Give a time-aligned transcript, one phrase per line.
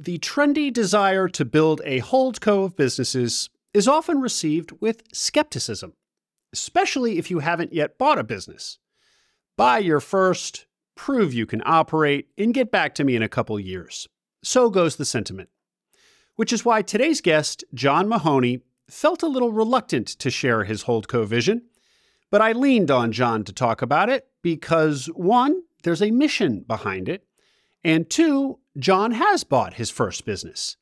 [0.00, 5.92] the trendy desire to build a holdco of businesses is often received with skepticism,
[6.54, 8.78] especially if you haven't yet bought a business.
[9.58, 10.64] Buy your first,
[10.96, 14.08] prove you can operate, and get back to me in a couple years.
[14.42, 15.50] So goes the sentiment.
[16.34, 21.26] Which is why today's guest, John Mahony, felt a little reluctant to share his holdco
[21.26, 21.62] vision.
[22.30, 27.10] But I leaned on John to talk about it because one, there's a mission behind
[27.10, 27.26] it,
[27.82, 30.76] and two, John has bought his first business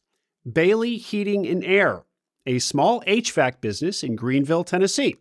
[0.51, 2.05] Bailey Heating and Air,
[2.47, 5.16] a small HVAC business in Greeneville, Tennessee.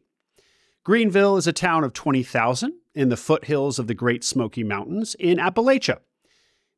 [0.86, 5.38] Greeneville is a town of 20,000 in the foothills of the Great Smoky Mountains in
[5.38, 6.00] Appalachia.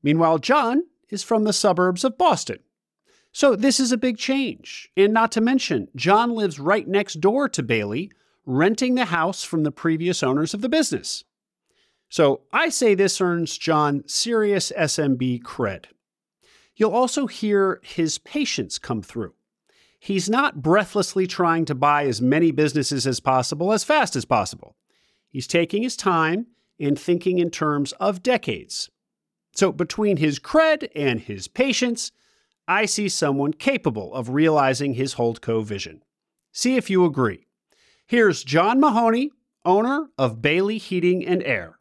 [0.02, 2.60] Meanwhile, John is from the suburbs of Boston.
[3.32, 4.90] So this is a big change.
[4.98, 8.12] And not to mention, John lives right next door to Bailey,
[8.46, 11.24] renting the house from the previous owners of the business.
[12.10, 15.86] So I say this earns John serious SMB cred.
[16.76, 19.34] You'll also hear his patience come through.
[20.00, 24.76] He's not breathlessly trying to buy as many businesses as possible as fast as possible.
[25.28, 26.48] He's taking his time
[26.80, 28.90] and thinking in terms of decades.
[29.54, 32.12] So, between his cred and his patience,
[32.68, 36.04] I see someone capable of realizing his Holdco vision.
[36.54, 37.46] See if you agree.
[38.08, 39.32] Here's John Mahony,
[39.66, 41.79] owner of Bailey Heating and Air.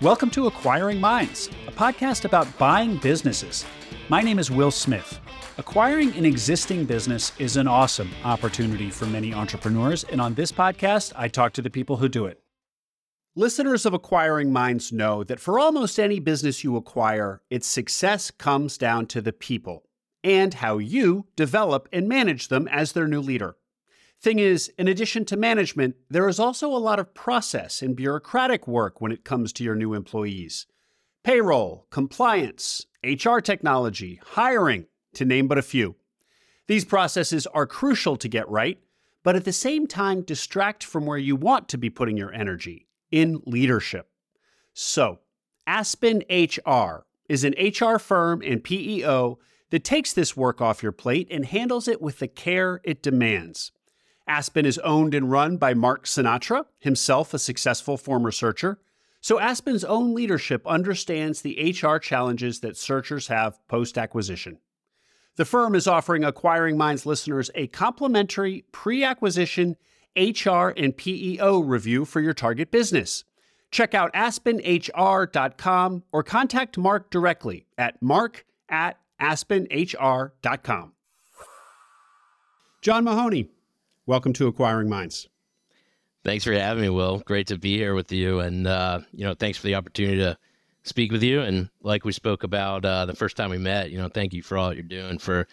[0.00, 3.66] Welcome to Acquiring Minds, a podcast about buying businesses.
[4.08, 5.20] My name is Will Smith.
[5.58, 11.12] Acquiring an existing business is an awesome opportunity for many entrepreneurs, and on this podcast,
[11.16, 12.40] I talk to the people who do it.
[13.36, 18.76] Listeners of Acquiring Minds know that for almost any business you acquire, its success comes
[18.76, 19.84] down to the people
[20.24, 23.54] and how you develop and manage them as their new leader.
[24.20, 28.66] Thing is, in addition to management, there is also a lot of process and bureaucratic
[28.66, 30.66] work when it comes to your new employees.
[31.22, 35.94] Payroll, compliance, HR technology, hiring, to name but a few.
[36.66, 38.80] These processes are crucial to get right,
[39.22, 42.88] but at the same time distract from where you want to be putting your energy
[43.10, 44.08] in leadership.
[44.72, 45.20] So,
[45.66, 49.38] Aspen HR is an HR firm and PEO
[49.70, 53.72] that takes this work off your plate and handles it with the care it demands.
[54.26, 58.78] Aspen is owned and run by Mark Sinatra, himself a successful former searcher.
[59.20, 64.58] So Aspen's own leadership understands the HR challenges that searchers have post acquisition.
[65.36, 69.76] The firm is offering Acquiring Minds listeners a complimentary pre acquisition
[70.16, 73.24] HR and PEO review for your target business.
[73.70, 80.92] Check out aspenhr.com or contact Mark directly at mark at aspenhr.com.
[82.82, 83.48] John Mahony,
[84.10, 85.28] Welcome to Acquiring Minds.
[86.24, 87.20] Thanks for having me, Will.
[87.20, 90.36] Great to be here with you, and uh, you know, thanks for the opportunity to
[90.82, 91.42] speak with you.
[91.42, 94.42] And like we spoke about uh, the first time we met, you know, thank you
[94.42, 95.46] for all you're doing for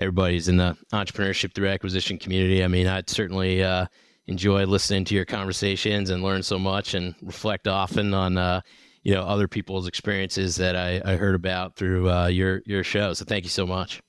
[0.00, 2.64] everybody's in the entrepreneurship through acquisition community.
[2.64, 3.86] I mean, I'd certainly uh,
[4.26, 8.62] enjoy listening to your conversations and learn so much, and reflect often on uh,
[9.02, 13.12] you know other people's experiences that I, I heard about through uh, your your show.
[13.12, 14.02] So thank you so much.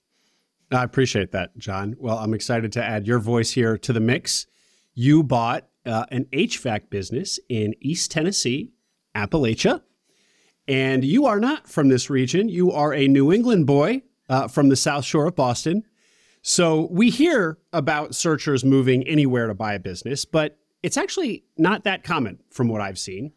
[0.72, 1.96] I appreciate that, John.
[2.00, 4.48] Well, I'm excited to add your voice here to the mix.
[4.94, 8.72] You bought uh, an HVAC business in East Tennessee,
[9.14, 9.82] Appalachia,
[10.70, 12.48] and you are not from this region.
[12.48, 15.84] You are a New England boy uh, from the South Shore of Boston.
[16.42, 21.84] So we hear about searchers moving anywhere to buy a business, but it's actually not
[21.84, 23.34] that common from what I've seen.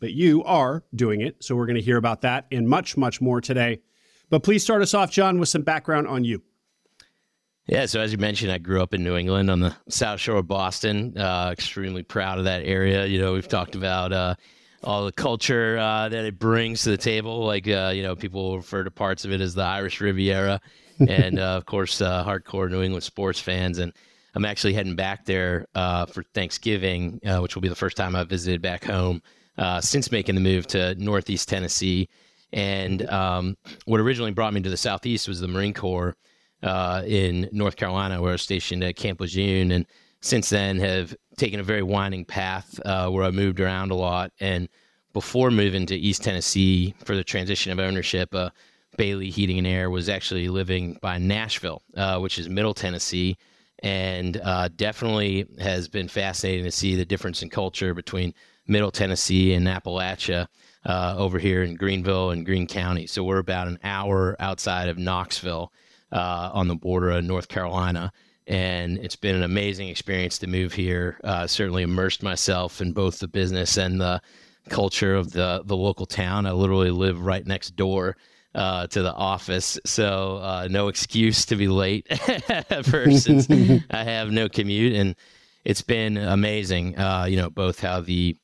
[0.00, 1.42] But you are doing it.
[1.42, 3.80] So we're going to hear about that and much, much more today.
[4.30, 6.42] But please start us off, John, with some background on you.
[7.66, 10.36] Yeah, so as you mentioned, I grew up in New England on the South Shore
[10.36, 11.18] of Boston.
[11.18, 13.06] Uh, extremely proud of that area.
[13.06, 14.36] You know, we've talked about uh,
[14.82, 17.44] all the culture uh, that it brings to the table.
[17.44, 20.60] Like, uh, you know, people refer to parts of it as the Irish Riviera,
[21.08, 23.78] and uh, of course, uh, hardcore New England sports fans.
[23.78, 23.92] And
[24.34, 28.62] I'm actually heading back there for Thanksgiving, which will be the first time I've visited
[28.62, 29.22] back home
[29.80, 32.08] since making the move to Northeast Tennessee.
[32.52, 36.16] And um, what originally brought me to the Southeast was the Marine Corps
[36.62, 39.86] uh, in North Carolina, where I was stationed at Camp Lejeune, and
[40.28, 44.30] since then have taken a very winding path uh, where I moved around a lot.
[44.40, 44.68] And
[45.12, 48.50] before moving to East Tennessee for the transition of ownership, uh,
[48.96, 53.38] Bailey Heating and Air was actually living by Nashville, uh, which is Middle Tennessee,
[53.80, 58.34] and uh, definitely has been fascinating to see the difference in culture between
[58.66, 60.48] Middle Tennessee and Appalachia.
[60.86, 63.06] Uh, over here in Greeneville and Greene County.
[63.06, 65.70] So we're about an hour outside of Knoxville,
[66.12, 68.12] uh, on the border of North Carolina.
[68.48, 71.20] And it's been an amazing experience to move here.
[71.22, 74.20] Uh, certainly immersed myself in both the business and the
[74.70, 76.46] culture of the the local town.
[76.46, 78.16] I literally live right next door
[78.54, 82.06] uh, to the office, so uh, no excuse to be late
[82.70, 83.48] ever since
[83.90, 85.14] I have no commute, and
[85.64, 86.98] it's been amazing.
[86.98, 88.34] Uh, you know, both how the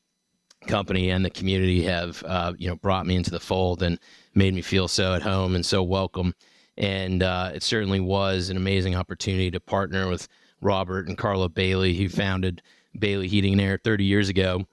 [0.66, 3.98] company and the community have uh, you know brought me into the fold and
[4.34, 6.34] made me feel so at home and so welcome.
[6.76, 10.28] And uh, it certainly was an amazing opportunity to partner with
[10.60, 12.62] Robert and Carla Bailey, who founded
[12.98, 14.66] Bailey Heating and Air 30 years ago.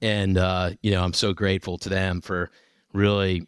[0.00, 2.50] And uh, you know, I'm so grateful to them for
[2.92, 3.46] really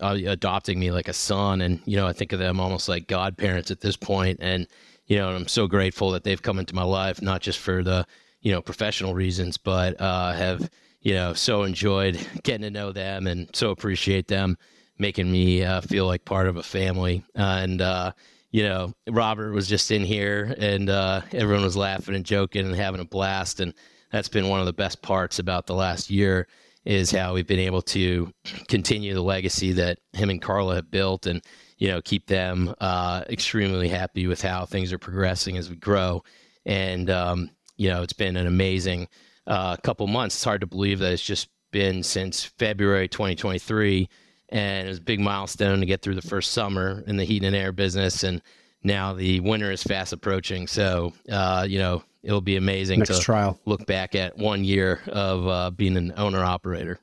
[0.00, 1.60] uh, adopting me like a son.
[1.60, 4.38] And you know, I think of them almost like godparents at this point.
[4.40, 4.66] And
[5.06, 8.06] you know, I'm so grateful that they've come into my life, not just for the
[8.40, 10.70] you know professional reasons, but uh, have
[11.04, 14.56] you know, so enjoyed getting to know them and so appreciate them
[14.98, 17.24] making me uh, feel like part of a family.
[17.36, 18.12] Uh, and, uh,
[18.50, 22.74] you know, Robert was just in here and uh, everyone was laughing and joking and
[22.74, 23.60] having a blast.
[23.60, 23.74] And
[24.12, 26.46] that's been one of the best parts about the last year
[26.84, 28.30] is how we've been able to
[28.68, 31.42] continue the legacy that him and Carla have built and,
[31.78, 36.22] you know, keep them uh, extremely happy with how things are progressing as we grow.
[36.66, 39.08] And, um, you know, it's been an amazing–
[39.46, 40.36] uh, couple months.
[40.36, 44.08] It's hard to believe that it's just been since February 2023,
[44.54, 47.42] and it was a big milestone to get through the first summer in the heat
[47.42, 48.40] and air business, and
[48.84, 50.68] now the winter is fast approaching.
[50.68, 53.58] So, uh, you know, it'll be amazing Next to trial.
[53.66, 57.00] look back at one year of uh, being an owner operator.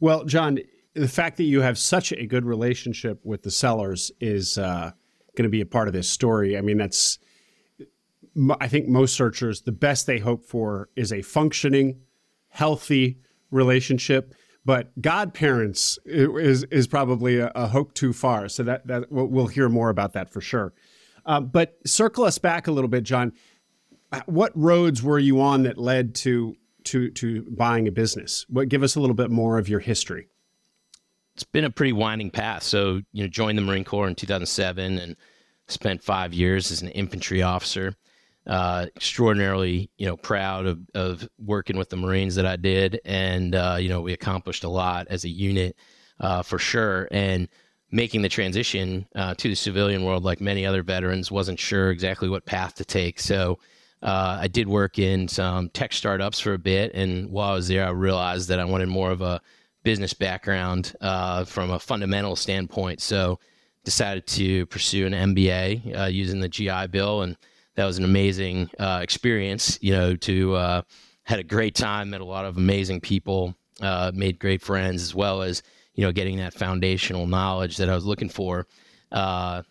[0.00, 0.58] Well, John,
[0.94, 4.92] the fact that you have such a good relationship with the sellers is uh,
[5.36, 6.56] going to be a part of this story.
[6.56, 7.18] I mean, that's
[8.58, 12.00] I think most searchers, the best they hope for is a functioning,
[12.48, 13.18] healthy
[13.50, 14.34] relationship.
[14.64, 18.48] But godparents is is probably a, a hope too far.
[18.48, 20.72] So that that we'll hear more about that for sure.
[21.24, 23.32] Um, but circle us back a little bit, John.
[24.26, 28.44] What roads were you on that led to to to buying a business?
[28.48, 30.28] What give us a little bit more of your history?
[31.34, 32.62] It's been a pretty winding path.
[32.62, 35.16] So you know, joined the Marine Corps in 2007 and
[35.68, 37.94] spent five years as an infantry officer
[38.46, 43.54] uh, extraordinarily, you know, proud of, of working with the Marines that I did, and
[43.54, 45.76] uh, you know, we accomplished a lot as a unit
[46.20, 47.08] uh, for sure.
[47.10, 47.48] And
[47.92, 52.28] making the transition uh, to the civilian world, like many other veterans, wasn't sure exactly
[52.28, 53.20] what path to take.
[53.20, 53.58] So.
[54.02, 57.68] Uh, I did work in some tech startups for a bit, and while I was
[57.68, 59.42] there, I realized that I wanted more of a
[59.82, 63.02] business background uh, from a fundamental standpoint.
[63.02, 63.38] So,
[63.84, 67.36] decided to pursue an MBA using the GI Bill, and
[67.80, 69.78] that was an amazing uh, experience.
[69.80, 70.82] You know, to uh,
[71.22, 75.14] had a great time, met a lot of amazing people, uh, made great friends, as
[75.14, 75.62] well as
[75.94, 78.66] you know getting that foundational knowledge that I was looking for
[79.12, 79.62] uh,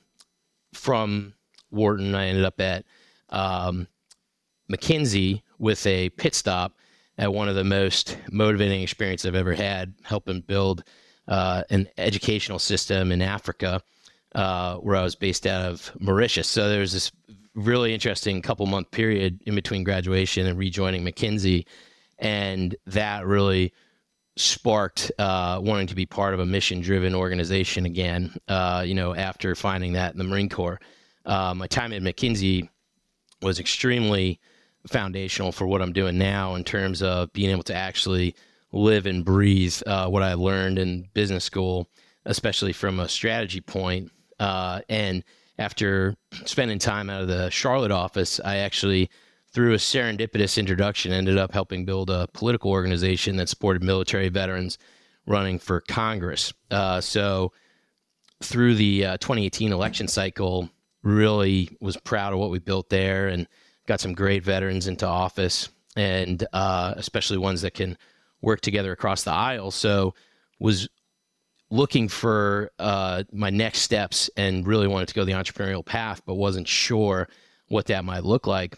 [0.73, 1.35] from
[1.69, 2.15] Wharton.
[2.15, 2.83] I ended up at
[3.29, 3.87] um,
[4.71, 6.79] McKinsey with a pit stop
[7.19, 10.83] at one of the most motivating experiences I've ever had, helping build
[11.27, 13.83] uh, an educational system in Africa.
[14.35, 16.47] Uh, where I was based out of Mauritius.
[16.47, 17.11] So there was this
[17.59, 21.65] really interesting couple month period in between graduation and rejoining McKinsey,
[22.17, 23.73] and that really
[24.35, 28.33] sparked uh, wanting to be part of a mission driven organization again.
[28.47, 30.79] Uh, you know, after finding that in the Marine Corps,
[31.25, 32.69] uh, my time at McKinsey
[33.41, 34.39] was extremely
[34.87, 38.35] foundational for what I'm doing now in terms of being able to actually
[38.71, 41.87] live and breathe uh, what I learned in business school,
[42.25, 45.23] especially from a strategy point, uh, and
[45.59, 49.09] after spending time out of the Charlotte office, I actually,
[49.51, 54.77] through a serendipitous introduction, ended up helping build a political organization that supported military veterans
[55.27, 56.53] running for Congress.
[56.71, 57.51] Uh, so,
[58.41, 60.69] through the uh, 2018 election cycle,
[61.03, 63.45] really was proud of what we built there and
[63.85, 67.97] got some great veterans into office, and uh, especially ones that can
[68.41, 69.71] work together across the aisle.
[69.71, 70.13] So,
[70.57, 70.87] was
[71.71, 76.35] looking for uh, my next steps and really wanted to go the entrepreneurial path, but
[76.35, 77.27] wasn't sure
[77.67, 78.77] what that might look like.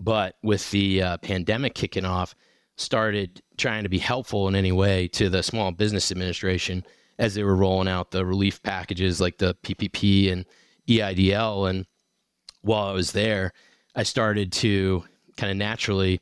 [0.00, 2.34] But with the uh, pandemic kicking off,
[2.76, 6.84] started trying to be helpful in any way to the Small Business Administration
[7.18, 10.46] as they were rolling out the relief packages like the PPP and
[10.88, 11.68] EIDL.
[11.68, 11.86] And
[12.62, 13.52] while I was there,
[13.96, 15.02] I started to
[15.36, 16.20] kind of naturally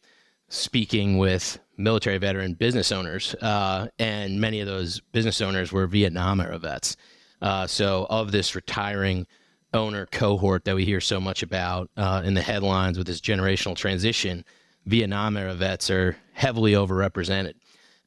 [0.49, 6.41] speaking with military veteran business owners, uh, and many of those business owners were Vietnam
[6.41, 6.97] era vets.
[7.43, 9.27] Uh, so, of this retiring
[9.75, 13.77] owner cohort that we hear so much about uh, in the headlines with this generational
[13.77, 14.45] transition,
[14.87, 17.55] Vietnam era vets are heavily overrepresented.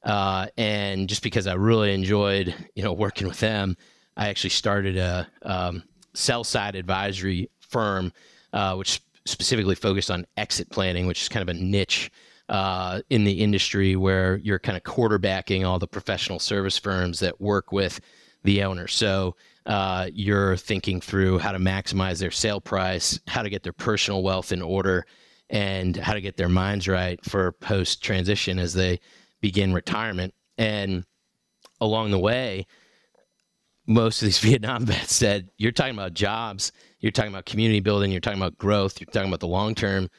[0.03, 3.75] Uh, and just because I really enjoyed, you know, working with them,
[4.17, 8.12] I actually started a um, sell side advisory firm
[8.53, 12.12] uh, which specifically focused on exit planning, which is kind of a niche
[12.49, 17.39] uh, in the industry where you're kind of quarterbacking all the professional service firms that
[17.39, 17.99] work with
[18.43, 18.87] the owner.
[18.87, 23.73] So uh, you're thinking through how to maximize their sale price, how to get their
[23.73, 25.05] personal wealth in order,
[25.49, 28.99] and how to get their minds right for post transition as they
[29.41, 30.33] begin retirement.
[30.57, 31.05] And
[31.79, 32.65] along the way,
[33.85, 38.11] most of these Vietnam vets said, You're talking about jobs, you're talking about community building,
[38.11, 40.09] you're talking about growth, you're talking about the long term.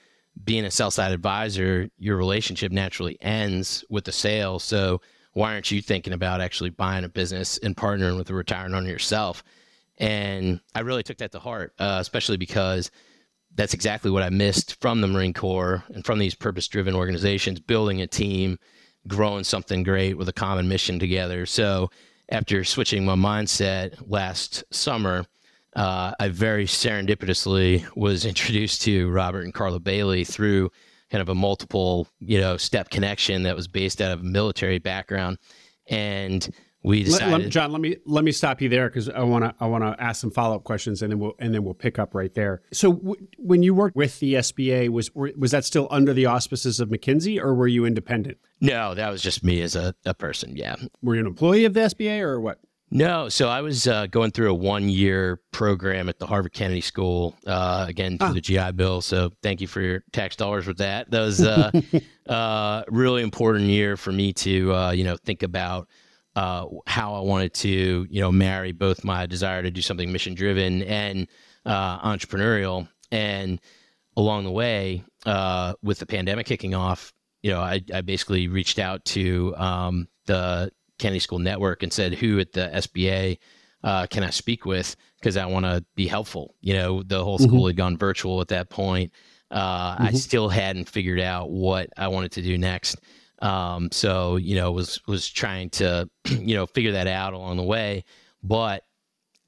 [0.45, 4.59] Being a sell side advisor, your relationship naturally ends with the sale.
[4.59, 5.01] So,
[5.33, 8.89] why aren't you thinking about actually buying a business and partnering with a retiring owner
[8.89, 9.45] yourself?
[9.99, 12.91] And I really took that to heart, uh, especially because
[13.55, 17.61] that's exactly what I missed from the Marine Corps and from these purpose driven organizations,
[17.61, 18.59] building a team,
[19.07, 21.47] growing something great with a common mission together.
[21.47, 21.91] So,
[22.31, 25.27] after switching my mindset last summer,
[25.77, 30.71] uh, I very serendipitously was introduced to Robert and Carla Bailey through
[31.11, 34.79] kind of a multiple, you know, step connection that was based out of a military
[34.79, 35.39] background.
[35.89, 36.49] And
[36.83, 39.45] we decided, let, let, John, let me let me stop you there because I want
[39.45, 41.75] to I want to ask some follow up questions and then we'll and then we'll
[41.75, 42.63] pick up right there.
[42.73, 46.81] So w- when you worked with the SBA, was was that still under the auspices
[46.81, 48.39] of McKinsey or were you independent?
[48.63, 50.57] No, that was just me as a, a person.
[50.57, 50.77] Yeah.
[51.03, 52.61] Were you an employee of the SBA or what?
[52.93, 57.37] No, so I was uh, going through a one-year program at the Harvard Kennedy School,
[57.47, 58.33] uh, again through ah.
[58.33, 59.01] the GI Bill.
[59.01, 61.09] So thank you for your tax dollars with that.
[61.11, 62.01] That was a uh,
[62.33, 65.87] uh, really important year for me to, uh, you know, think about
[66.35, 70.83] uh, how I wanted to, you know, marry both my desire to do something mission-driven
[70.83, 71.29] and
[71.67, 72.89] entrepreneurial.
[73.13, 73.61] And
[74.17, 75.05] along the way,
[75.81, 80.73] with the pandemic kicking off, you know, I, I basically reached out to um, the
[81.01, 83.39] Kennedy School Network and said, "Who at the SBA
[83.83, 84.95] uh, can I speak with?
[85.19, 87.67] Because I want to be helpful." You know, the whole school mm-hmm.
[87.69, 89.13] had gone virtual at that point.
[89.51, 90.03] Uh, mm-hmm.
[90.05, 93.01] I still hadn't figured out what I wanted to do next.
[93.41, 97.65] Um, so you know, was was trying to you know figure that out along the
[97.65, 98.05] way,
[98.43, 98.85] but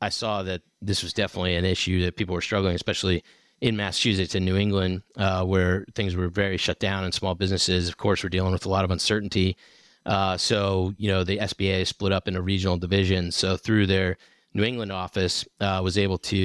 [0.01, 3.23] I saw that this was definitely an issue that people were struggling, especially
[3.61, 7.89] in Massachusetts and New England, uh, where things were very shut down and small businesses,
[7.89, 9.57] of course, were dealing with a lot of uncertainty.
[10.05, 13.37] Uh, so, you know, the SBA split up into regional divisions.
[13.37, 14.17] So through their
[14.55, 16.37] New England office, uh, was able to,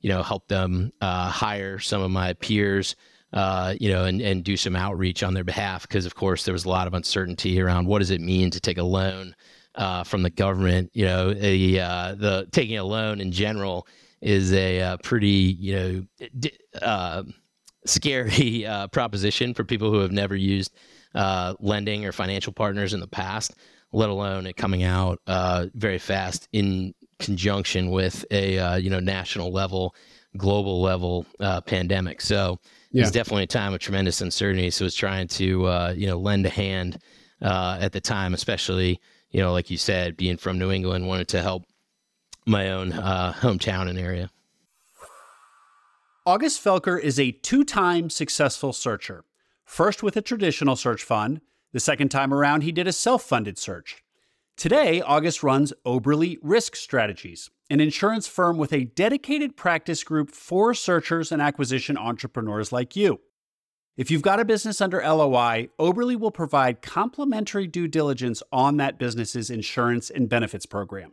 [0.00, 2.96] you know, help them uh, hire some of my peers,
[3.32, 5.82] uh, you know, and, and do some outreach on their behalf.
[5.82, 8.60] Because, of course, there was a lot of uncertainty around what does it mean to
[8.60, 9.34] take a loan
[9.76, 10.90] uh, from the government.
[10.92, 13.86] You know, uh, the taking a loan in general
[14.20, 16.06] is a pretty, you
[16.82, 17.24] know,
[17.84, 20.74] scary proposition for people who have never used
[21.16, 23.54] uh, lending or financial partners in the past,
[23.92, 29.00] let alone it coming out uh, very fast in conjunction with a uh, you know
[29.00, 29.94] national level,
[30.36, 32.20] global level uh, pandemic.
[32.20, 32.60] So
[32.92, 33.02] yeah.
[33.02, 34.70] it's definitely a time of tremendous uncertainty.
[34.70, 36.98] So it's trying to uh, you know lend a hand
[37.40, 41.28] uh, at the time, especially you know like you said, being from New England, wanted
[41.28, 41.64] to help
[42.44, 44.30] my own hometown and area.
[46.26, 49.24] August Felker is a two time successful searcher.
[49.66, 51.40] First with a traditional search fund,
[51.72, 54.02] the second time around, he did a self funded search.
[54.56, 60.72] Today, August runs Oberle Risk Strategies, an insurance firm with a dedicated practice group for
[60.72, 63.20] searchers and acquisition entrepreneurs like you.
[63.96, 68.98] If you've got a business under LOI, Oberle will provide complimentary due diligence on that
[68.98, 71.12] business's insurance and benefits program.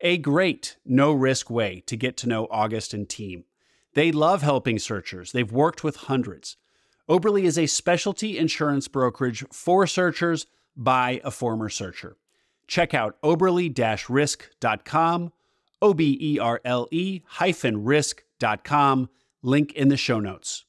[0.00, 3.44] A great, no risk way to get to know August and team.
[3.94, 6.56] They love helping searchers, they've worked with hundreds.
[7.10, 12.16] Oberle is a specialty insurance brokerage for searchers by a former searcher.
[12.68, 15.32] Check out oberle-risk.com,
[15.82, 19.08] O B E R L E hyphen risk.com,
[19.42, 20.66] link in the show notes.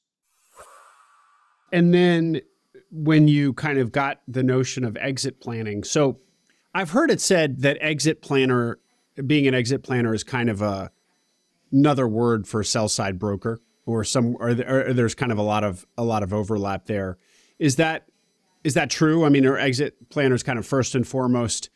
[1.72, 2.42] And then
[2.90, 6.22] when you kind of got the notion of exit planning, so
[6.74, 8.80] I've heard it said that exit planner,
[9.28, 10.90] being an exit planner, is kind of a
[11.72, 15.44] another word for sell side broker or some or, there, or there's kind of a
[15.44, 17.18] lot of a lot of overlap there.
[17.60, 18.08] Is that
[18.64, 19.26] is that true?
[19.26, 21.70] I mean, are exit planners kind of first and foremost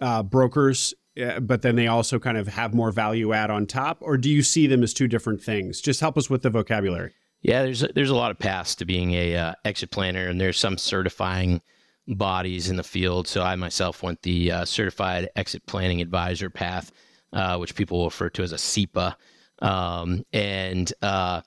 [0.00, 3.98] uh, brokers, uh, but then they also kind of have more value add on top,
[4.00, 5.80] or do you see them as two different things?
[5.80, 7.12] Just help us with the vocabulary.
[7.42, 10.40] Yeah, there's a, there's a lot of paths to being a uh, exit planner, and
[10.40, 11.60] there's some certifying
[12.08, 13.28] bodies in the field.
[13.28, 16.92] So I myself went the uh, certified exit planning advisor path,
[17.32, 19.16] uh, which people refer to as a CEPA.
[19.62, 21.40] Um, and uh,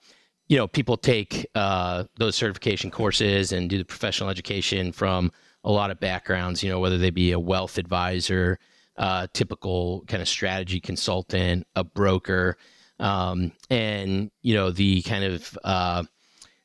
[0.48, 5.32] you know, people take uh, those certification courses and do the professional education from
[5.64, 6.64] a lot of backgrounds.
[6.64, 8.58] You know, whether they be a wealth advisor,
[8.98, 12.58] uh, typical kind of strategy consultant, a broker.
[13.00, 16.04] Um, and you know the kind of uh,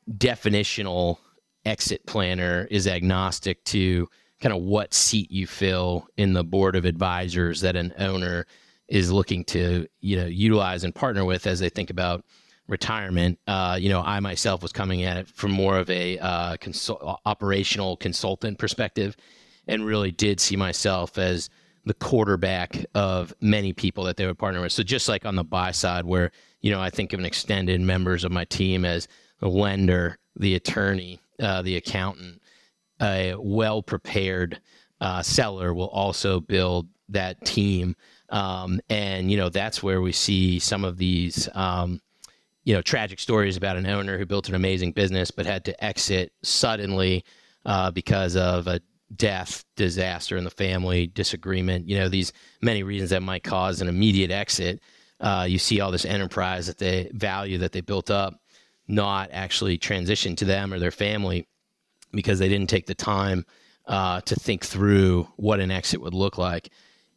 [0.09, 1.17] definitional
[1.65, 4.07] exit planner is agnostic to
[4.39, 8.47] kind of what seat you fill in the board of advisors that an owner
[8.91, 12.23] is looking to you know utilize and partner with as they think about
[12.67, 13.39] retirement.
[13.47, 16.57] Uh, you know, I myself was coming at it from more of a uh,
[17.25, 19.15] operational consultant perspective,
[19.67, 21.49] and really did see myself as
[21.85, 24.73] the quarterback of many people that they would partner with.
[24.73, 27.79] So just like on the buy side, where you know I think of an extended
[27.79, 29.07] members of my team as
[29.39, 32.41] the lender, the attorney, uh, the accountant,
[33.01, 34.59] a well prepared
[34.99, 37.95] uh, seller will also build that team.
[38.31, 42.01] Um, and you know that's where we see some of these um,
[42.63, 45.83] you know tragic stories about an owner who built an amazing business but had to
[45.83, 47.25] exit suddenly
[47.65, 48.79] uh, because of a
[49.15, 51.87] death, disaster in the family, disagreement.
[51.87, 54.81] You know these many reasons that might cause an immediate exit.
[55.19, 58.39] Uh, you see all this enterprise that they value that they built up
[58.87, 61.47] not actually transition to them or their family
[62.11, 63.45] because they didn't take the time
[63.87, 66.71] uh, to think through what an exit would look like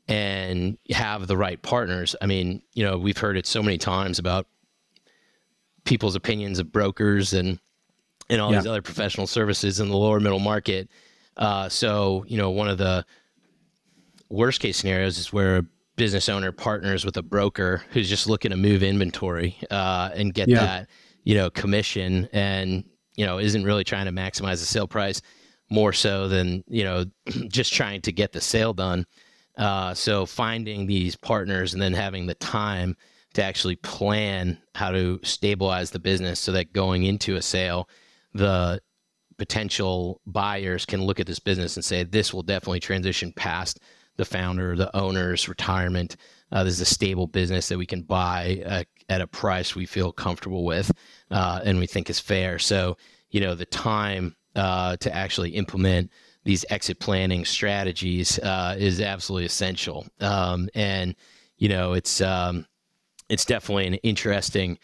[0.08, 2.14] and have the right partners.
[2.20, 4.46] I mean, you know, we've heard it so many times about
[5.84, 7.58] people's opinions of brokers and
[8.30, 8.60] and all yeah.
[8.60, 10.88] these other professional services in the lower middle market.
[11.36, 13.04] Uh, so, you know, one of the
[14.30, 18.50] worst case scenarios is where a business owner partners with a broker who's just looking
[18.50, 20.60] to move inventory uh, and get yeah.
[20.60, 20.88] that,
[21.22, 22.84] you know, commission and
[23.16, 25.22] you know isn't really trying to maximize the sale price
[25.70, 27.04] more so than you know
[27.48, 29.06] just trying to get the sale done.
[29.56, 32.96] Uh, so finding these partners and then having the time
[33.34, 37.88] to actually plan how to stabilize the business so that going into a sale,
[38.32, 38.80] the
[39.36, 43.80] potential buyers can look at this business and say this will definitely transition past
[44.16, 46.16] the founder, the owner's retirement.
[46.52, 50.12] Uh, this is a stable business that we can buy at a price we feel
[50.12, 50.90] comfortable with
[51.30, 52.58] uh, and we think is fair.
[52.58, 52.96] So,
[53.30, 56.10] you know, the time uh, to actually implement
[56.44, 60.06] these exit planning strategies uh, is absolutely essential.
[60.20, 61.16] Um, and
[61.56, 62.66] you know, it's um,
[63.28, 64.78] it's definitely an interesting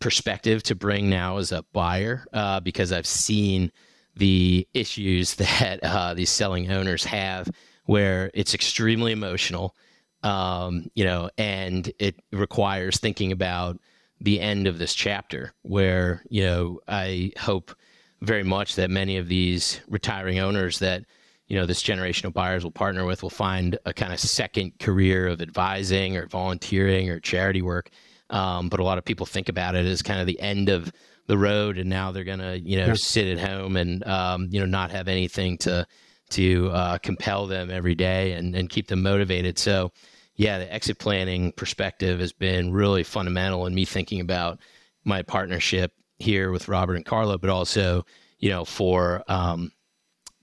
[0.00, 3.70] perspective to bring now as a buyer uh, because I've seen
[4.16, 7.48] the issues that uh, these selling owners have,
[7.84, 9.74] where it's extremely emotional,
[10.22, 13.78] um, you know, and it requires thinking about
[14.20, 15.52] the end of this chapter.
[15.62, 17.74] Where you know, I hope
[18.20, 21.04] very much that many of these retiring owners that
[21.48, 24.78] you know this generation of buyers will partner with will find a kind of second
[24.78, 27.90] career of advising or volunteering or charity work
[28.30, 30.92] um, but a lot of people think about it as kind of the end of
[31.26, 32.94] the road and now they're gonna you know yeah.
[32.94, 35.86] sit at home and um, you know not have anything to
[36.30, 39.92] to uh, compel them every day and, and keep them motivated so
[40.34, 44.58] yeah the exit planning perspective has been really fundamental in me thinking about
[45.04, 48.04] my partnership here with Robert and Carla, but also,
[48.38, 49.72] you know, for um,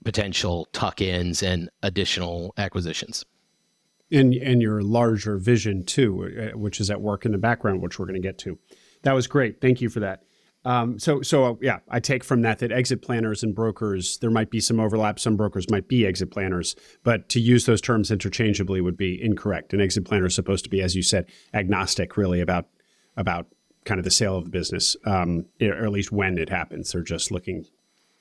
[0.04, 3.24] potential tuck-ins and additional acquisitions.
[4.12, 7.98] And and your larger vision too, uh, which is at work in the background, which
[7.98, 8.58] we're going to get to.
[9.02, 9.60] That was great.
[9.60, 10.24] Thank you for that.
[10.66, 14.30] Um, so so uh, yeah, I take from that that exit planners and brokers there
[14.30, 15.18] might be some overlap.
[15.18, 19.74] Some brokers might be exit planners, but to use those terms interchangeably would be incorrect.
[19.74, 22.68] An exit planner is supposed to be, as you said, agnostic, really about
[23.16, 23.46] about
[23.84, 26.92] kind of the sale of the business, um, or at least when it happens.
[26.92, 27.66] They're just looking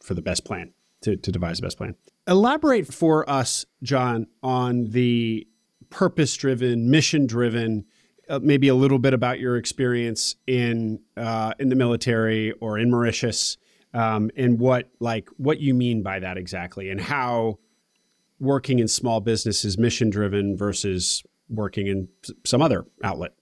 [0.02, 1.95] for the best plan to, to devise the best plan.
[2.28, 5.47] Elaborate for us, John, on the
[5.89, 7.86] purpose driven, mission driven,
[8.30, 12.89] uh, maybe a little bit about your experience in uh, in the military or in
[12.89, 13.58] Mauritius,
[13.93, 17.60] um, and what like what you mean by that exactly, and how
[18.39, 22.08] working in small business is mission driven versus working in
[22.45, 23.34] some other outlet.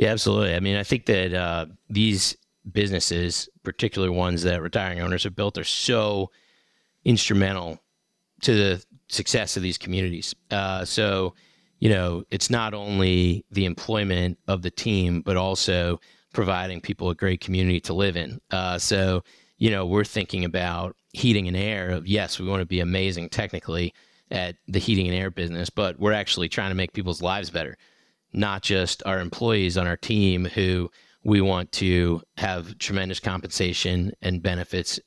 [0.00, 0.54] Yeah, absolutely.
[0.54, 2.34] I mean, I think that uh, these
[2.72, 6.30] businesses, particularly ones that retiring owners have built, are so
[7.04, 7.78] instrumental
[8.40, 10.34] to the success of these communities.
[10.50, 11.34] Uh, so,
[11.80, 16.00] you know, it's not only the employment of the team, but also
[16.32, 18.40] providing people a great community to live in.
[18.50, 19.22] Uh, so,
[19.58, 21.90] you know, we're thinking about heating and air.
[21.90, 23.92] Of yes, we want to be amazing technically
[24.30, 27.76] at the heating and air business, but we're actually trying to make people's lives better
[28.32, 30.90] not just our employees on our team who
[31.24, 34.98] we want to have tremendous compensation and benefits,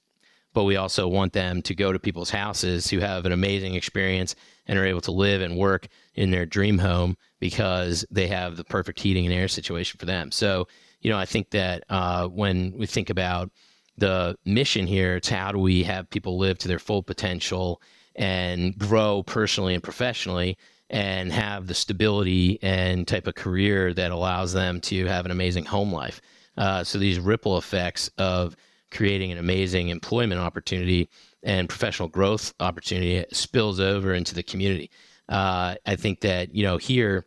[0.53, 4.35] but we also want them to go to people's houses who have an amazing experience
[4.67, 8.63] and are able to live and work in their dream home because they have the
[8.63, 10.31] perfect heating and air situation for them.
[10.31, 10.67] So,
[11.01, 13.51] you know, I think that uh, when we think about
[13.97, 17.81] the mission here, it's how do we have people live to their full potential
[18.15, 20.57] and grow personally and professionally
[20.93, 25.65] and have the stability and type of career that allows them to have an amazing
[25.65, 26.21] home life.
[26.55, 28.55] Uh, so these ripple effects of
[28.91, 31.09] creating an amazing employment opportunity
[31.41, 34.91] and professional growth opportunity spills over into the community.
[35.27, 37.25] Uh, I think that you know here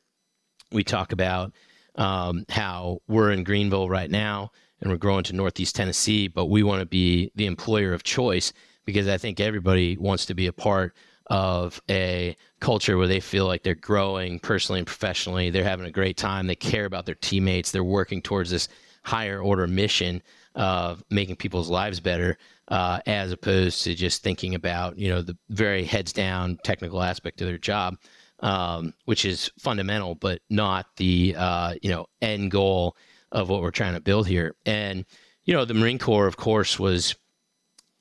[0.71, 1.53] we talk about
[1.97, 6.63] um, how we're in Greeneville right now and we're growing to Northeast Tennessee, but we
[6.63, 8.53] want to be the employer of choice
[8.85, 10.95] because I think everybody wants to be a part
[11.27, 15.51] of a culture where they feel like they're growing personally and professionally.
[15.51, 16.47] They're having a great time.
[16.47, 17.71] They care about their teammates.
[17.71, 18.69] They're working towards this
[19.03, 20.23] higher order mission
[20.55, 25.37] of making people's lives better, uh, as opposed to just thinking about you know the
[25.51, 27.97] very heads down technical aspect of their job,
[28.41, 32.97] um, which is fundamental, but not the uh, you know end goal
[33.33, 34.55] of what we're trying to build here.
[34.65, 35.05] And
[35.45, 37.15] you know the Marine Corps, of course, was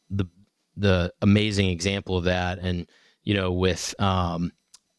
[0.09, 0.25] the
[0.77, 2.87] the amazing example of that, and
[3.25, 4.51] you know with um,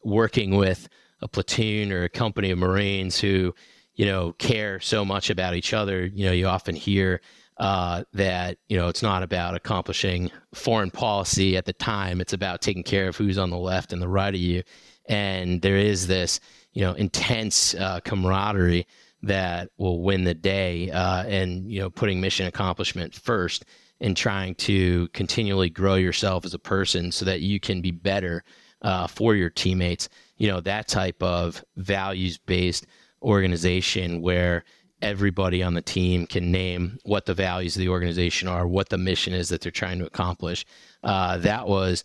[0.03, 0.87] working with
[1.21, 3.55] a platoon or a company of Marines who
[3.95, 6.05] you know care so much about each other.
[6.05, 7.21] You know, you often hear
[7.57, 12.21] uh, that you know it's not about accomplishing foreign policy at the time.
[12.21, 14.63] It's about taking care of who's on the left and the right of you,
[15.09, 16.39] and there is this
[16.73, 18.85] you know intense uh, camaraderie
[19.23, 23.65] that will win the day, uh, and you know putting mission accomplishment first
[23.99, 28.43] and trying to continually grow yourself as a person so that you can be better
[28.81, 30.09] uh, for your teammates.
[30.37, 32.85] You know that type of values based
[33.21, 34.63] organization where
[35.01, 38.97] everybody on the team can name what the values of the organization are, what the
[38.97, 40.65] mission is that they're trying to accomplish.
[41.03, 42.03] Uh, that was,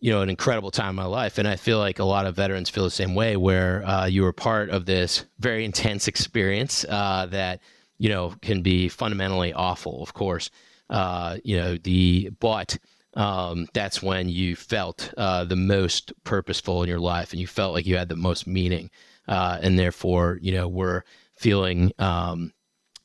[0.00, 2.36] you know, an incredible time in my life, and I feel like a lot of
[2.36, 6.84] veterans feel the same way, where uh, you were part of this very intense experience
[6.88, 7.60] uh, that
[7.98, 10.50] you know can be fundamentally awful, of course.
[10.90, 12.78] Uh, you know the but.
[13.14, 17.74] Um, that's when you felt uh, the most purposeful in your life, and you felt
[17.74, 18.90] like you had the most meaning,
[19.26, 22.52] uh, and therefore, you know, were feeling um,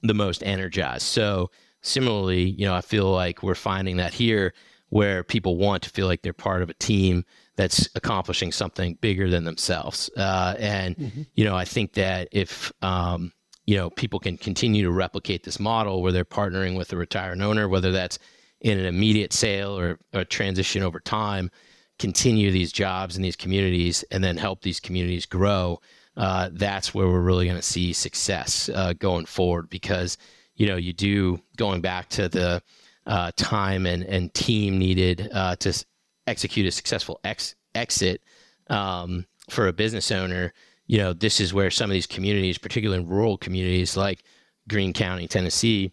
[0.03, 1.03] the most energized.
[1.03, 1.49] So
[1.81, 4.53] similarly, you know, I feel like we're finding that here
[4.89, 9.29] where people want to feel like they're part of a team that's accomplishing something bigger
[9.29, 10.09] than themselves.
[10.15, 11.21] Uh, and mm-hmm.
[11.33, 13.31] you know, I think that if um,
[13.65, 17.41] you know people can continue to replicate this model where they're partnering with a retired
[17.41, 18.19] owner, whether that's
[18.61, 21.51] in an immediate sale or a transition over time,
[21.99, 25.79] continue these jobs in these communities and then help these communities grow
[26.15, 30.17] uh, that's where we're really going to see success uh, going forward because
[30.55, 32.61] you know you do going back to the
[33.07, 35.85] uh, time and, and team needed uh, to
[36.27, 38.21] execute a successful ex- exit
[38.69, 40.53] um, for a business owner
[40.87, 44.23] you know this is where some of these communities particularly in rural communities like
[44.67, 45.91] Greene County Tennessee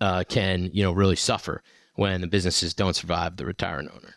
[0.00, 1.62] uh, can you know really suffer
[1.94, 4.16] when the businesses don't survive the retiring owner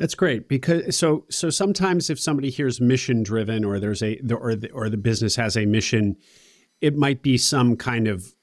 [0.00, 4.54] that's great because so so sometimes if somebody hears mission driven or there's a or
[4.54, 6.16] the, or the business has a mission,
[6.80, 8.34] it might be some kind of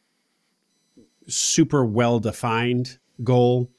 [1.28, 3.72] super well defined goal.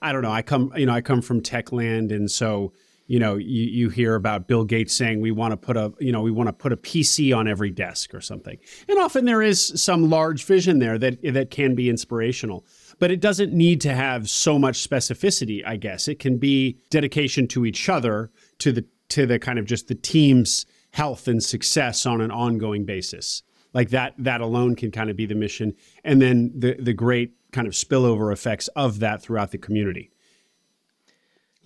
[0.00, 0.32] I don't know.
[0.32, 2.72] I come you know I come from tech land and so
[3.06, 6.12] you know you, you hear about Bill Gates saying we want to put a you
[6.12, 8.58] know we want to put a PC on every desk or something.
[8.88, 12.64] And often there is some large vision there that that can be inspirational
[12.98, 16.08] but it doesn't need to have so much specificity, I guess.
[16.08, 19.94] It can be dedication to each other, to the to the kind of just the
[19.94, 23.42] team's health and success on an ongoing basis.
[23.72, 27.32] Like that that alone can kind of be the mission and then the the great
[27.52, 30.10] kind of spillover effects of that throughout the community.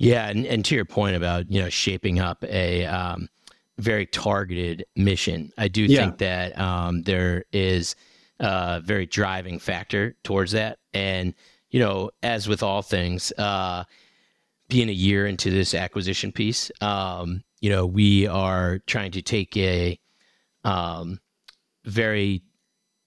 [0.01, 3.29] Yeah, and, and to your point about, you know, shaping up a um,
[3.77, 6.01] very targeted mission, I do yeah.
[6.01, 7.97] think that um, there is
[8.39, 10.79] a very driving factor towards that.
[10.95, 11.35] And,
[11.69, 13.85] you know, as with all things, uh,
[14.71, 19.55] being a year into this acquisition piece, um, you know, we are trying to take
[19.59, 20.01] a
[20.65, 21.21] um,
[21.85, 22.43] very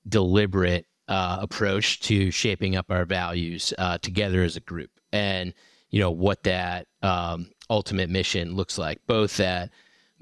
[0.07, 5.55] deliberate uh, approach to shaping up our values uh, together as a group, and
[5.93, 9.69] you know what that um, ultimate mission looks like, both at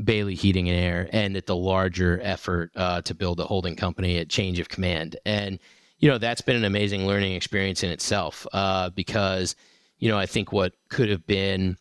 [0.03, 4.17] Bailey Heating and Air and at the larger effort uh, to build a holding company
[4.17, 5.59] at Change of Command, and
[5.97, 9.55] you know that's been an amazing learning experience in itself uh, because
[9.97, 11.77] you know I think what could have been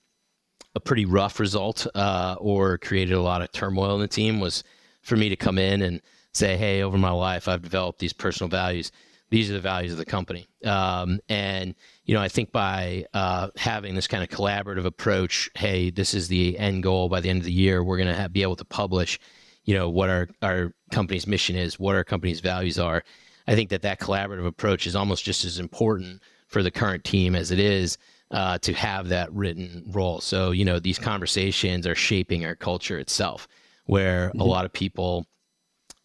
[0.76, 4.62] a pretty rough result uh, or created a lot of turmoil in the team was
[5.02, 6.00] for me to come in and
[6.32, 8.92] say, hey, over my life I've developed these personal values.
[9.30, 11.74] These are the values of the company, um, and
[12.10, 16.28] you know I think by uh, having this kind of collaborative approach, hey, this is
[16.28, 17.08] the end goal.
[17.08, 19.18] By the end of the year, we're going to be able to publish,
[19.64, 23.04] you know, what our our company's mission is, what our company's values are
[23.50, 27.34] I think that that collaborative approach is almost just as important for the current team
[27.34, 27.98] as it is
[28.30, 30.20] uh, to have that written role.
[30.20, 33.48] So, you know, these conversations are shaping our culture itself,
[33.86, 34.40] where mm-hmm.
[34.40, 35.26] a lot of people,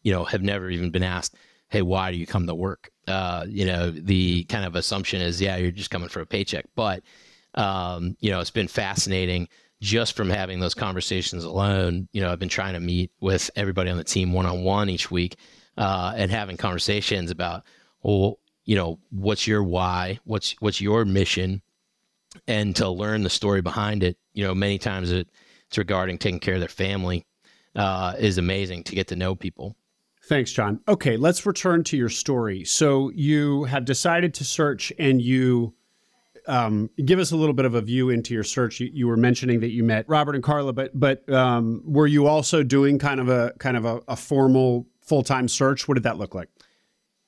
[0.01, 1.35] you know, have never even been asked,
[1.69, 2.89] hey, why do you come to work?
[3.07, 6.65] Uh, you know, the kind of assumption is, yeah, you're just coming for a paycheck.
[6.75, 7.03] But,
[7.53, 9.47] um, you know, it's been fascinating
[9.81, 12.07] just from having those conversations alone.
[12.11, 14.89] You know, I've been trying to meet with everybody on the team one on one
[14.89, 15.37] each week
[15.77, 17.63] uh, and having conversations about,
[18.01, 20.19] well, you know, what's your why?
[20.23, 21.61] What's what's your mission?
[22.47, 24.17] and to learn the story behind it.
[24.33, 25.29] You know, many times it,
[25.67, 27.25] it's regarding taking care of their family
[27.75, 29.75] uh, is amazing to get to know people.
[30.27, 30.79] Thanks, John.
[30.87, 32.63] Okay, let's return to your story.
[32.65, 35.75] So you have decided to search, and you
[36.47, 38.79] um, give us a little bit of a view into your search.
[38.79, 42.25] You, you, were mentioning that you met Robert and Carla, but but um, were you
[42.25, 45.87] also doing kind of a kind of a, a formal full time search?
[45.87, 46.49] What did that look like?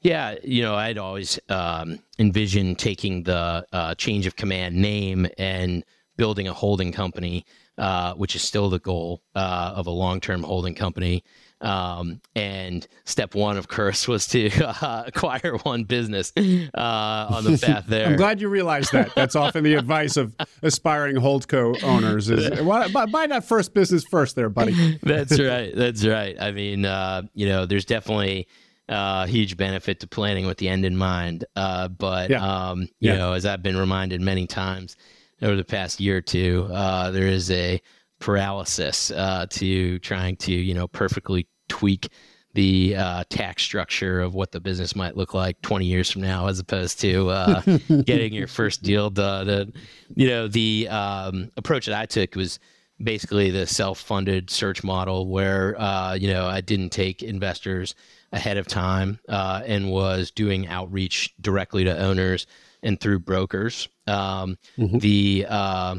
[0.01, 5.83] Yeah, you know, I'd always um, envisioned taking the uh, change of command name and
[6.17, 7.45] building a holding company,
[7.77, 11.23] uh, which is still the goal uh, of a long term holding company.
[11.59, 17.57] Um, and step one, of course, was to uh, acquire one business uh, on the
[17.63, 18.07] path there.
[18.07, 19.13] I'm glad you realized that.
[19.15, 24.35] That's often the advice of aspiring Holdco owners: is buy, buy that first business first,
[24.35, 24.99] there, buddy.
[25.01, 25.75] That's right.
[25.75, 26.35] That's right.
[26.39, 28.47] I mean, uh, you know, there's definitely
[28.89, 31.45] uh, huge benefit to planning with the end in mind.
[31.55, 32.69] Uh, but yeah.
[32.69, 33.17] um, you yeah.
[33.17, 34.95] know, as I've been reminded many times
[35.41, 37.81] over the past year or two, uh, there is a
[38.19, 42.09] paralysis uh, to trying to you know perfectly tweak
[42.53, 46.47] the uh, tax structure of what the business might look like 20 years from now,
[46.47, 47.61] as opposed to uh,
[48.05, 49.71] getting your first deal done.
[50.15, 52.57] you know, the um, approach that I took was
[53.03, 57.93] basically the self-funded search model, where uh, you know I didn't take investors
[58.31, 62.47] ahead of time uh, and was doing outreach directly to owners
[62.83, 63.87] and through brokers.
[64.07, 64.97] Um, mm-hmm.
[64.97, 65.95] The uh,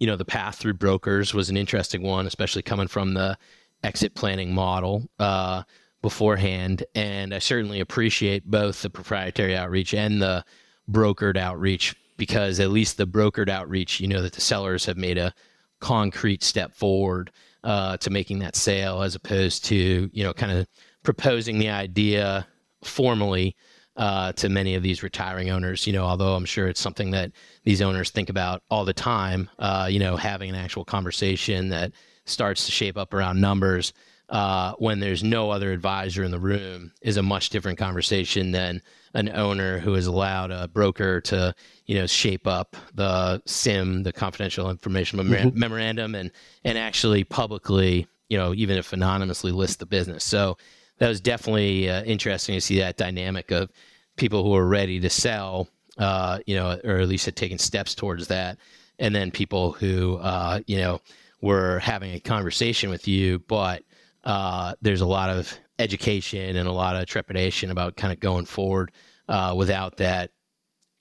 [0.00, 3.38] you know the path through brokers was an interesting one, especially coming from the
[3.84, 5.62] exit planning model uh,
[6.02, 6.84] beforehand.
[6.94, 10.44] And I certainly appreciate both the proprietary outreach and the
[10.90, 15.18] brokered outreach because at least the brokered outreach, you know that the sellers have made
[15.18, 15.32] a
[15.80, 17.30] concrete step forward
[17.62, 20.66] uh, to making that sale, as opposed to you know kind of
[21.02, 22.46] proposing the idea
[22.82, 23.54] formally
[23.96, 25.86] uh, to many of these retiring owners.
[25.86, 27.32] You know, although I'm sure it's something that
[27.64, 29.50] these owners think about all the time.
[29.58, 31.92] Uh, you know, having an actual conversation that
[32.24, 33.92] starts to shape up around numbers
[34.30, 38.80] uh, when there's no other advisor in the room is a much different conversation than
[39.14, 41.52] an owner who has allowed a broker to,
[41.86, 45.58] you know, shape up the SIM, the confidential information mm-hmm.
[45.58, 46.30] memorandum, and
[46.64, 50.22] and actually publicly, you know, even if anonymously list the business.
[50.22, 50.56] So
[51.00, 53.70] that was definitely uh, interesting to see that dynamic of
[54.16, 57.94] people who are ready to sell, uh, you know, or at least had taken steps
[57.94, 58.58] towards that,
[58.98, 61.00] and then people who, uh, you know,
[61.40, 63.82] were having a conversation with you, but
[64.24, 68.44] uh, there's a lot of education and a lot of trepidation about kind of going
[68.44, 68.92] forward
[69.28, 70.30] uh, without that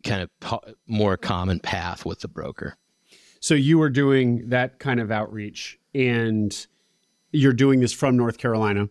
[0.06, 2.78] kind of po- more common path with the broker.
[3.42, 6.56] So you were doing that kind of outreach, and
[7.32, 8.88] you're doing this from North Carolina.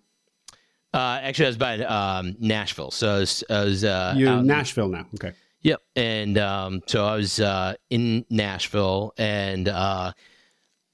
[0.95, 4.47] Uh, actually, I was by um, Nashville, so I was, I was uh, you're in
[4.47, 5.07] Nashville now.
[5.15, 5.33] Okay.
[5.63, 10.13] Yep, and um, so I was uh, in Nashville and uh,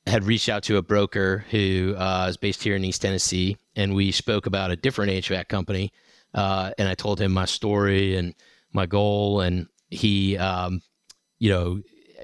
[0.06, 3.94] had reached out to a broker who uh, is based here in East Tennessee, and
[3.94, 5.92] we spoke about a different HVAC company.
[6.34, 8.34] Uh, and I told him my story and
[8.72, 10.82] my goal, and he, um,
[11.38, 11.80] you know,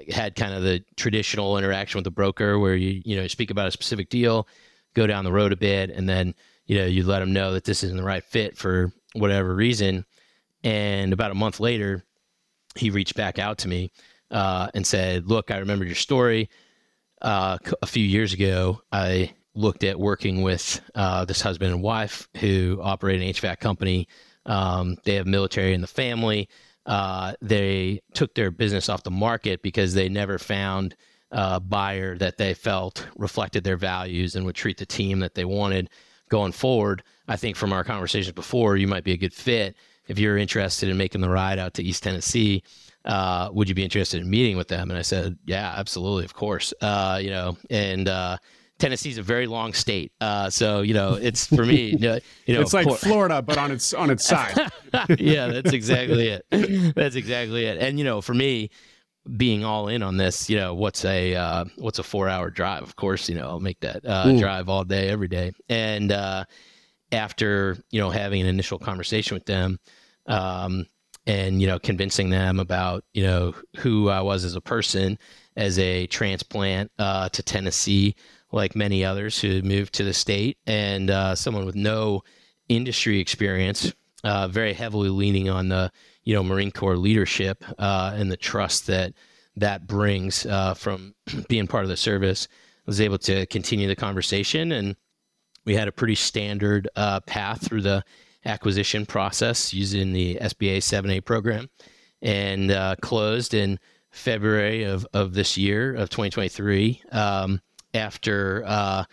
[0.09, 3.67] had kind of the traditional interaction with the broker where you, you know, speak about
[3.67, 4.47] a specific deal,
[4.93, 7.63] go down the road a bit, and then you know, you let them know that
[7.63, 10.05] this isn't the right fit for whatever reason.
[10.63, 12.03] And about a month later,
[12.75, 13.91] he reached back out to me
[14.29, 16.49] uh, and said, "Look, I remember your story.
[17.21, 22.29] Uh, a few years ago, I looked at working with uh, this husband and wife
[22.37, 24.07] who operate an HVAC company.
[24.45, 26.49] Um, they have military in the family.
[26.85, 30.95] Uh, they took their business off the market because they never found."
[31.33, 35.45] a buyer that they felt reflected their values and would treat the team that they
[35.45, 35.89] wanted
[36.31, 39.75] going forward, I think from our conversations before, you might be a good fit.
[40.07, 42.63] If you're interested in making the ride out to East Tennessee,
[43.05, 44.89] uh, would you be interested in meeting with them?
[44.89, 46.73] And I said, yeah, absolutely, of course.
[46.81, 48.37] Uh, you know, and uh,
[48.79, 51.95] Tennessee's a very long state, uh, so you know, it's for me.
[51.99, 52.19] You
[52.55, 54.57] know, it's like Florida, but on its on its side.
[55.19, 56.95] yeah, that's exactly it.
[56.95, 57.77] That's exactly it.
[57.77, 58.71] And you know, for me,
[59.37, 62.83] being all in on this, you know, what's a uh, what's a four hour drive?
[62.83, 65.51] Of course, you know, I'll make that uh, drive all day, every day.
[65.69, 66.45] And uh,
[67.11, 69.79] after you know having an initial conversation with them,
[70.27, 70.85] um,
[71.27, 75.17] and you know convincing them about you know who I was as a person
[75.55, 78.15] as a transplant uh, to Tennessee,
[78.51, 82.23] like many others who moved to the state, and uh, someone with no
[82.69, 85.91] industry experience, uh, very heavily leaning on the
[86.23, 89.13] you know Marine Corps leadership uh, and the trust that
[89.55, 91.13] that brings uh, from
[91.49, 92.47] being part of the service.
[92.51, 94.95] I was able to continue the conversation, and
[95.65, 98.03] we had a pretty standard uh, path through the
[98.45, 101.69] acquisition process using the SBA 7A program,
[102.21, 103.77] and closed in
[104.11, 107.61] February of, of this year of 2023 um,
[107.93, 109.03] after uh,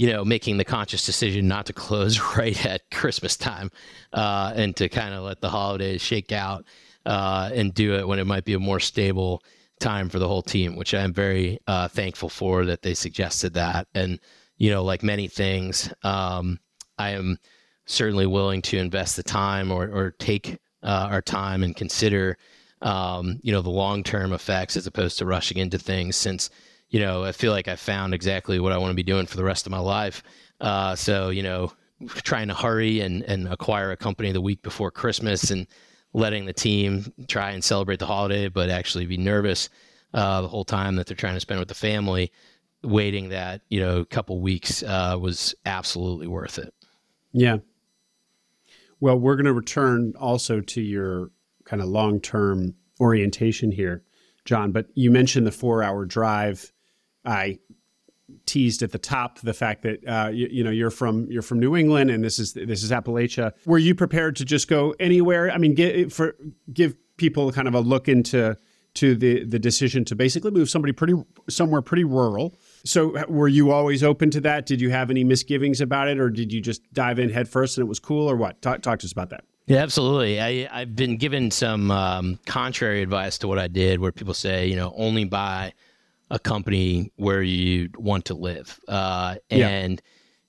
[0.00, 3.70] you know making the conscious decision not to close right at Christmas time
[4.14, 6.64] uh, and to kind of let the holidays shake out
[7.04, 9.42] uh, and do it when it might be a more stable
[9.78, 13.88] time for the whole team, which I'm very uh, thankful for that they suggested that.
[13.94, 14.18] And
[14.56, 16.58] you know, like many things, um,
[16.96, 17.36] I am
[17.84, 22.38] certainly willing to invest the time or, or take uh, our time and consider
[22.80, 26.48] um, you know, the long term effects as opposed to rushing into things since,
[26.90, 29.36] you know, I feel like I found exactly what I want to be doing for
[29.36, 30.22] the rest of my life.
[30.60, 31.72] Uh, so, you know,
[32.08, 35.66] trying to hurry and, and acquire a company the week before Christmas and
[36.12, 39.68] letting the team try and celebrate the holiday, but actually be nervous
[40.12, 42.32] uh, the whole time that they're trying to spend with the family,
[42.82, 46.74] waiting that, you know, couple weeks uh, was absolutely worth it.
[47.32, 47.58] Yeah.
[48.98, 51.30] Well, we're going to return also to your
[51.64, 54.02] kind of long term orientation here,
[54.44, 54.72] John.
[54.72, 56.72] But you mentioned the four hour drive.
[57.24, 57.58] I
[58.46, 61.58] teased at the top the fact that uh, you, you, know you're from you're from
[61.58, 63.52] New England and this is this is Appalachia.
[63.66, 65.50] Were you prepared to just go anywhere?
[65.50, 66.36] I mean, get, for
[66.72, 68.56] give people kind of a look into
[68.94, 71.14] to the the decision to basically move somebody pretty
[71.48, 72.54] somewhere pretty rural.
[72.84, 74.66] So were you always open to that?
[74.66, 77.84] Did you have any misgivings about it, or did you just dive in headfirst and
[77.84, 78.60] it was cool, or what?
[78.62, 79.44] Talk, talk to us about that.
[79.66, 80.40] Yeah, absolutely.
[80.40, 84.66] I, I've been given some um, contrary advice to what I did, where people say,
[84.66, 85.74] you know, only buy
[86.30, 90.00] a company where you want to live, uh, and yeah.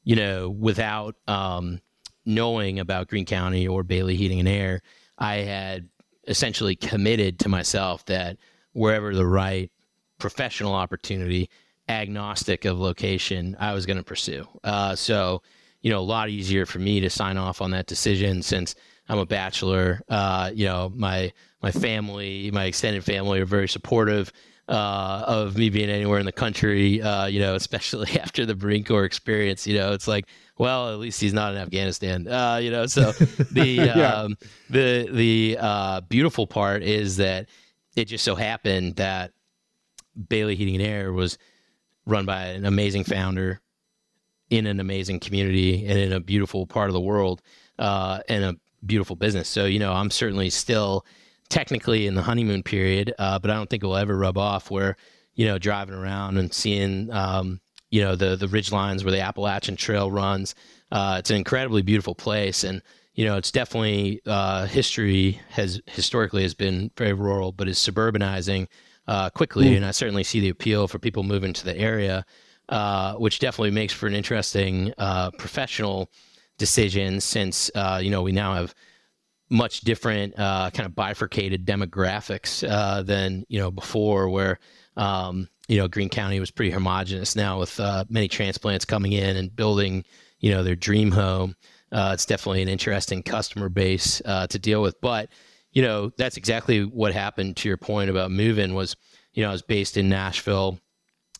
[0.04, 1.82] you know, without um,
[2.26, 4.82] knowing about Greene County or Bailey Heating and Air,
[5.18, 5.90] I had
[6.28, 8.38] essentially committed to myself that
[8.74, 9.72] wherever the right
[10.20, 11.50] professional opportunity,
[11.90, 14.48] agnostic of location, I was going to pursue.
[14.64, 15.42] Uh, so,
[15.82, 18.76] you know, a lot easier for me to sign off on that decision since
[19.10, 20.02] I'm a bachelor.
[20.08, 24.32] Uh, you know, my my family, my extended family are very supportive
[24.72, 27.02] uh, of me being anywhere in the country.
[27.02, 29.68] Uh, you know, especially after the Marine Corps experience.
[29.68, 30.26] You know, it's like,
[30.58, 32.28] well, at least he's not in Afghanistan.
[32.28, 33.12] Uh, you know, so
[33.52, 34.14] the yeah.
[34.14, 34.38] um,
[34.70, 37.50] the the uh, beautiful part is that
[37.96, 39.32] it just so happened that
[40.30, 41.38] Bailey Heating and Air was
[42.06, 43.62] run by an amazing founder
[44.50, 47.42] in an amazing community and in a beautiful part of the world
[47.80, 48.56] uh, and a
[48.86, 49.48] beautiful business.
[49.48, 51.06] So, you know, I'm certainly still
[51.52, 54.72] technically in the honeymoon period, uh, but I don't think it will ever rub off
[54.72, 54.96] where,
[55.36, 57.60] you know, driving around and seeing, um,
[57.92, 60.56] you know, the, the ridge lines where the Appalachian Trail runs.
[60.92, 62.64] Uh, it's an incredibly beautiful place.
[62.64, 62.82] And,
[63.14, 68.68] you know, it's definitely uh, history has historically has been very rural, but is suburbanizing
[69.08, 69.72] uh, quickly.
[69.72, 69.78] Mm.
[69.78, 72.26] And I certainly see the appeal for people moving to the area,
[72.70, 76.10] uh, which definitely makes for an interesting uh, professional
[76.58, 78.76] decision since uh, you know we now have
[79.52, 84.60] much different uh, kind of bifurcated demographics uh, than you know before, where
[84.98, 87.36] um, you know Greene County was pretty homogenous.
[87.36, 90.04] Now with uh, many transplants coming in and building
[90.40, 91.56] you know their dream home,
[91.92, 95.00] uh, it's definitely an interesting customer base uh, to deal with.
[95.02, 95.30] But
[95.72, 97.58] you know that's exactly what happened.
[97.58, 98.96] To your point about moving was
[99.34, 100.80] you know I was based in Nashville,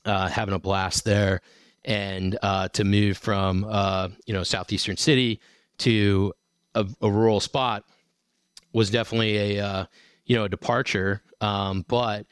[0.06, 1.42] having a blast there
[1.86, 5.40] and uh, to move from uh, you know southeastern city
[5.80, 6.34] to
[6.76, 7.84] a, a, rural spot
[8.74, 9.86] was definitely a uh,
[10.26, 11.22] you know a departure.
[11.40, 12.26] Um, but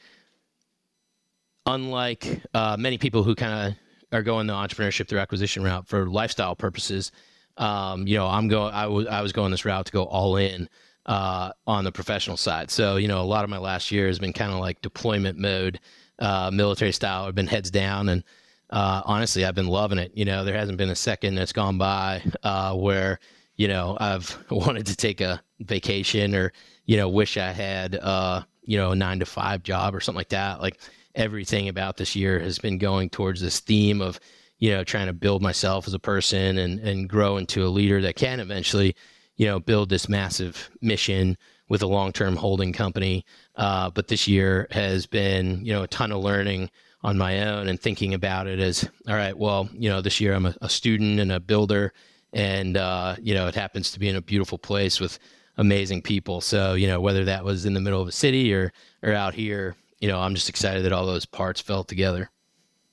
[1.66, 3.76] unlike uh, many people who kind of
[4.12, 7.12] are going the entrepreneurship through acquisition route for lifestyle purposes,
[7.56, 10.36] um, you know I'm going I was I was going this route to go all
[10.36, 10.68] in.
[11.06, 14.18] Uh, on the professional side, so you know a lot of my last year has
[14.18, 15.80] been kind of like deployment mode,
[16.18, 17.24] uh, military style.
[17.24, 18.22] I've been heads down and
[18.70, 20.12] uh, honestly, I've been loving it.
[20.14, 23.18] You know, there hasn't been a second that's gone by uh, where
[23.60, 26.50] you know I've wanted to take a vacation or
[26.86, 30.16] you know wish I had uh, you know a nine to five job or something
[30.16, 30.62] like that.
[30.62, 30.80] Like
[31.14, 34.18] everything about this year has been going towards this theme of
[34.60, 38.00] you know trying to build myself as a person and and grow into a leader
[38.00, 38.96] that can eventually
[39.36, 41.36] you know build this massive mission
[41.68, 43.26] with a long term holding company.
[43.56, 46.70] Uh, but this year has been you know a ton of learning
[47.02, 50.34] on my own and thinking about it as all right well you know this year
[50.34, 51.94] i'm a, a student and a builder
[52.32, 55.18] and uh, you know it happens to be in a beautiful place with
[55.60, 56.40] amazing people.
[56.40, 58.72] So, you know, whether that was in the middle of a city or
[59.02, 62.30] or out here, you know, I'm just excited that all those parts fell together.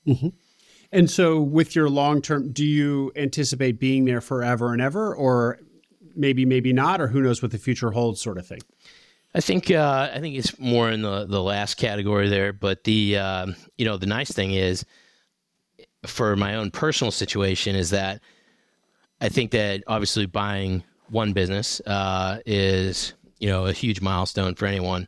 [0.06, 0.30] Mm-hmm.
[0.92, 5.60] And so, with your long term, do you anticipate being there forever and ever, or
[6.16, 8.60] maybe, maybe not, or who knows what the future holds, sort of thing?
[9.36, 12.54] I think uh, I think it's more in the the last category there.
[12.54, 14.86] But the uh, you know the nice thing is,
[16.06, 18.22] for my own personal situation, is that
[19.20, 24.66] I think that obviously buying one business uh, is you know a huge milestone for
[24.66, 25.08] anyone.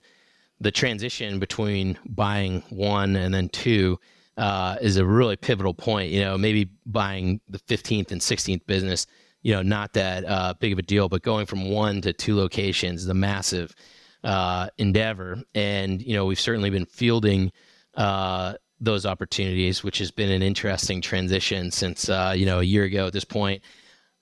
[0.62, 4.00] The transition between buying one and then two
[4.40, 6.12] uh, is a really pivotal point.
[6.12, 9.06] You know, maybe buying the 15th and 16th business,
[9.42, 12.36] you know, not that uh, big of a deal, but going from one to two
[12.36, 13.76] locations is a massive
[14.24, 15.42] uh, endeavor.
[15.56, 17.52] And, you know, we've certainly been fielding
[17.96, 22.86] uh, those opportunities, which has been an interesting transition since, uh, you know, a year
[22.86, 23.62] ago at this point.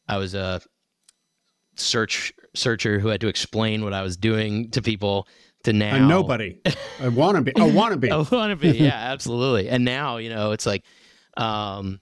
[0.08, 0.62] I was a
[1.76, 5.28] search searcher who had to explain what I was doing to people
[5.64, 6.60] to now a nobody.
[6.99, 7.55] I want to be.
[7.55, 8.12] I want to be.
[8.12, 8.78] I want to be.
[8.78, 9.70] Yeah, absolutely.
[9.70, 10.84] And now, you know, it's like,
[11.36, 11.99] um,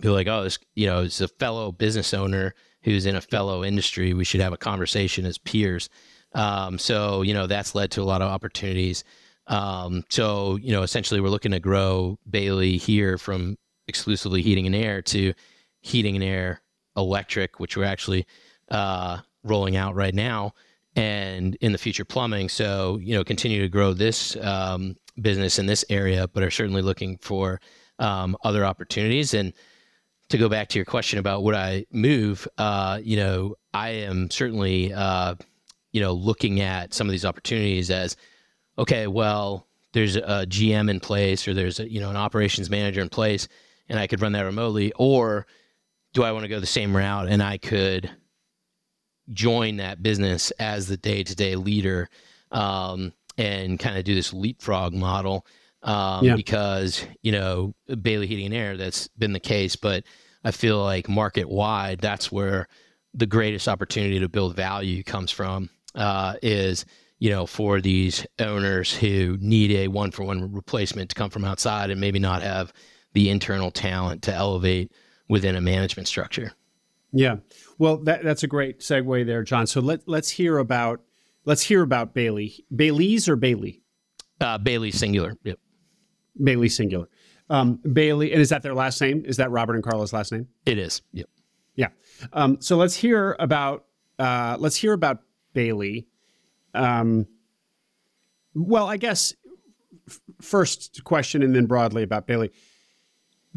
[0.00, 3.64] people like, oh, this, you know, it's a fellow business owner who's in a fellow
[3.64, 4.14] industry.
[4.14, 5.88] We should have a conversation as peers.
[6.34, 9.04] Um, so, you know, that's led to a lot of opportunities.
[9.46, 13.56] Um, so, you know, essentially, we're looking to grow Bailey here from
[13.88, 15.32] exclusively heating and air to
[15.80, 16.60] heating and air
[16.98, 18.26] electric, which we're actually
[18.70, 20.52] uh, rolling out right now,
[20.96, 22.48] and in the future plumbing.
[22.48, 26.82] So you know, continue to grow this um, business in this area, but are certainly
[26.82, 27.60] looking for
[27.98, 29.34] um, other opportunities.
[29.34, 29.52] And
[30.28, 34.30] to go back to your question about would I move, uh, you know, I am
[34.30, 35.34] certainly uh,
[35.92, 38.16] you know looking at some of these opportunities as
[38.78, 43.00] okay, well, there's a GM in place, or there's a you know an operations manager
[43.00, 43.48] in place,
[43.88, 45.46] and I could run that remotely, or
[46.14, 48.10] do I want to go the same route and I could
[49.30, 52.08] join that business as the day to day leader
[52.50, 55.46] um, and kind of do this leapfrog model
[55.82, 56.36] um, yeah.
[56.36, 59.76] because, you know, Bailey Heating and Air, that's been the case.
[59.76, 60.04] But
[60.44, 62.68] I feel like market wide, that's where
[63.14, 66.84] the greatest opportunity to build value comes from uh, is,
[67.18, 71.44] you know, for these owners who need a one for one replacement to come from
[71.44, 72.72] outside and maybe not have
[73.12, 74.92] the internal talent to elevate
[75.28, 76.52] within a management structure.
[77.12, 77.36] Yeah.
[77.78, 79.66] Well, that, that's a great segue there, John.
[79.66, 81.00] So let let's hear about
[81.44, 82.64] let's hear about Bailey.
[82.74, 83.82] Bailey's or Bailey?
[84.40, 85.36] Uh, Bailey singular.
[85.44, 85.58] Yep.
[86.42, 87.08] Bailey singular.
[87.50, 89.24] Um, Bailey, and is that their last name?
[89.24, 90.46] Is that Robert and Carla's last name?
[90.66, 91.02] It is.
[91.12, 91.28] Yep.
[91.76, 91.88] Yeah.
[92.32, 93.86] Um, so let's hear about
[94.18, 95.22] uh, let's hear about
[95.54, 96.06] Bailey.
[96.74, 97.26] Um,
[98.54, 99.34] well, I guess
[100.08, 102.50] f- first question, and then broadly about Bailey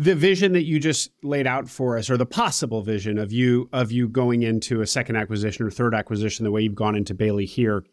[0.01, 3.69] the vision that you just laid out for us or the possible vision of you
[3.71, 7.13] of you going into a second acquisition or third acquisition the way you've gone into
[7.13, 7.83] bailey here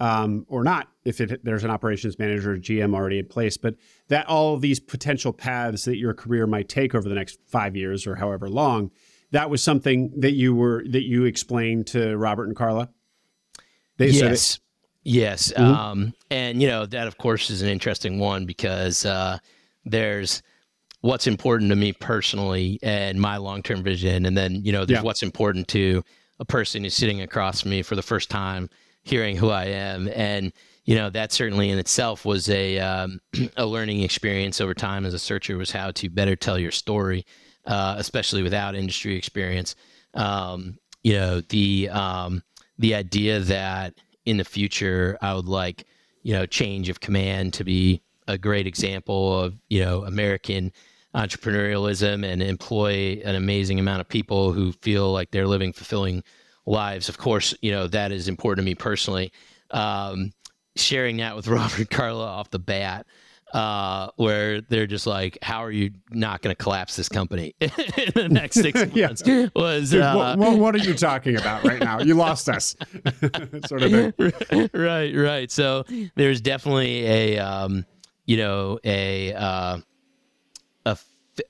[0.00, 3.76] um, or not if it, there's an operations manager or gm already in place but
[4.08, 7.76] that all of these potential paths that your career might take over the next five
[7.76, 8.90] years or however long
[9.30, 12.90] that was something that you were that you explained to robert and carla?
[13.98, 14.58] They, yes.
[15.04, 15.62] Yes mm-hmm.
[15.62, 19.38] um, and you know that of course is an interesting one because uh,
[19.84, 20.42] there's
[21.06, 24.26] what's important to me personally and my long-term vision.
[24.26, 25.02] And then you know there's yeah.
[25.02, 26.02] what's important to
[26.38, 28.68] a person who's sitting across from me for the first time
[29.02, 30.08] hearing who i am.
[30.14, 30.52] And
[30.84, 33.20] you know that certainly in itself was a um,
[33.56, 37.24] a learning experience over time as a searcher was how to better tell your story
[37.66, 39.74] uh, especially without industry experience.
[40.14, 42.42] Um, you know the um,
[42.78, 43.94] the idea that
[44.24, 45.84] in the future i would like
[46.24, 50.72] you know change of command to be a great example of you know american
[51.16, 56.22] entrepreneurialism and employ an amazing amount of people who feel like they're living fulfilling
[56.66, 57.08] lives.
[57.08, 59.32] Of course, you know, that is important to me personally.
[59.70, 60.32] Um,
[60.76, 63.06] sharing that with Robert Carla off the bat,
[63.54, 67.70] uh, where they're just like, "How are you not going to collapse this company in
[68.14, 69.48] the next six months?" yeah.
[69.54, 72.00] Was Dude, uh, what, what, are you talking about right now?
[72.00, 72.76] You lost us,
[73.66, 74.70] sort of thing.
[74.74, 75.50] Right, right.
[75.50, 75.84] So
[76.16, 77.86] there's definitely a, um,
[78.26, 79.78] you know, a uh,
[80.86, 80.96] a,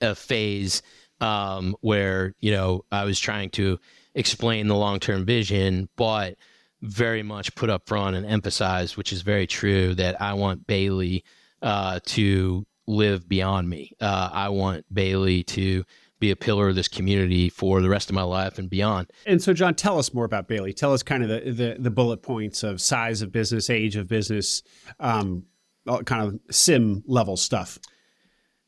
[0.01, 0.82] a phase
[1.20, 3.78] um, where you know I was trying to
[4.14, 6.37] explain the long term vision, but
[6.82, 11.24] very much put up front and emphasize, which is very true, that I want Bailey
[11.62, 13.93] uh, to live beyond me.
[14.01, 15.84] Uh, I want Bailey to
[16.18, 19.11] be a pillar of this community for the rest of my life and beyond.
[19.26, 20.72] And so, John, tell us more about Bailey.
[20.72, 24.09] Tell us kind of the the, the bullet points of size of business, age of
[24.09, 24.62] business,
[25.01, 25.45] um,
[26.05, 27.78] kind of CIM level stuff.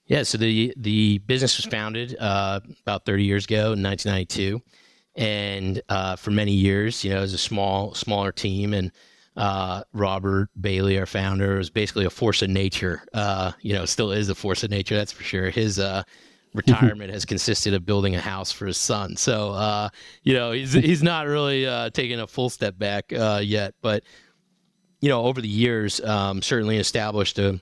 [0.08, 4.60] Yeah, so the the business was founded uh, about 30 years ago in 1992,
[5.14, 8.90] and uh, for many years, you know, it was a small, smaller team, and
[9.36, 13.02] uh, Robert Bailey, our founder, was basically a force of nature.
[13.12, 15.50] Uh, you know, still is a force of nature, that's for sure.
[15.50, 16.02] His uh,
[16.54, 19.14] retirement has consisted of building a house for his son.
[19.14, 19.90] So, uh,
[20.22, 24.04] you know, he's he's not really uh, taking a full step back uh, yet, but
[25.02, 27.60] you know, over the years, um, certainly established a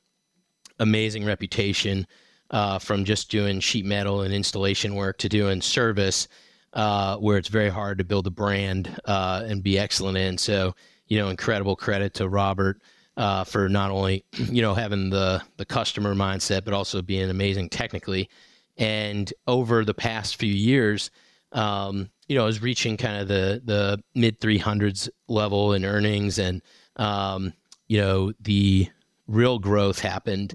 [0.78, 2.07] amazing reputation
[2.51, 6.28] uh, from just doing sheet metal and installation work to doing service,
[6.72, 10.38] uh, where it's very hard to build a brand uh, and be excellent in.
[10.38, 10.74] So,
[11.07, 12.80] you know, incredible credit to Robert.
[13.18, 17.70] Uh, for not only you know having the the customer mindset, but also being amazing
[17.70, 18.28] technically,
[18.76, 21.11] and over the past few years,
[21.53, 26.38] um, you know, I was reaching kind of the the mid 300s level in earnings,
[26.38, 26.62] and
[26.97, 27.53] um,
[27.88, 28.88] you know, the
[29.26, 30.55] real growth happened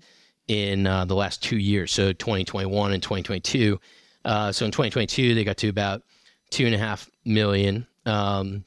[0.52, 3.80] in uh, the last two years, so 2021 and 2022.
[4.26, 6.04] Uh, so in 2022, they got to about
[6.50, 7.88] two and a half million.
[8.06, 8.66] Um,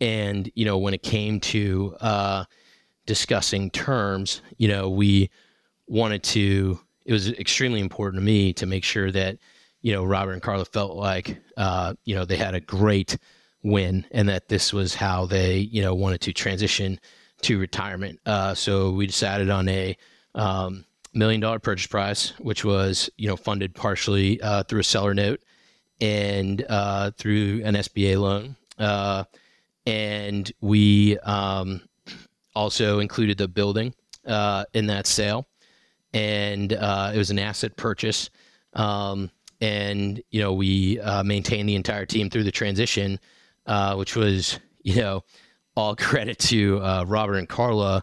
[0.00, 2.44] and you know, when it came to uh,
[3.04, 5.30] discussing terms, you know, we
[5.86, 6.80] wanted to.
[7.04, 9.36] It was extremely important to me to make sure that
[9.82, 13.18] you know Robert and Carla felt like uh, you know they had a great
[13.62, 16.98] win and that this was how they you know wanted to transition
[17.42, 18.20] to retirement.
[18.24, 19.96] Uh, so we decided on a
[20.34, 25.14] um, million dollar purchase price, which was you know funded partially uh, through a seller
[25.14, 25.40] note
[26.00, 29.24] and uh, through an SBA loan, uh,
[29.86, 31.82] and we um,
[32.54, 33.94] also included the building
[34.26, 35.48] uh, in that sale,
[36.14, 38.30] and uh, it was an asset purchase.
[38.74, 39.30] Um,
[39.60, 43.18] and you know we uh, maintained the entire team through the transition,
[43.94, 45.24] which was you know
[45.76, 48.02] all credit to Robert and Carla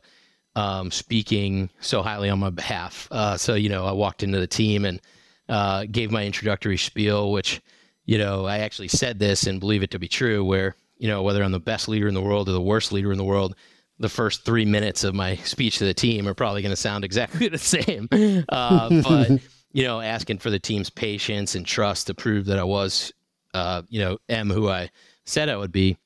[0.57, 3.07] um, speaking so highly on my behalf.
[3.11, 4.99] Uh, so, you know, I walked into the team and
[5.47, 7.61] uh, gave my introductory spiel, which,
[8.05, 11.21] you know, I actually said this and believe it to be true, where, you know,
[11.21, 13.55] whether I'm the best leader in the world or the worst leader in the world,
[13.99, 17.05] the first three minutes of my speech to the team are probably going to sound
[17.05, 18.07] exactly the same.
[18.49, 19.29] Uh, but,
[19.73, 23.13] you know, asking for the team's patience and trust to prove that I was,
[23.53, 24.89] uh, you know, am who I
[25.23, 25.97] said I would be.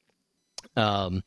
[0.76, 1.24] Um,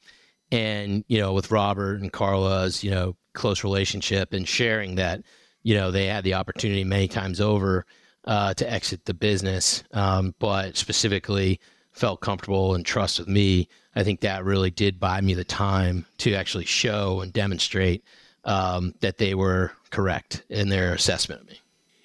[0.54, 5.22] and you know with robert and carla's you know close relationship and sharing that
[5.62, 7.84] you know they had the opportunity many times over
[8.26, 11.60] uh, to exit the business um, but specifically
[11.94, 13.68] felt comfortable and trust with me.
[13.94, 18.04] I think that really did buy me the time to actually show and demonstrate
[18.44, 21.60] um, that they were correct in their assessment of me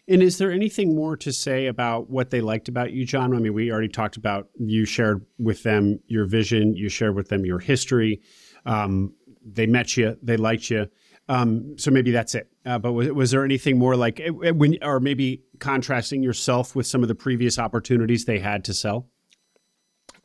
[0.09, 3.35] and is there anything more to say about what they liked about you, John?
[3.35, 7.29] I mean, we already talked about you shared with them your vision, you shared with
[7.29, 8.21] them your history.
[8.65, 9.13] Um,
[9.45, 10.87] they met you, they liked you.
[11.29, 12.49] Um, so maybe that's it.
[12.65, 16.75] Uh, but was, was there anything more like eh, eh, when, or maybe contrasting yourself
[16.75, 19.07] with some of the previous opportunities they had to sell?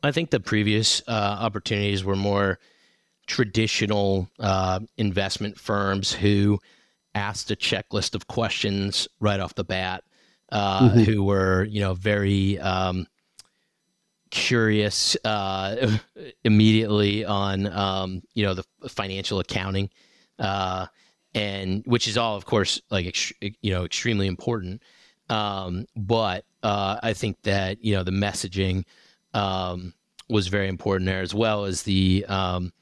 [0.01, 2.59] I think the previous uh, opportunities were more
[3.27, 6.59] traditional uh, investment firms who
[7.15, 10.03] asked a checklist of questions right off the bat,
[10.51, 10.99] uh, mm-hmm.
[10.99, 13.07] who were you know very um,
[14.29, 15.97] curious uh,
[16.43, 19.89] immediately on um, you know the financial accounting,
[20.37, 20.85] uh,
[21.33, 24.83] and which is all of course like ex- you know extremely important.
[25.27, 28.83] Um, but uh, I think that you know the messaging
[29.33, 29.93] um,
[30.29, 32.73] was very important there as well as the um,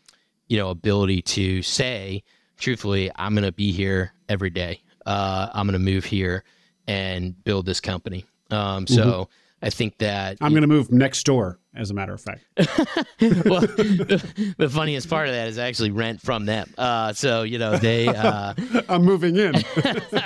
[0.48, 2.24] you know ability to say
[2.64, 4.82] truthfully, I'm going to be here every day.
[5.06, 6.44] Uh, I'm going to move here
[6.88, 8.26] and build this company.
[8.52, 9.32] Um, so mm-hmm.
[9.66, 11.60] I think that I'm going to move next door.
[11.76, 15.90] As a matter of fact, well, the, the, funniest part of that is I actually
[15.90, 16.72] rent from them.
[16.78, 18.08] Uh, so you know they.
[18.08, 18.54] Uh,
[18.90, 19.56] I'm moving in.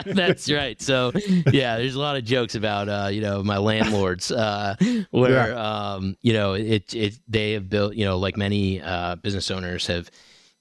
[0.05, 0.81] that's right.
[0.81, 1.13] So
[1.53, 4.75] yeah, there's a lot of jokes about uh, you know my landlords uh,
[5.11, 5.93] where yeah.
[5.93, 9.87] um, you know it it they have built you know like many uh, business owners
[9.87, 10.11] have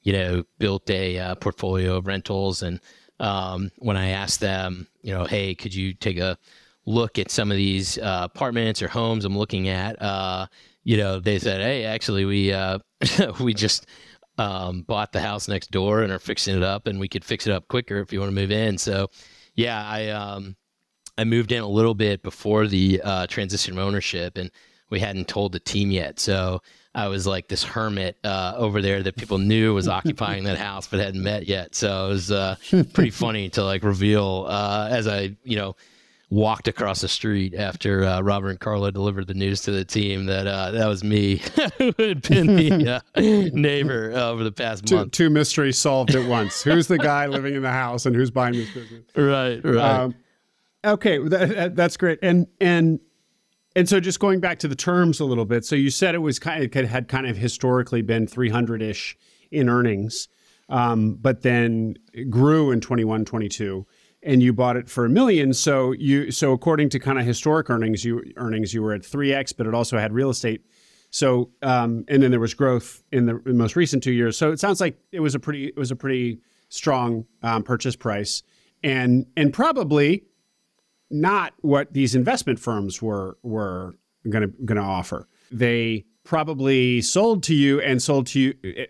[0.07, 2.63] you know, built a uh, portfolio of rentals.
[2.63, 2.79] And
[3.21, 6.39] um, when I asked them, you know, hey, could you take a
[6.85, 10.01] look at some of these uh, apartments or homes I'm looking at?
[10.01, 10.47] Uh,
[10.85, 12.79] you know, they said, hey, actually, we uh,
[13.41, 13.87] we just
[14.39, 17.47] um, bought the house next door and are fixing it up, and we could fix
[17.47, 18.79] it up quicker if you want to move in.
[18.79, 19.09] So,
[19.55, 20.57] yeah, I um,
[21.19, 24.51] I moved in a little bit before the uh, transition of ownership, and
[24.91, 26.21] we hadn't told the team yet.
[26.21, 26.61] So
[26.97, 30.89] I was like this hermit uh, over there that people knew was occupying that house
[30.89, 31.75] but hadn't met yet.
[31.75, 32.57] So it was uh,
[32.95, 35.77] pretty funny to like reveal uh, as I, you know,
[36.31, 40.25] walked across the street after uh, Robert and Carla delivered the news to the team
[40.27, 41.37] that uh, that was me
[41.79, 43.21] who had been the uh,
[43.53, 45.13] neighbor over the past two, month.
[45.13, 46.63] Two mysteries solved at once.
[46.63, 49.05] who's the guy living in the house and who's buying this business?
[49.15, 50.01] Right, right.
[50.01, 50.15] Um,
[50.83, 52.21] okay, that, that's great.
[52.23, 53.01] And and
[53.77, 55.65] And so, just going back to the terms a little bit.
[55.65, 59.17] So, you said it was kind of it had kind of historically been 300 ish
[59.53, 60.29] in earnings,
[60.69, 61.95] um, but then
[62.29, 63.87] grew in 21, 22
[64.23, 65.53] and you bought it for a million.
[65.55, 69.33] So you so according to kind of historic earnings, you earnings you were at three
[69.33, 70.63] x, but it also had real estate.
[71.11, 74.37] So um, and then there was growth in the, in the, most recent two years.
[74.37, 77.95] So it sounds like it was a pretty it was a pretty strong um, purchase
[77.95, 78.43] price,
[78.83, 80.25] and and probably
[81.11, 83.95] not what these investment firms were were
[84.29, 85.29] going to going to offer.
[85.51, 88.87] They probably sold to you and sold to you eh,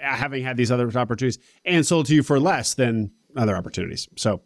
[0.00, 4.08] having had these other opportunities and sold to you for less than other opportunities.
[4.16, 4.42] So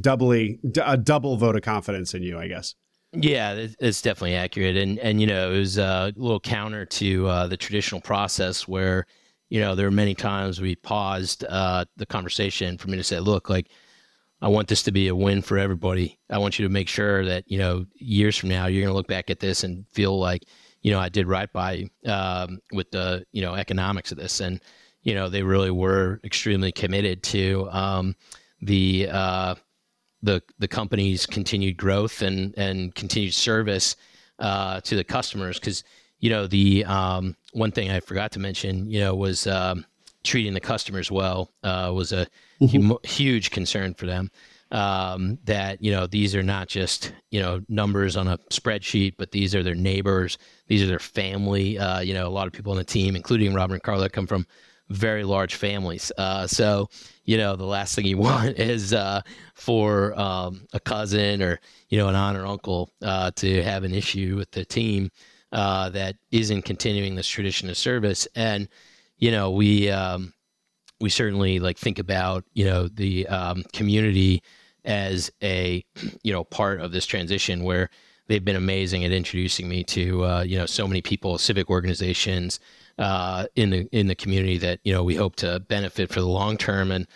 [0.00, 2.74] doubly a double vote of confidence in you, I guess.
[3.14, 7.46] Yeah, it's definitely accurate, and and you know it was a little counter to uh,
[7.46, 9.04] the traditional process where
[9.50, 13.20] you know there were many times we paused uh, the conversation for me to say,
[13.20, 13.68] look, like
[14.42, 16.18] I want this to be a win for everybody.
[16.28, 18.96] I want you to make sure that you know years from now you're going to
[18.96, 20.44] look back at this and feel like
[20.82, 24.40] you know I did right by you um, with the you know economics of this,
[24.40, 24.60] and
[25.02, 28.16] you know they really were extremely committed to um,
[28.60, 29.54] the uh,
[30.22, 33.94] the the company's continued growth and and continued service
[34.40, 35.84] uh, to the customers because
[36.18, 39.86] you know the um, one thing I forgot to mention you know was um,
[40.24, 42.26] treating the customers well uh, was a
[43.04, 44.30] huge concern for them.
[44.70, 49.30] Um, that you know these are not just you know numbers on a spreadsheet, but
[49.30, 51.78] these are their neighbors, these are their family.
[51.78, 54.26] Uh, you know, a lot of people on the team, including Robert and Carla, come
[54.26, 54.46] from
[54.92, 56.12] very large families.
[56.18, 56.88] Uh, so,
[57.24, 59.20] you know, the last thing you want is uh,
[59.54, 63.94] for um, a cousin or, you know, an aunt or uncle uh, to have an
[63.94, 65.10] issue with the team
[65.52, 68.26] uh, that isn't continuing this tradition of service.
[68.34, 68.68] And,
[69.18, 70.32] you know, we, um,
[71.02, 74.42] we certainly like think about, you know, the um, community
[74.84, 75.84] as a,
[76.22, 77.90] you know, part of this transition where
[78.28, 82.60] they've been amazing at introducing me to, uh, you know, so many people, civic organizations,
[82.98, 86.26] uh, in the in the community that you know we hope to benefit for the
[86.26, 86.90] long term.
[86.90, 87.06] And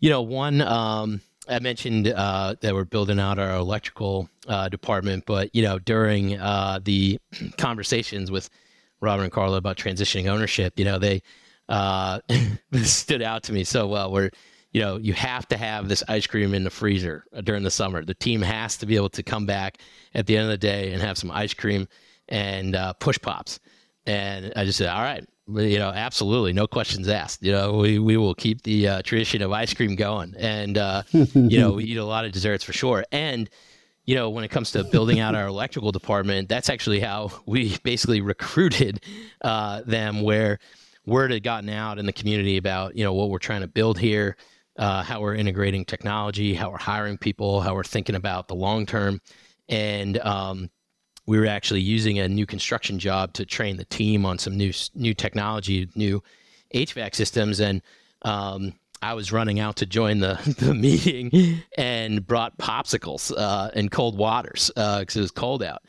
[0.00, 5.24] you know, one um, I mentioned uh, that we're building out our electrical uh, department,
[5.26, 7.18] but you know, during uh, the
[7.56, 8.50] conversations with
[9.00, 11.22] Robert and Carla about transitioning ownership, you know, they
[11.68, 12.20] uh,
[12.82, 14.10] stood out to me so well.
[14.10, 14.30] Where
[14.76, 18.04] you know, you have to have this ice cream in the freezer during the summer.
[18.04, 19.78] The team has to be able to come back
[20.14, 21.88] at the end of the day and have some ice cream
[22.28, 23.58] and uh, push pops.
[24.04, 27.42] And I just said, all right, you know, absolutely, no questions asked.
[27.42, 30.34] You know, we, we will keep the uh, tradition of ice cream going.
[30.36, 33.02] And, uh, you know, we eat a lot of desserts for sure.
[33.12, 33.48] And,
[34.04, 37.78] you know, when it comes to building out our electrical department, that's actually how we
[37.82, 39.02] basically recruited
[39.40, 40.58] uh, them, where
[41.06, 43.98] word had gotten out in the community about, you know, what we're trying to build
[43.98, 44.36] here,
[44.78, 48.86] uh, how we're integrating technology, how we're hiring people, how we're thinking about the long
[48.86, 49.20] term.
[49.68, 50.70] And, um,
[51.26, 54.72] we were actually using a new construction job to train the team on some new
[54.94, 56.22] new technology, new
[56.72, 57.82] HVAC systems, and
[58.22, 63.90] um, I was running out to join the, the meeting and brought popsicles uh, and
[63.90, 65.82] cold waters because uh, it was cold out.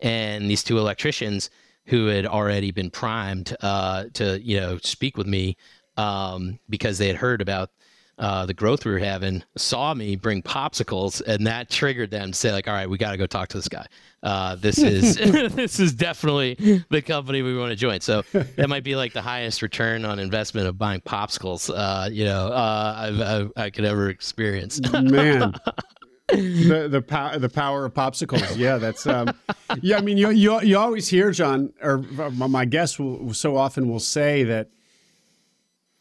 [0.00, 1.50] And these two electricians
[1.90, 5.56] who had already been primed uh, to you know speak with me
[5.96, 7.70] um, because they had heard about
[8.20, 12.38] uh, the growth we were having saw me bring popsicles, and that triggered them to
[12.38, 13.86] say like, "All right, we got to go talk to this guy.
[14.22, 15.16] Uh, this is
[15.54, 19.22] this is definitely the company we want to join." So that might be like the
[19.22, 23.84] highest return on investment of buying popsicles, uh, you know, uh, I've, I've, i could
[23.84, 24.80] ever experience.
[24.92, 25.54] Man.
[26.32, 28.56] the the power the power of popsicles.
[28.56, 29.34] Yeah, that's um,
[29.82, 29.98] yeah.
[29.98, 34.00] I mean, you you you always hear John or my guests will so often will
[34.00, 34.70] say that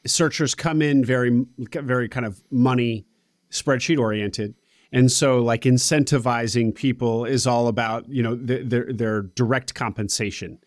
[0.06, 3.06] searchers come in very very kind of money
[3.52, 4.56] spreadsheet oriented
[4.92, 10.60] and so like incentivizing people is all about you know their their direct compensation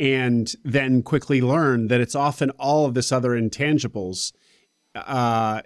[0.00, 4.32] and then quickly learn that it's often all of this other intangibles
[4.94, 5.62] uh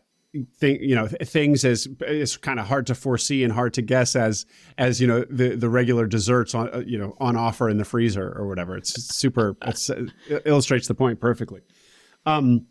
[0.59, 4.16] thing you know things as it's kind of hard to foresee and hard to guess
[4.16, 4.47] as
[4.78, 7.84] as you know the the regular desserts on uh, you know on offer in the
[7.84, 10.11] freezer or whatever it's super it's, it
[10.45, 11.61] illustrates the point perfectly
[12.26, 12.66] um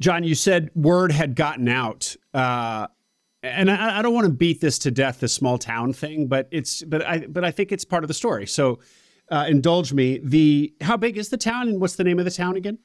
[0.00, 2.86] John, you said word had gotten out, uh,
[3.42, 6.48] and I, I, don't want to beat this to death, the small town thing, but
[6.50, 8.46] it's but I but I think it's part of the story.
[8.46, 8.78] So
[9.30, 10.20] uh, indulge me.
[10.22, 12.78] The how big is the town, and what's the name of the town again?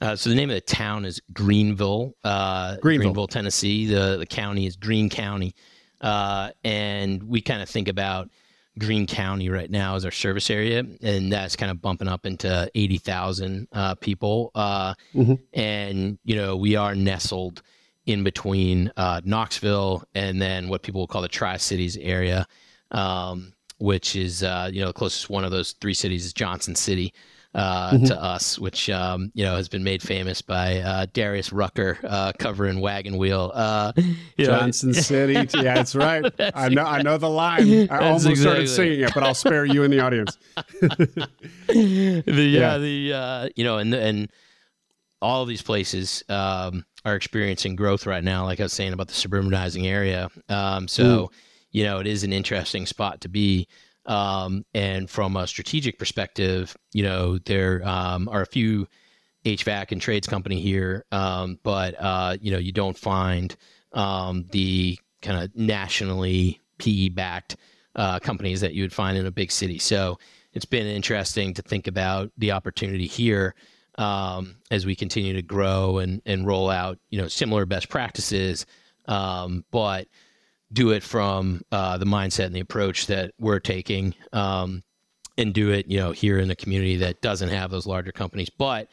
[0.00, 3.86] Uh, so the name of the town is Greeneville, uh, Greeneville, Greeneville, Tennessee.
[3.86, 5.54] The the county is Greene County,
[6.00, 8.28] uh, and we kind of think about
[8.78, 12.70] Greene County right now as our service area, and that's kind of bumping up into
[12.74, 14.50] 80,000 uh, people.
[14.54, 15.34] Uh, mm-hmm.
[15.54, 17.62] And, you know, we are nestled
[18.04, 22.46] in between uh, Knoxville and then what people will call the Tri Cities area.
[22.90, 26.74] Um, which is uh, you know the closest one of those three cities is Johnson
[26.74, 27.12] City.
[27.56, 28.04] Uh, mm-hmm.
[28.04, 32.32] to us, which um, you know has been made famous by uh, Darius Rucker uh,
[32.38, 33.50] covering Wagon Wheel.
[33.54, 33.92] Uh,
[34.38, 35.00] Johnson know.
[35.00, 35.32] City,
[35.62, 36.36] yeah, that's right.
[36.36, 37.88] that's I know, I know the line.
[37.90, 38.34] I almost exactly.
[38.36, 40.36] started singing it, but I'll spare you in the audience.
[40.80, 44.30] the, yeah, the uh, you know, and and
[45.22, 48.44] all of these places um, are experiencing growth right now.
[48.44, 51.28] Like I was saying about the suburbanizing area, um, so mm.
[51.70, 53.66] you know it is an interesting spot to be.
[54.06, 58.86] Um, and from a strategic perspective, you know, there um, are a few
[59.44, 63.56] HVAC and trades company here, um, but uh, you know, you don't find
[63.92, 67.56] um, the kind of nationally PE backed
[67.96, 69.78] uh, companies that you would find in a big city.
[69.78, 70.18] So
[70.52, 73.54] it's been interesting to think about the opportunity here
[73.98, 78.66] um, as we continue to grow and and roll out, you know, similar best practices,
[79.06, 80.08] um, but
[80.72, 84.82] do it from uh, the mindset and the approach that we're taking um,
[85.38, 88.50] and do it you know here in the community that doesn't have those larger companies.
[88.50, 88.88] But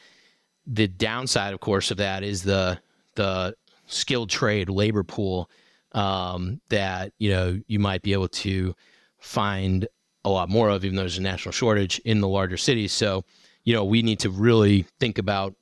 [0.66, 2.78] the downside of course of that is the
[3.16, 3.54] the
[3.86, 5.50] skilled trade labor pool
[5.92, 8.74] um, that you know you might be able to
[9.18, 9.86] find
[10.24, 12.92] a lot more of even though there's a national shortage in the larger cities.
[12.92, 13.24] So
[13.64, 15.54] you know we need to really think about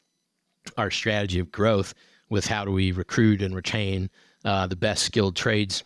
[0.77, 1.95] our strategy of growth
[2.29, 4.09] with how do we recruit and retain
[4.45, 5.85] uh, the best skilled trades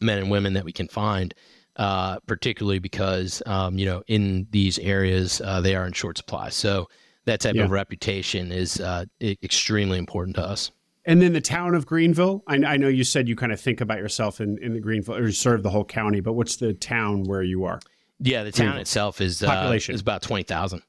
[0.00, 1.34] men and women that we can find,
[1.76, 6.48] uh, particularly because um, you know in these areas uh, they are in short supply.
[6.48, 6.88] So
[7.24, 7.64] that type yeah.
[7.64, 10.70] of reputation is uh, extremely important to us.
[11.04, 12.42] And then the town of Greeneville.
[12.48, 15.16] I, I, know you said you kind of think about yourself in, in the Greeneville
[15.16, 17.78] or you serve the whole county, but what's the town where you are?
[18.18, 18.80] Yeah, the town Greeneville.
[18.80, 20.82] itself is uh, population is about twenty thousand.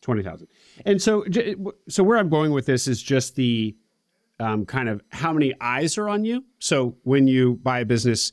[0.00, 0.48] Twenty thousand.
[0.86, 1.24] And so,
[1.88, 3.76] so where I'm going with this is just the
[4.40, 6.44] um, kind of how many eyes are on you.
[6.58, 8.32] So when you buy a business,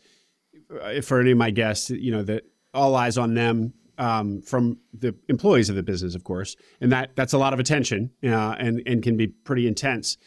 [0.82, 2.44] uh, for any of my guests, you know that
[2.74, 7.12] all eyes on them um, from the employees of the business, of course, and that
[7.16, 10.18] that's a lot of attention uh, and and can be pretty intense.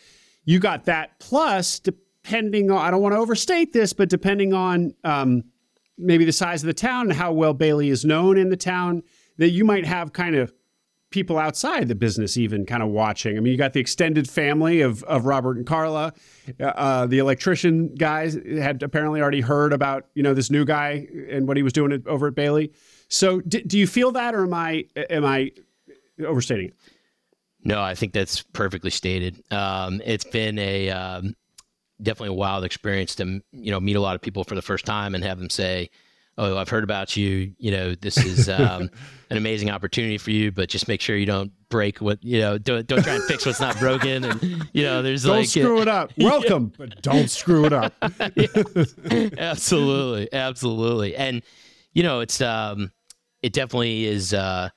[0.45, 4.95] You got that plus depending on I don't want to overstate this, but depending on
[5.05, 5.45] um,
[5.97, 9.03] maybe the size of the town and how well Bailey is known in the town,
[9.39, 10.53] that you might have kind of
[11.13, 13.37] people outside the business even kind of watching.
[13.37, 16.13] I mean, you got the extended family of, of Robert and Carla.
[16.59, 21.07] Uh, uh, the electrician guys had apparently already heard about, you know, this new guy
[21.31, 22.73] and what he was doing over at Bailey.
[23.09, 25.53] So d- do you feel that or am I, am I
[26.25, 26.75] overstating it?
[27.65, 29.43] No, I think that's perfectly stated.
[29.53, 31.37] Um, it's been a, um,
[32.03, 34.85] definitely a wild experience to, you know, meet a lot of people for the first
[34.85, 35.91] time and have them say,
[36.39, 37.55] oh, I've heard about you.
[37.59, 38.91] You know, this is um,
[39.33, 42.59] an amazing opportunity for you, but just make sure you don't break what you know.
[42.59, 44.25] Don't don't try and fix what's not broken.
[44.25, 46.13] And you know, there's don't like screw it up.
[46.19, 46.87] Welcome, yeah.
[46.87, 47.95] but don't screw it up.
[48.37, 49.31] yeah.
[49.39, 51.43] Absolutely, absolutely, and
[51.95, 52.93] you know, it's um,
[53.43, 54.69] it definitely is uh,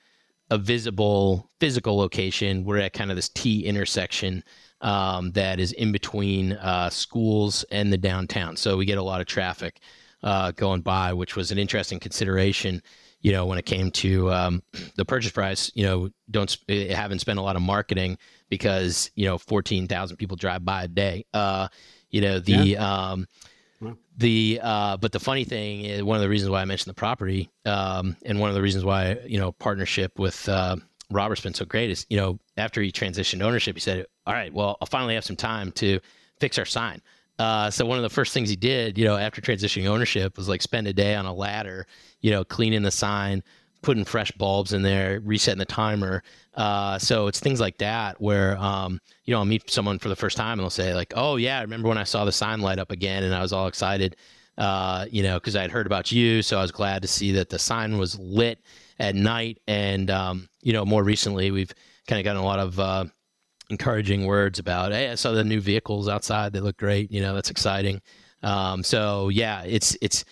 [0.50, 2.64] a visible physical location.
[2.64, 4.42] We're at kind of this T intersection.
[4.82, 8.56] Um, that is in between uh, schools and the downtown.
[8.56, 9.80] So we get a lot of traffic
[10.22, 12.82] uh, going by, which was an interesting consideration.
[13.20, 14.62] You know, when it came to um,
[14.96, 19.24] the purchase price, you know, don't eh, haven't spent a lot of marketing because you
[19.24, 21.24] know fourteen thousand people drive by a day.
[21.34, 21.68] Uh,
[22.10, 23.10] you know the yeah.
[23.12, 23.26] um,
[24.16, 26.98] the uh, but the funny thing is one of the reasons why I mentioned the
[26.98, 30.76] property, um, and one of the reasons why you know partnership with uh,
[31.10, 34.52] Robert's been so great is you know after he transitioned ownership, he said, "All right,
[34.52, 36.00] well, I'll finally have some time to
[36.40, 37.02] fix our sign."
[37.38, 40.48] Uh, so one of the first things he did, you know, after transitioning ownership was
[40.48, 41.86] like spend a day on a ladder,
[42.20, 43.42] you know, cleaning the sign,
[43.82, 46.22] putting fresh bulbs in there, resetting the timer.
[46.54, 50.16] Uh, so it's things like that where, um, you know, I'll meet someone for the
[50.16, 52.60] first time and they'll say like, "Oh yeah, I remember when I saw the sign
[52.60, 54.16] light up again and I was all excited."
[54.58, 57.32] Uh, you know, because I had heard about you, so I was glad to see
[57.32, 58.58] that the sign was lit
[58.98, 59.60] at night.
[59.68, 61.74] And um, you know, more recently, we've
[62.08, 63.04] kind of gotten a lot of uh,
[63.70, 66.52] encouraging words about, hey, I saw the new vehicles outside.
[66.52, 67.10] They look great.
[67.10, 68.00] You know, that's exciting.
[68.42, 70.24] Um, so yeah, it's it's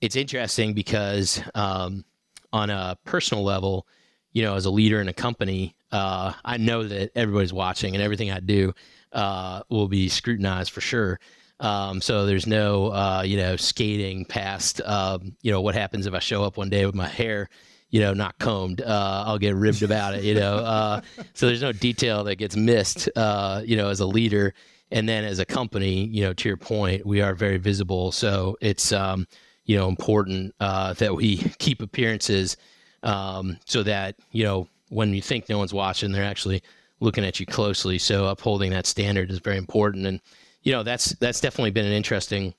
[0.00, 2.04] it's interesting because um,
[2.52, 3.86] on a personal level,
[4.32, 8.02] you know, as a leader in a company, uh, I know that everybody's watching and
[8.02, 8.74] everything I do
[9.12, 11.20] uh, will be scrutinized for sure.
[11.60, 16.12] Um, so there's no, uh, you know, skating past, um, you know, what happens if
[16.12, 17.48] I show up one day with my hair
[17.94, 20.56] you know, not combed, uh, I'll get ribbed about it, you know.
[20.56, 21.00] Uh,
[21.32, 24.52] so there's no detail that gets missed, uh, you know, as a leader.
[24.90, 28.10] And then as a company, you know, to your point, we are very visible.
[28.10, 29.28] So it's, um,
[29.64, 32.56] you know, important uh, that we keep appearances
[33.04, 36.64] um, so that, you know, when you think no one's watching, they're actually
[36.98, 37.98] looking at you closely.
[37.98, 40.04] So upholding that standard is very important.
[40.04, 40.20] And,
[40.64, 42.54] you know, that's, that's definitely been an interesting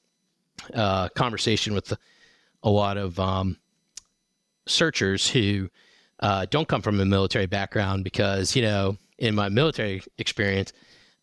[0.73, 1.91] uh, conversation with
[2.63, 3.57] a lot of, um,
[4.67, 5.69] searchers who
[6.19, 10.73] uh, don't come from a military background because you know in my military experience,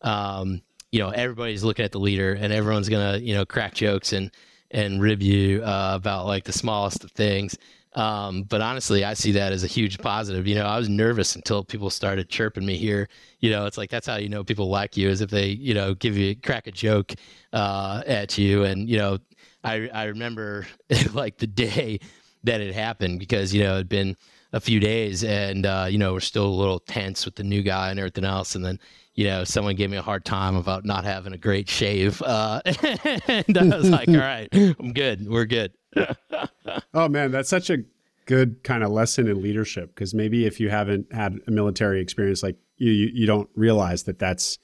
[0.03, 4.13] um, you know everybody's looking at the leader and everyone's gonna you know crack jokes
[4.13, 4.31] and
[4.71, 7.57] and rib you uh, about like the smallest of things.
[7.95, 10.47] Um, but honestly, I see that as a huge positive.
[10.47, 13.09] You know, I was nervous until people started chirping me here.
[13.41, 15.75] You know, it's like that's how you know people like you is if they, you
[15.75, 17.13] know, give you crack a joke
[17.53, 18.65] uh, at you.
[18.65, 19.19] And you know,
[19.63, 20.67] I I remember
[21.13, 22.01] like the day
[22.45, 24.17] that it happened because you know it'd been
[24.53, 27.63] a few days and uh, you know we're still a little tense with the new
[27.63, 28.79] guy and everything else, and then
[29.15, 32.23] you know, someone gave me a hard time about not having a great shave.
[32.23, 35.29] Uh, and I was like, all right, I'm good.
[35.29, 35.73] We're good.
[36.95, 37.79] oh, man, that's such a
[38.25, 42.43] good kind of lesson in leadership because maybe if you haven't had a military experience,
[42.43, 44.59] like you, you, you don't realize that that's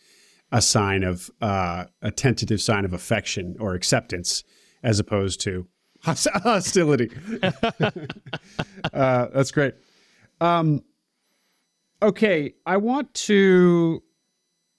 [0.51, 4.45] a sign of uh, a tentative sign of affection or acceptance
[4.83, 5.67] as opposed to
[6.03, 7.11] hostility.
[8.93, 9.75] uh, that's great.
[10.41, 10.85] Um,
[12.03, 14.03] okay, I want to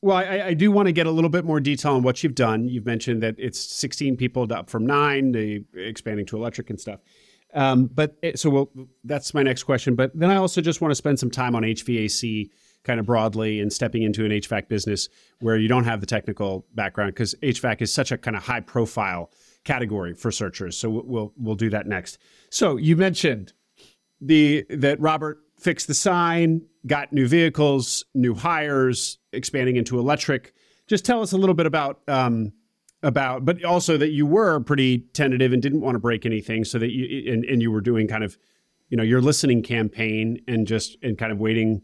[0.01, 2.35] well, I, I, do want to get a little bit more detail on what you've
[2.35, 2.69] done.
[2.69, 7.01] You've mentioned that it's 16 people up from nine, the expanding to electric and stuff.
[7.53, 8.71] Um, but it, eh, so we'll,
[9.03, 9.95] that's my next question.
[9.95, 12.49] But then I also just want to spend some time on HVAC
[12.83, 15.09] kind of broadly and stepping into an HVAC business
[15.41, 18.61] where you don't have the technical background because HVAC is such a kind of high
[18.61, 19.31] profile
[19.63, 20.77] category for searchers.
[20.77, 22.17] So we'll we'll do that next.
[22.49, 23.53] So you mentioned
[24.21, 30.53] the that Robert fixed the sign, got new vehicles, new hires, expanding into electric.
[30.87, 32.53] Just tell us a little bit about um,
[33.03, 36.79] about, but also that you were pretty tentative and didn't want to break anything, so
[36.79, 38.37] that you and, and you were doing kind of,
[38.89, 41.81] you know, your listening campaign and just and kind of waiting.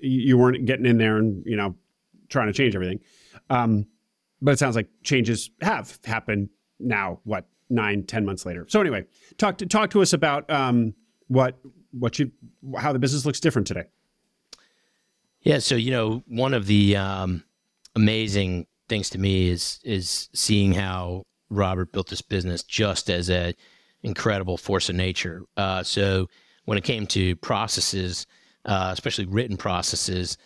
[0.00, 1.76] You weren't getting in there and you know
[2.28, 3.00] trying to change everything,
[3.50, 3.86] um,
[4.40, 6.48] but it sounds like changes have happened
[6.80, 7.20] now.
[7.24, 8.66] What nine, ten months later.
[8.68, 9.06] So anyway,
[9.38, 10.94] talk to talk to us about um,
[11.28, 11.58] what
[11.92, 12.32] what you
[12.76, 13.84] how the business looks different today.
[15.42, 17.44] Yeah, so you know, one of the um,
[17.94, 23.54] amazing things to me is is seeing how Robert built this business just as a
[24.02, 25.42] incredible force of nature.
[25.56, 26.26] Uh, so
[26.64, 28.26] when it came to processes,
[28.64, 30.36] uh, especially written processes,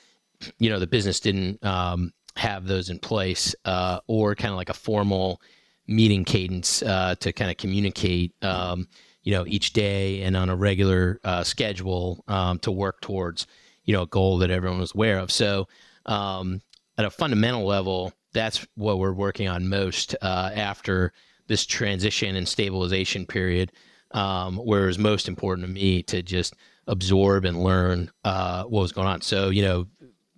[0.59, 4.71] you know, the business didn't um, have those in place uh, or kind of like
[4.71, 5.41] a formal
[5.87, 8.35] meeting cadence uh, to kind of communicate.
[8.43, 8.89] Um,
[9.25, 13.47] you know, each day and on a regular uh, schedule um, to work towards,
[13.85, 15.33] you know, a goal that everyone was aware of.
[15.33, 15.67] So,
[16.05, 16.61] um,
[16.99, 21.13] at a fundamental level, that's what we're working on most uh, after
[21.47, 23.73] this transition and stabilization period,
[24.11, 26.55] um, where it was most important to me to just
[26.87, 29.23] absorb and learn uh, what was going on.
[29.23, 29.87] So, you know,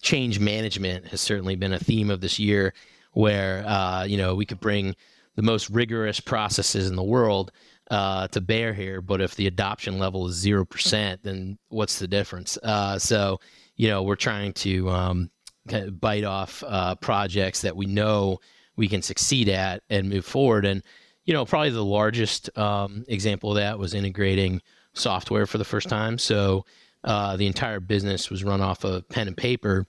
[0.01, 2.73] change management has certainly been a theme of this year,
[3.13, 4.95] where uh, you know we could bring
[5.37, 7.53] the most rigorous processes in the world
[7.91, 9.01] uh, to bear here.
[9.01, 12.59] But if the adoption level is zero percent, then what's the difference?
[12.63, 13.39] Uh, so
[13.77, 15.31] you know we're trying to um,
[15.69, 18.39] kind of bite off uh, projects that we know
[18.77, 20.65] we can succeed at and move forward.
[20.65, 20.83] And
[21.25, 24.61] you know probably the largest um, example of that was integrating
[24.95, 26.19] software for the first time.
[26.19, 26.65] So
[27.05, 29.87] uh, the entire business was run off of pen and paper,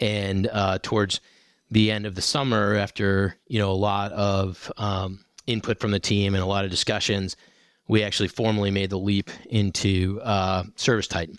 [0.00, 1.20] and uh, towards
[1.72, 5.98] the end of the summer, after you know a lot of um, input from the
[5.98, 7.34] team and a lot of discussions,
[7.88, 11.38] we actually formally made the leap into uh, ServiceTitan.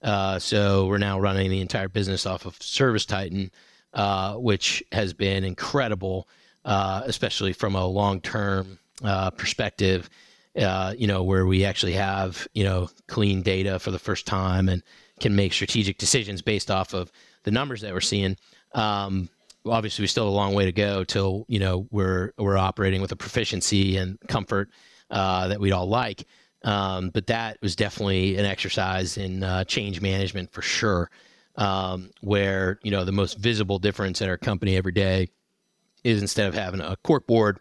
[0.00, 3.50] Uh, so we're now running the entire business off of ServiceTitan,
[3.92, 6.28] uh, which has been incredible,
[6.64, 10.08] uh, especially from a long-term uh, perspective.
[10.56, 14.68] Uh, you know, where we actually have you know clean data for the first time
[14.68, 14.82] and
[15.18, 17.10] can make strategic decisions based off of
[17.42, 18.36] the numbers that we're seeing.
[18.74, 19.28] Um,
[19.66, 23.00] obviously we still have a long way to go till you know we're we're operating
[23.00, 24.70] with a proficiency and comfort
[25.10, 26.26] uh, that we'd all like.
[26.64, 31.10] Um, but that was definitely an exercise in uh, change management for sure.
[31.56, 35.28] Um, where you know the most visible difference in our company every day
[36.02, 37.58] is instead of having a cork board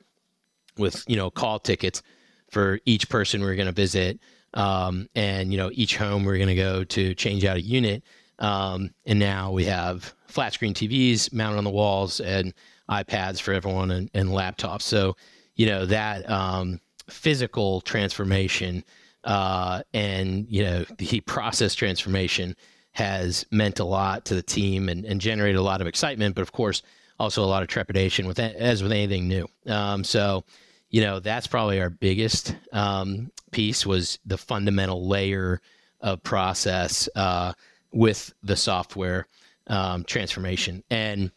[0.77, 2.01] with you know call tickets
[2.49, 4.19] for each person we're going to visit
[4.53, 8.03] um, and you know each home we're going to go to change out a unit
[8.41, 12.53] um, and now we have flat screen TVs mounted on the walls and
[12.89, 14.81] iPads for everyone and, and laptops.
[14.81, 15.15] So,
[15.55, 18.83] you know, that um, physical transformation
[19.23, 22.55] uh, and, you know, the process transformation
[22.93, 26.41] has meant a lot to the team and, and generated a lot of excitement, but
[26.41, 26.81] of course,
[27.19, 29.47] also a lot of trepidation with as with anything new.
[29.67, 30.43] Um, so,
[30.89, 35.61] you know, that's probably our biggest um, piece was the fundamental layer
[36.01, 37.07] of process.
[37.15, 37.53] Uh,
[37.91, 39.27] with the software
[39.67, 40.83] um, transformation.
[40.89, 41.31] And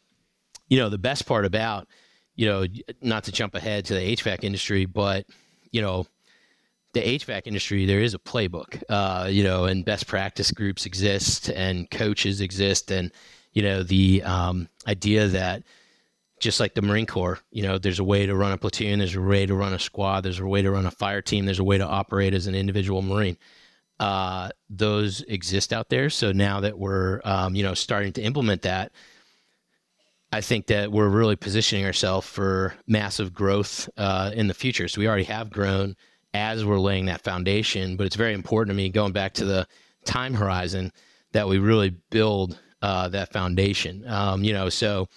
[0.69, 1.89] you know, the best part about
[2.37, 2.67] you know,
[3.01, 5.27] not to jump ahead to the HVAC industry, but
[5.71, 6.07] you know,
[6.93, 11.49] the HVAC industry, there is a playbook, uh, you know, and best practice groups exist
[11.49, 12.91] and coaches exist.
[12.91, 13.11] And,
[13.53, 15.65] you know, the um, idea that
[16.39, 19.17] just like the Marine Corps, you know, there's a way to run a platoon, there's
[19.17, 21.59] a way to run a squad, there's a way to run a fire team, there's
[21.59, 23.37] a way to operate as an individual Marine.
[24.01, 26.11] Uh, those exist out there.
[26.11, 28.93] So now that we're, um, you know, starting to implement that,
[30.33, 34.89] I think that we're really positioning ourselves for massive growth uh, in the future.
[34.89, 35.95] So we already have grown
[36.35, 39.67] as we're laying that foundation, but it's very important to me going back to the
[40.05, 40.91] time horizon
[41.33, 44.05] that we really build uh, that foundation.
[44.09, 45.09] Um, you know, so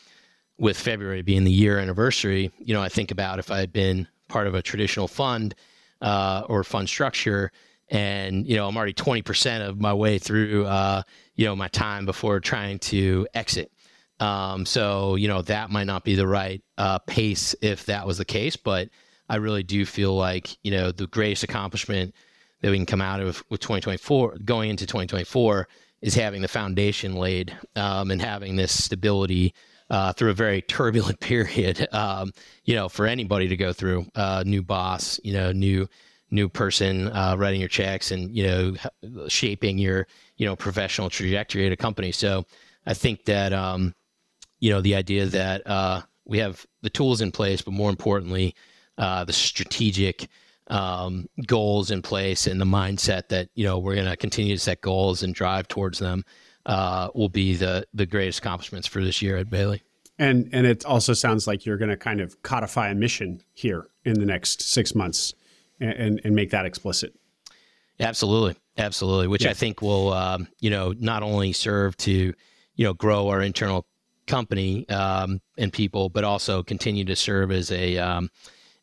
[0.59, 4.07] with February being the year anniversary, you know, I think about if I had been
[4.27, 5.55] part of a traditional fund
[6.01, 7.51] uh, or fund structure,
[7.89, 11.03] and you know, I'm already 20% of my way through, uh,
[11.35, 13.71] you know, my time before trying to exit.
[14.19, 18.17] Um, so you know that might not be the right uh, pace if that was
[18.17, 18.89] the case, but
[19.29, 22.15] I really do feel like you know the greatest accomplishment
[22.61, 25.67] that we can come out of with 2024, going into 2024,
[26.01, 29.53] is having the foundation laid um, and having this stability
[29.91, 31.87] uh, through a very turbulent period.
[31.91, 32.31] Um,
[32.65, 35.87] you know, for anybody to go through, uh, new boss, you know, new
[36.29, 38.75] new person uh, writing your checks and you know
[39.27, 40.07] shaping your
[40.37, 42.11] you know professional trajectory at a company.
[42.11, 42.45] So
[42.85, 43.93] I think that um,
[44.59, 48.55] you know, the idea that uh, we have the tools in place, but more importantly,
[48.97, 50.27] uh, the strategic
[50.67, 54.59] um, goals in place and the mindset that you know we're going to continue to
[54.59, 56.25] set goals and drive towards them
[56.65, 59.81] uh, will be the the greatest accomplishments for this year at Bailey.
[60.19, 63.87] And and it also sounds like you're going to kind of codify a mission here
[64.03, 65.33] in the next six months
[65.79, 67.13] and and, and make that explicit.
[67.99, 69.27] Absolutely, absolutely.
[69.27, 69.45] Which.
[69.45, 72.33] I think will um, you know not only serve to
[72.75, 73.85] you know grow our internal
[74.27, 78.29] company um, and people, but also continue to serve as a um,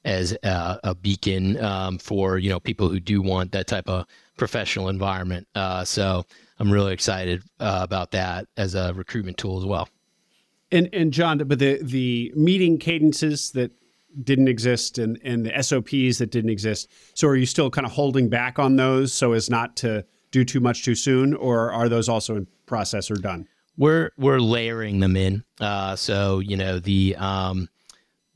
[0.05, 4.07] as a, a beacon um, for you know people who do want that type of
[4.37, 5.47] professional environment.
[5.55, 6.25] Uh, so
[6.59, 9.89] I'm really excited uh, about that as a recruitment tool as well.
[10.73, 13.71] And and John, but the the meeting cadences that
[14.23, 16.91] didn't exist and and the SOPs that didn't exist.
[17.15, 20.45] So are you still kind of holding back on those so as not to do
[20.45, 23.47] too much too soon, or are those also in process or done?
[23.77, 25.45] we're we're layering them in.
[25.61, 27.69] Uh, so you know the um,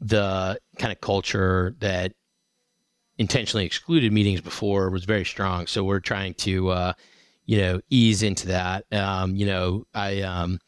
[0.01, 2.13] the kind of culture that
[3.19, 5.67] intentionally excluded meetings before was very strong.
[5.67, 6.93] So we're trying to uh,
[7.47, 8.85] you know ease into that.
[8.93, 10.59] Um, you know I um,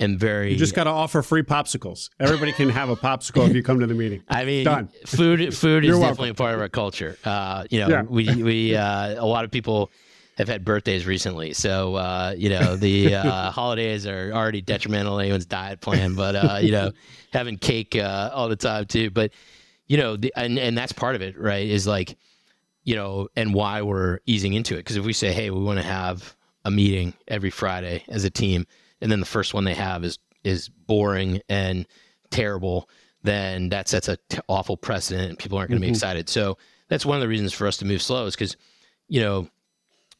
[0.00, 0.52] am very.
[0.52, 2.10] You just got to offer free popsicles.
[2.18, 4.22] Everybody can have a popsicle if you come to the meeting.
[4.28, 4.88] I mean, Done.
[5.06, 7.16] food food is definitely a part of our culture.
[7.24, 8.02] Uh, you know, yeah.
[8.02, 9.90] we we uh, a lot of people
[10.40, 11.52] have had birthdays recently.
[11.52, 16.34] So, uh, you know, the uh, holidays are already detrimental to anyone's diet plan, but,
[16.34, 16.92] uh, you know,
[17.32, 19.10] having cake uh, all the time too.
[19.10, 19.32] But,
[19.86, 21.68] you know, the, and, and that's part of it, right?
[21.68, 22.16] Is like,
[22.84, 24.78] you know, and why we're easing into it.
[24.78, 26.34] Because if we say, hey, we want to have
[26.64, 28.66] a meeting every Friday as a team,
[29.00, 31.86] and then the first one they have is is boring and
[32.30, 32.88] terrible,
[33.22, 35.92] then that sets a t- awful precedent, and people aren't going to mm-hmm.
[35.92, 36.28] be excited.
[36.28, 38.56] So that's one of the reasons for us to move slow, is because,
[39.08, 39.48] you know,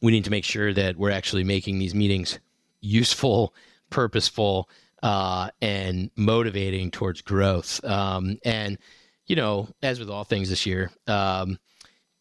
[0.02, 2.38] we need to make sure that we're actually making these meetings
[2.80, 3.54] useful,
[3.90, 4.68] purposeful,
[5.02, 7.82] uh, and motivating towards growth.
[7.84, 8.78] Um, and
[9.26, 11.58] you know, as with all things this year, um,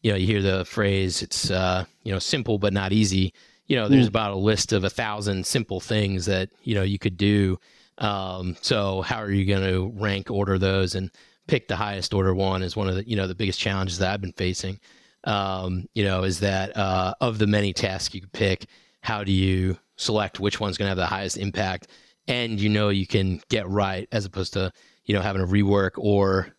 [0.01, 3.33] you know, you hear the phrase "it's uh, you know simple but not easy."
[3.69, 4.09] You know, there's mm.
[4.09, 7.57] about a list of a thousand simple things that you know you could do.
[7.97, 11.09] Um, so, how are you going to rank order those and
[11.47, 12.63] pick the highest order one?
[12.63, 14.81] Is one of the you know the biggest challenges that I've been facing
[15.23, 18.65] um, you know, is that uh, of the many tasks you could pick,
[19.01, 21.87] how do you select which one's going to have the highest impact?
[22.27, 24.71] And you know, you can get right as opposed to,
[25.05, 26.55] you know, having to rework or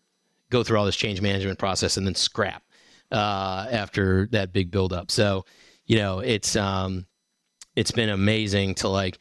[0.50, 2.62] go through all this change management process and then scrap
[3.12, 5.11] uh, after that big buildup.
[5.11, 5.44] So,
[5.91, 7.05] you know, it's, um,
[7.74, 9.18] it's been amazing to like,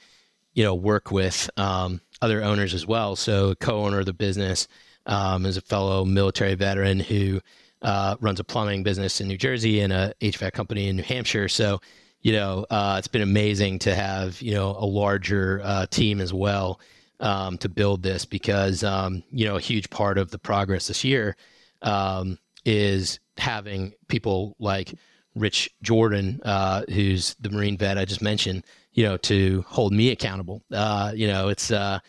[0.53, 3.15] you know, work with um, other owners as well.
[3.15, 4.67] So, co-owner of the business
[5.07, 7.41] um, is a fellow military veteran who
[7.81, 11.47] uh, runs a plumbing business in New Jersey and a HVAC company in New Hampshire.
[11.47, 11.81] So,
[12.21, 16.35] you know, uh, it's been amazing to have you know a larger uh, team as
[16.35, 16.79] well
[17.19, 21.03] um, to build this because um, you know a huge part of the progress this
[21.03, 21.35] year
[21.81, 24.93] um, is having people like
[25.39, 30.11] Rich Jordan, uh, who's the Marine vet I just mentioned, you know, to hold me
[30.11, 30.61] accountable.
[30.71, 31.99] Uh, you know, it's uh,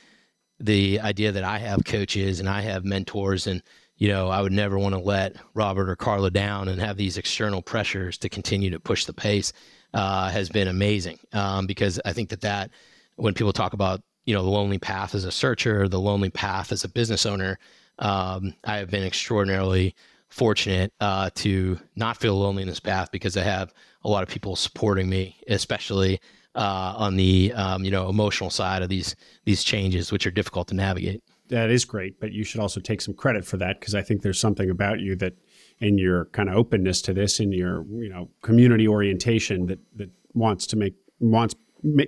[0.59, 3.63] the idea that I have coaches and I have mentors and
[3.97, 7.19] you know, I would never want to let Robert or Carla down and have these
[7.19, 9.53] external pressures to continue to push the pace
[9.93, 11.19] uh, has been amazing.
[11.35, 12.71] Um, because I think that that
[13.17, 16.73] when people talk about you know the lonely path as a searcher, the lonely path
[16.73, 17.59] as a business owner,
[17.99, 19.95] um, I have been extraordinarily
[20.31, 23.75] fortunate uh, to not feel lonely in this path because I have
[24.05, 26.21] a lot of people supporting me, especially
[26.55, 29.15] uh, on the um, you know emotional side of these
[29.45, 31.23] these changes, which are difficult to navigate.
[31.49, 34.23] That is great, but you should also take some credit for that because I think
[34.23, 35.35] there's something about you that,
[35.81, 40.11] in your kind of openness to this, in your you know community orientation that that
[40.33, 41.55] wants to make wants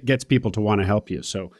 [0.04, 1.22] gets people to want to help you.
[1.22, 1.52] So,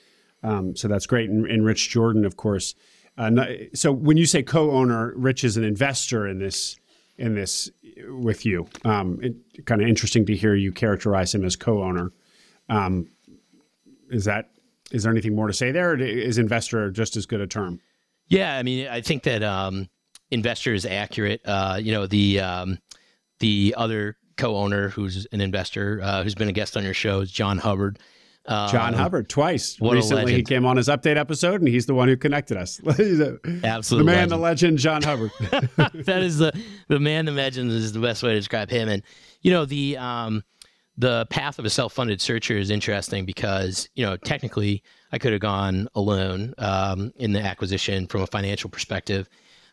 [0.43, 1.31] um, so that's great.
[1.31, 2.75] And, and Rich Jordan, of course.
[3.23, 6.77] Uh, so when you say co-owner, Rich is an investor in this
[7.19, 7.71] in this
[8.09, 8.67] with you.
[8.85, 9.21] Um,
[9.65, 12.11] kind of interesting to hear you characterize him as co-owner.
[12.69, 13.09] Um,
[14.11, 14.51] is that
[14.91, 15.95] is there anything more to say there?
[15.99, 17.81] is investor just as good a term?
[18.29, 19.89] Yeah, I mean, I think that um,
[20.31, 21.41] investor is accurate.
[21.45, 22.79] Uh, you know, the um,
[23.39, 27.31] the other co-owner who's an investor uh, who's been a guest on your show is
[27.31, 27.99] John Hubbard.
[28.47, 29.81] Um, John Hubbard twice.
[29.81, 32.81] Recently, he came on his update episode, and he's the one who connected us.
[32.87, 34.31] Absolutely, the man, legend.
[34.31, 35.31] the legend, John Hubbard.
[36.05, 36.53] that is the
[36.89, 38.89] the man, the legend is the best way to describe him.
[38.89, 39.03] And
[39.43, 40.43] you know the um,
[40.97, 44.83] the path of a self-funded searcher is interesting because you know technically
[45.13, 49.29] I could have gone alone um, in the acquisition from a financial perspective,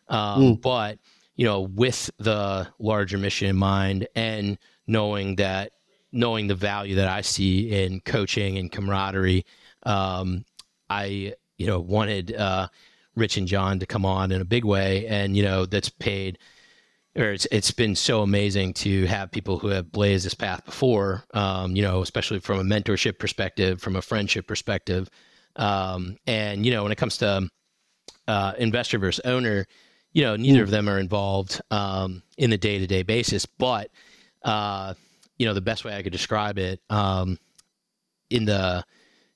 [0.08, 0.62] um, mm.
[0.62, 0.98] but
[1.34, 5.72] you know with the larger mission in mind and knowing that
[6.12, 9.44] knowing the value that I see in coaching and camaraderie,
[9.84, 10.44] um,
[10.88, 12.68] I you know wanted uh,
[13.16, 16.38] Rich and John to come on in a big way, and you know that's paid
[17.16, 21.24] or it's it's been so amazing to have people who have blazed this path before.
[21.34, 25.08] Um, you know, especially from a mentorship perspective, from a friendship perspective,
[25.56, 27.48] um, and you know, when it comes to
[28.28, 29.66] uh, investor versus owner,
[30.12, 33.44] you know, neither of them are involved um, in the day to day basis.
[33.44, 33.90] But
[34.42, 34.94] uh,
[35.40, 37.38] you know, the best way I could describe it um,
[38.28, 38.84] in the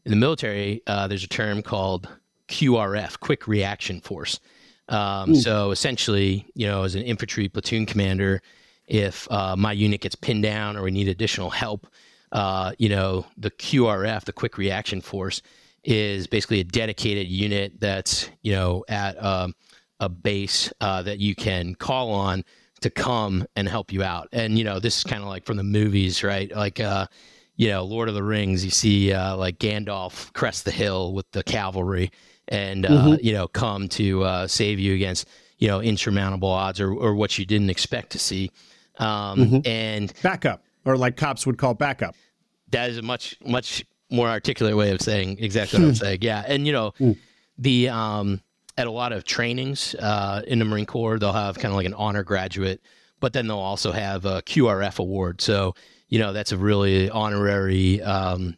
[0.04, 2.06] in the military, uh, there's a term called
[2.48, 4.38] QRF, Quick Reaction Force.
[4.90, 8.42] Um, so essentially, you know, as an infantry platoon commander,
[8.86, 11.86] if uh, my unit gets pinned down or we need additional help,
[12.32, 15.40] uh, you know, the QRF, the Quick Reaction Force,
[15.84, 19.54] is basically a dedicated unit that's you know at um,
[20.00, 22.44] a base uh, that you can call on
[22.84, 24.28] to come and help you out.
[24.32, 26.50] And you know, this is kind of like from the movies, right?
[26.54, 26.80] Like.
[26.80, 27.06] Uh,
[27.56, 31.30] you know, Lord of the Rings, you see uh, like Gandalf crest the hill with
[31.30, 32.10] the cavalry,
[32.48, 33.24] and uh, mm-hmm.
[33.24, 35.28] you know come to uh, save you against
[35.58, 38.50] you know insurmountable odds or, or what you didn't expect to see
[38.98, 39.58] um, mm-hmm.
[39.64, 42.14] and backup or like cops would call backup
[42.70, 46.44] that is a much much more articulate way of saying exactly what i'm saying yeah
[46.46, 47.16] and you know mm.
[47.58, 48.40] the um,
[48.76, 51.86] at a lot of trainings uh, in the marine corps they'll have kind of like
[51.86, 52.80] an honor graduate
[53.20, 55.74] but then they'll also have a qrf award so
[56.08, 58.56] you know that's a really honorary um,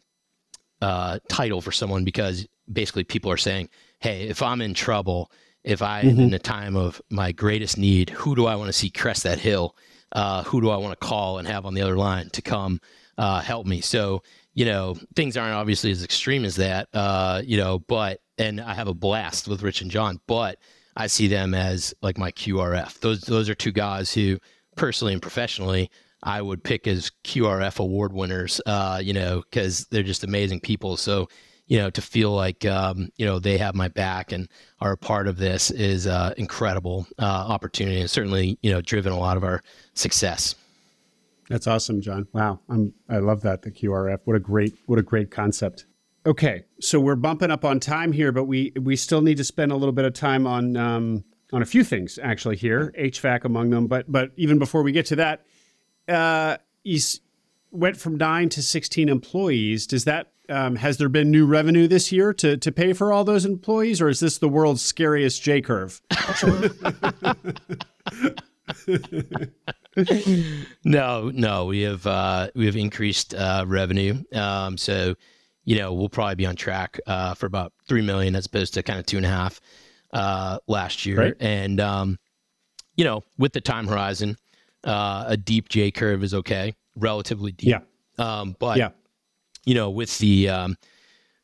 [0.81, 5.31] uh, title for someone because basically people are saying, hey, if I'm in trouble,
[5.63, 6.19] if I am mm-hmm.
[6.21, 9.39] in the time of my greatest need, who do I want to see crest that
[9.39, 9.75] hill?
[10.11, 12.79] Uh, who do I want to call and have on the other line to come
[13.17, 13.81] uh, help me?
[13.81, 18.61] So, you know, things aren't obviously as extreme as that, uh, you know, but, and
[18.61, 20.59] I have a blast with Rich and John, but
[20.95, 22.99] I see them as like my QRF.
[22.99, 24.37] Those, those are two guys who
[24.75, 25.89] personally and professionally
[26.23, 30.97] I would pick as QRF award winners, uh, you know, because they're just amazing people.
[30.97, 31.29] So,
[31.67, 34.97] you know, to feel like, um, you know, they have my back and are a
[34.97, 39.37] part of this is uh, incredible uh, opportunity and certainly, you know, driven a lot
[39.37, 39.61] of our
[39.93, 40.55] success.
[41.49, 42.27] That's awesome, John.
[42.33, 42.59] Wow.
[42.69, 43.61] I'm, I love that.
[43.61, 44.19] The QRF.
[44.25, 45.85] What a great, what a great concept.
[46.27, 46.65] Okay.
[46.79, 49.75] So we're bumping up on time here, but we, we still need to spend a
[49.75, 51.23] little bit of time on, um,
[51.53, 53.87] on a few things actually here, HVAC among them.
[53.87, 55.45] But, but even before we get to that,
[56.07, 56.99] uh, you
[57.71, 59.87] went from nine to 16 employees.
[59.87, 63.23] Does that um, has there been new revenue this year to to pay for all
[63.23, 66.01] those employees, or is this the world's scariest J curve?
[70.85, 74.23] no, no, we have uh, we have increased uh, revenue.
[74.33, 75.15] Um, so,
[75.67, 78.83] you know, we'll probably be on track uh, for about three million as opposed to
[78.83, 79.59] kind of two and a half
[80.13, 81.17] uh, last year.
[81.17, 81.33] Right.
[81.41, 82.19] And um,
[82.95, 84.37] you know, with the time horizon,
[84.85, 87.67] uh, a deep J curve is okay, relatively deep.
[87.67, 87.79] Yeah.
[88.17, 88.91] Um, but yeah.
[89.65, 90.77] you know, with the um,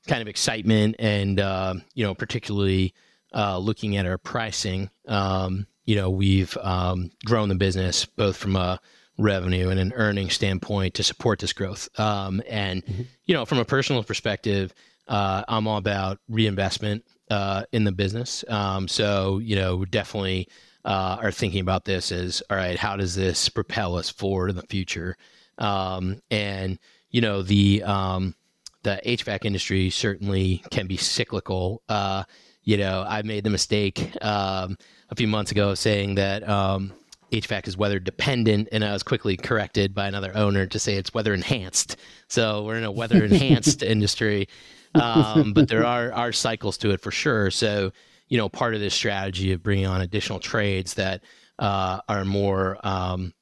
[0.07, 2.93] kind of excitement and uh, you know, particularly
[3.35, 8.55] uh, looking at our pricing, um, you know, we've um, grown the business both from
[8.55, 8.79] a
[9.17, 11.87] revenue and an earning standpoint to support this growth.
[11.99, 13.03] Um, and mm-hmm.
[13.25, 14.73] you know, from a personal perspective,
[15.07, 18.43] uh, I'm all about reinvestment uh, in the business.
[18.47, 20.47] Um, so you know, definitely
[20.85, 24.55] uh, are thinking about this as all right, how does this propel us forward in
[24.55, 25.17] the future?
[25.57, 26.79] Um, and
[27.11, 28.35] you know the um,
[28.83, 31.81] the HVAC industry certainly can be cyclical.
[31.87, 32.23] Uh,
[32.63, 34.77] you know, I made the mistake um,
[35.09, 36.93] a few months ago saying that um,
[37.33, 41.15] HVAC is weather dependent, and I was quickly corrected by another owner to say it's
[41.15, 41.97] weather enhanced.
[42.27, 44.47] So we're in a weather enhanced industry,
[44.93, 47.49] um, but there are are cycles to it for sure.
[47.49, 47.91] So
[48.29, 51.23] you know, part of this strategy of bringing on additional trades that
[51.57, 53.33] uh, are more um,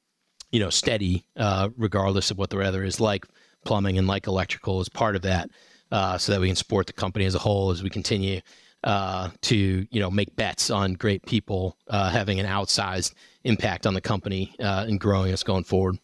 [0.50, 3.26] you know steady, uh, regardless of what the weather is like
[3.66, 5.50] plumbing and like electrical is part of that,
[5.90, 8.40] uh, so that we can support the company as a whole as we continue
[8.84, 13.12] uh, to you know make bets on great people uh, having an outsized
[13.44, 15.98] impact on the company uh, and growing us going forward.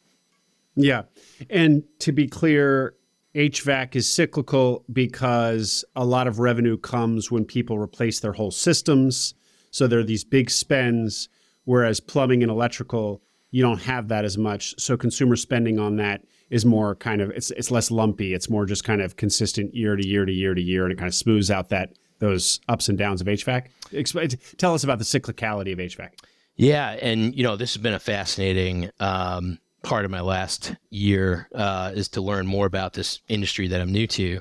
[0.75, 1.03] Yeah,
[1.51, 2.95] and to be clear,
[3.35, 9.35] HVAC is cyclical because a lot of revenue comes when people replace their whole systems.
[9.71, 11.29] So there are these big spends,
[11.65, 14.75] whereas plumbing and electrical, you don't have that as much.
[14.79, 18.35] So consumer spending on that is more kind of it's it's less lumpy.
[18.35, 20.97] It's more just kind of consistent year to year to year to year, and it
[20.97, 23.67] kind of smooths out that those ups and downs of HVAC.
[23.93, 26.11] Explain, tell us about the cyclicality of HVAC.
[26.59, 31.49] Yeah, and you know this has been a fascinating um, part of my last year
[31.55, 34.41] uh, is to learn more about this industry that I'm new to,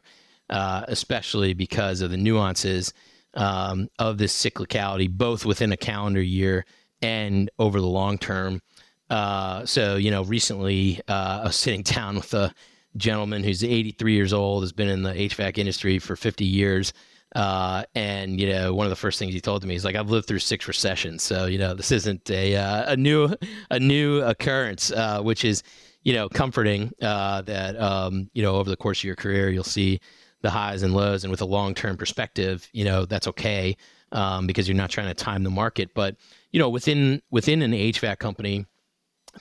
[0.49, 2.91] uh, especially because of the nuances
[3.35, 6.65] um, of this cyclicality, both within a calendar year
[7.03, 8.63] and over the long term.
[9.11, 12.51] Uh, so, you know, recently uh, I was sitting down with a
[12.97, 16.93] gentleman who's 83 years old, has been in the HVAC industry for 50 years.
[17.35, 20.09] Uh, and you know, one of the first things he told me is like, "I've
[20.09, 23.33] lived through six recessions, so you know, this isn't a uh, a new
[23.69, 25.61] a new occurrence," uh, which is
[26.03, 29.63] you know comforting uh, that um, you know over the course of your career you'll
[29.63, 29.99] see
[30.41, 33.75] the highs and lows, and with a long term perspective, you know that's okay
[34.11, 35.93] um, because you're not trying to time the market.
[35.93, 36.15] But
[36.51, 38.65] you know, within within an HVAC company,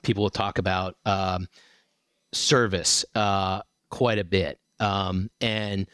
[0.03, 1.49] people will talk about um,
[2.33, 5.87] service uh, quite a bit, um, and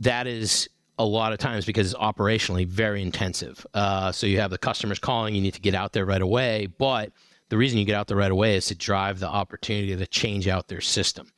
[0.00, 0.68] that is
[0.98, 3.66] a lot of times because it's operationally very intensive.
[3.74, 6.66] Uh, so you have the customers calling, you need to get out there right away.
[6.66, 7.12] But
[7.48, 10.48] the reason you get out there right away is to drive the opportunity to change
[10.48, 11.30] out their system.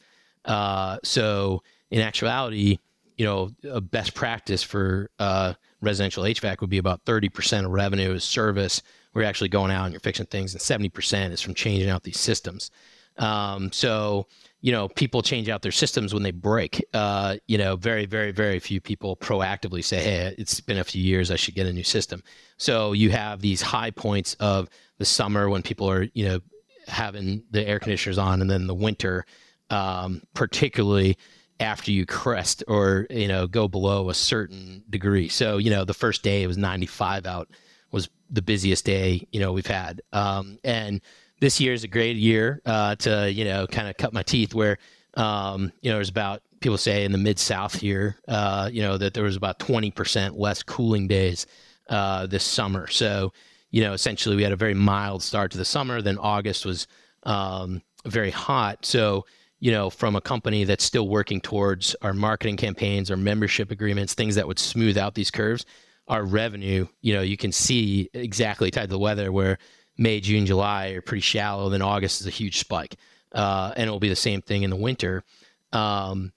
[0.45, 2.79] Uh, so in actuality,
[3.17, 8.13] you know, a best practice for uh, residential HVAC would be about 30% of revenue
[8.13, 8.83] is service.
[9.13, 12.21] We're actually going out and you're fixing things, and 70% is from changing out these
[12.21, 12.71] systems.
[13.17, 14.29] Um, so
[14.61, 16.85] you know, people change out their systems when they break.
[16.93, 21.03] Uh, you know, very, very, very few people proactively say, "Hey, it's been a few
[21.03, 22.23] years, I should get a new system."
[22.57, 24.69] So you have these high points of
[24.99, 26.41] the summer when people are, you know,
[26.89, 29.27] having the air conditioners on, and then the winter,
[29.71, 31.17] um, particularly
[31.61, 35.29] after you crest or you know go below a certain degree.
[35.29, 37.49] So you know, the first day it was 95 out
[37.93, 41.01] was the busiest day you know we've had, um, and
[41.41, 44.55] this year is a great year uh, to you know kind of cut my teeth.
[44.55, 44.79] Where
[45.15, 48.99] um, you know there's about people say in the mid South here, uh, you know
[48.99, 51.47] that there was about twenty percent less cooling days
[51.89, 52.87] uh, this summer.
[52.89, 53.33] So
[53.71, 56.03] you know essentially we had a very mild start to the summer.
[56.03, 56.87] Then August was
[57.25, 58.85] um, very hot.
[58.85, 59.27] So
[59.61, 64.15] you know from a company that's still working towards our marketing campaigns, our membership agreements,
[64.15, 65.65] things that would smooth out these curves.
[66.09, 69.59] Our revenue, you know, you can see exactly tied to the weather where
[69.99, 71.69] May, June, July are pretty shallow.
[71.69, 72.97] Then August is a huge spike,
[73.33, 75.25] uh, and it will be the same thing in the winter.
[75.73, 76.33] Um,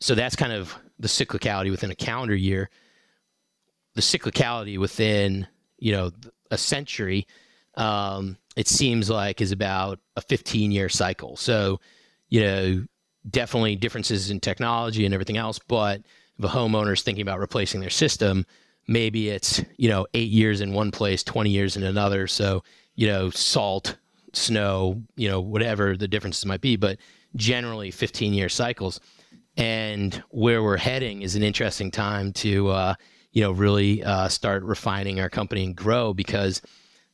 [0.00, 2.70] so that's kind of the cyclicality within a calendar year.
[3.94, 5.46] The cyclicality within
[5.78, 6.10] you know
[6.50, 7.26] a century,
[7.76, 11.36] um, it seems like is about a 15 year cycle.
[11.36, 11.80] So
[12.28, 12.84] you know
[13.30, 16.02] definitely differences in technology and everything else, but
[16.38, 18.46] if a homeowner is thinking about replacing their system,
[18.86, 22.26] maybe it's you know eight years in one place, 20 years in another.
[22.26, 22.64] So
[22.98, 23.96] you know, salt,
[24.32, 26.98] snow, you know, whatever the differences might be, but
[27.36, 28.98] generally 15 year cycles.
[29.56, 32.94] And where we're heading is an interesting time to, uh,
[33.30, 36.60] you know, really uh, start refining our company and grow because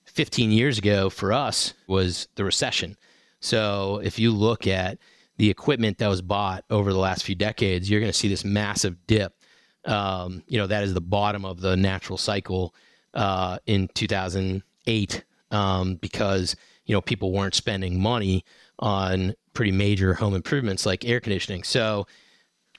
[0.06, 2.96] 15 years ago for us was the recession.
[3.40, 4.96] So if you look at
[5.36, 8.44] the equipment that was bought over the last few decades, you're going to see this
[8.44, 9.34] massive dip.
[9.84, 12.74] Um, you know, that is the bottom of the natural cycle
[13.12, 16.56] uh, in 2008 um, because
[16.86, 18.44] you know people weren't spending money
[18.78, 21.62] on pretty major home improvements like air conditioning.
[21.62, 22.06] So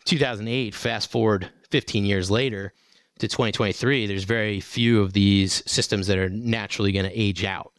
[0.06, 2.74] 2008, fast forward 15 years later
[3.20, 7.74] to 2023, there's very few of these systems that are naturally going to age out.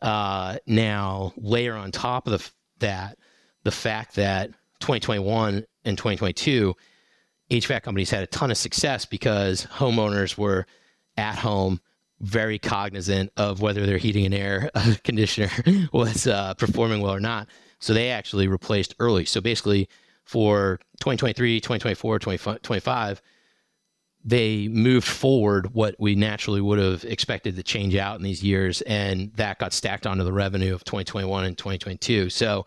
[0.00, 3.18] Uh, now, layer on top of the, that
[3.64, 4.50] the fact that
[4.80, 6.74] 2021 and 2022,
[7.50, 10.66] HVAC companies had a ton of success because homeowners were
[11.16, 11.80] at home
[12.20, 14.70] very cognizant of whether their heating and air
[15.04, 15.50] conditioner
[15.92, 17.48] was uh, performing well or not.
[17.78, 19.24] So they actually replaced early.
[19.26, 19.88] So basically,
[20.24, 23.22] for 2023, 2024, 2025,
[24.24, 28.82] they moved forward what we naturally would have expected to change out in these years,
[28.82, 32.30] and that got stacked onto the revenue of 2021 and 2022.
[32.30, 32.66] So,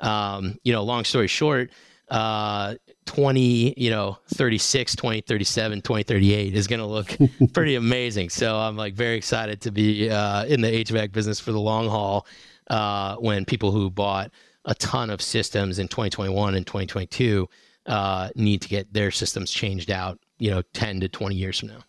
[0.00, 1.70] um, you know, long story short,
[2.10, 2.74] uh,
[3.08, 7.16] 20, you know, 36, 20, 37, 20, 38 is going to look
[7.54, 8.28] pretty amazing.
[8.28, 11.88] So I'm like very excited to be uh, in the HVAC business for the long
[11.88, 12.26] haul
[12.68, 14.30] uh, when people who bought
[14.66, 17.48] a ton of systems in 2021 and 2022
[17.86, 21.70] uh, need to get their systems changed out, you know, 10 to 20 years from
[21.70, 21.82] now.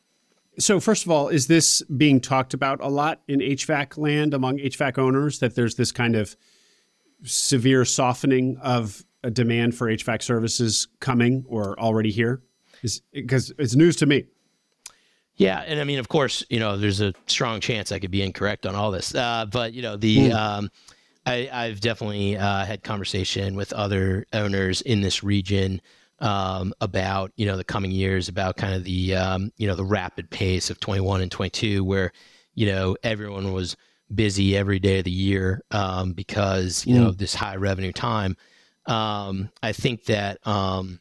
[0.58, 4.58] So, first of all, is this being talked about a lot in HVAC land among
[4.58, 6.38] HVAC owners that there's this kind of
[7.24, 12.41] severe softening of a demand for HVAC services coming or already here?
[12.82, 14.26] Is because it's news to me.
[15.36, 18.22] Yeah, and I mean, of course, you know, there's a strong chance I could be
[18.22, 20.34] incorrect on all this, uh, but you know, the mm.
[20.34, 20.70] um,
[21.26, 25.82] I, have definitely uh, had conversation with other owners in this region
[26.20, 29.86] um, about you know the coming years, about kind of the um, you know the
[29.86, 32.12] rapid pace of 21 and 22, where
[32.56, 33.78] you know everyone was
[34.14, 37.00] busy every day of the year um, because you mm.
[37.00, 38.36] know this high revenue time.
[38.85, 40.99] Um, I think that um,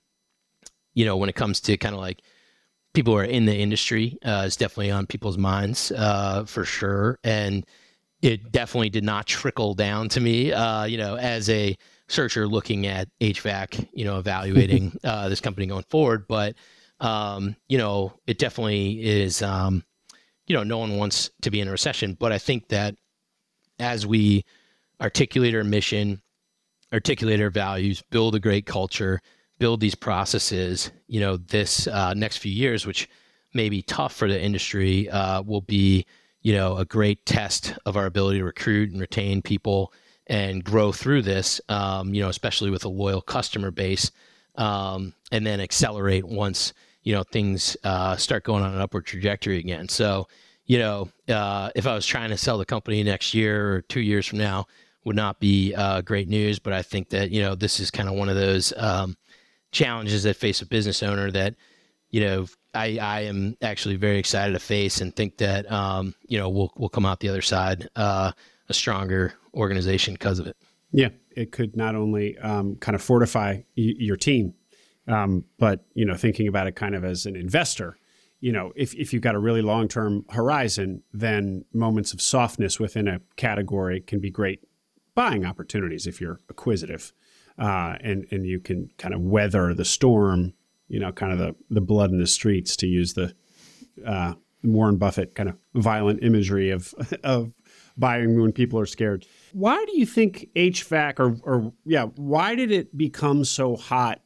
[0.95, 2.23] you know when it comes to kind of like
[2.95, 7.19] people who are in the industry, uh, it's definitely on people's minds uh, for sure,
[7.25, 7.67] and
[8.23, 10.53] it definitely did not trickle down to me.
[10.53, 11.77] Uh, you know, as a
[12.09, 16.57] searcher looking at HVAC, you know, evaluating uh, this company going forward, but
[17.01, 19.43] um, you know, it definitely is.
[19.43, 19.85] Um,
[20.47, 22.95] you know, no one wants to be in a recession, but I think that
[23.79, 24.45] as we
[25.01, 26.23] articulate our mission,
[26.93, 29.21] articulate our values, build a great culture,
[29.59, 33.09] build these processes, you know, this uh, next few years, which
[33.55, 36.07] may be tough for the industry, uh, will be
[36.43, 39.93] you know, a great test of our ability to recruit and retain people
[40.29, 44.11] and grow through this, um, you know, especially with a loyal customer base,
[44.57, 49.59] um, and then accelerate once, you know, things uh, start going on an upward trajectory
[49.59, 49.89] again.
[49.89, 50.29] So,
[50.67, 54.01] you know, uh, if I was trying to sell the company next year or two
[54.01, 54.67] years from now,
[55.09, 56.59] would not be uh, great news.
[56.59, 59.17] But I think that, you know, this is kind of one of those um,
[59.73, 61.57] challenges that face a business owner that,
[62.11, 66.39] you know, I, I am actually very excited to face and think that um, you
[66.39, 68.31] know we'll we'll come out the other side uh,
[68.69, 70.57] a stronger organization because of it.
[70.93, 74.53] Yeah, it could not only um, kind of fortify y- your team,
[75.07, 77.97] um, but you know thinking about it kind of as an investor.
[78.41, 82.79] You know, if if you've got a really long term horizon, then moments of softness
[82.79, 84.68] within a category can be great
[85.19, 87.13] buying opportunities if you're acquisitive,
[87.59, 90.55] uh, and and you can kind of weather the storm
[90.89, 93.35] you know, kind of the, the blood in the streets to use the
[94.05, 94.35] uh,
[94.65, 97.53] Warren Buffett kind of violent imagery of of
[97.97, 99.27] buying when people are scared.
[99.53, 104.21] Why do you think HVAC or or yeah, why did it become so hot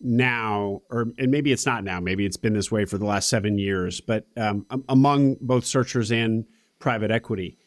[0.00, 3.28] now or and maybe it's not now, maybe it's been this way for the last
[3.28, 6.46] 7 years, but um, among both searchers and
[6.80, 7.58] private equity.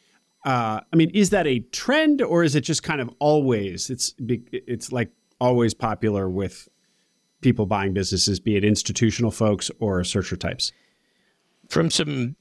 [0.45, 4.13] Uh, I mean, is that a trend or is it just kind of always it's
[4.19, 5.09] it's like
[5.41, 6.69] always popular with
[7.41, 10.71] people buying businesses, be it institutional folks or searcher types?
[11.67, 12.35] From some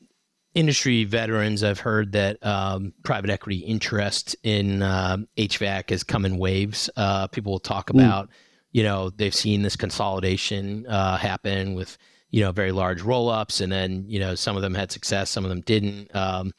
[0.55, 6.37] industry veterans, I've heard that um, private equity interest in uh, HVAC has come in
[6.37, 6.91] waves.
[6.97, 7.99] Uh, people will talk hmm.
[7.99, 8.33] about, mm.
[8.73, 11.97] you know, they've seen this consolidation uh, happen with,
[12.31, 15.31] you know, very large roll ups, and then, you know, some of them had success,
[15.31, 16.15] some of them didn't.
[16.15, 16.53] Um,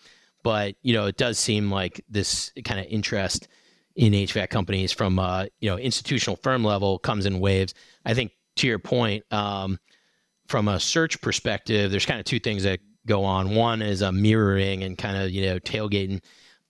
[0.45, 3.47] but, you know, it does seem like this kind of interest
[3.95, 7.73] in HVAC companies from uh, you know institutional firm level comes in waves.
[8.05, 9.79] I think to your point, um,
[10.47, 13.55] from a search perspective, there's kind of two things that go on.
[13.55, 16.21] One is a mirroring and kind of you know tailgating.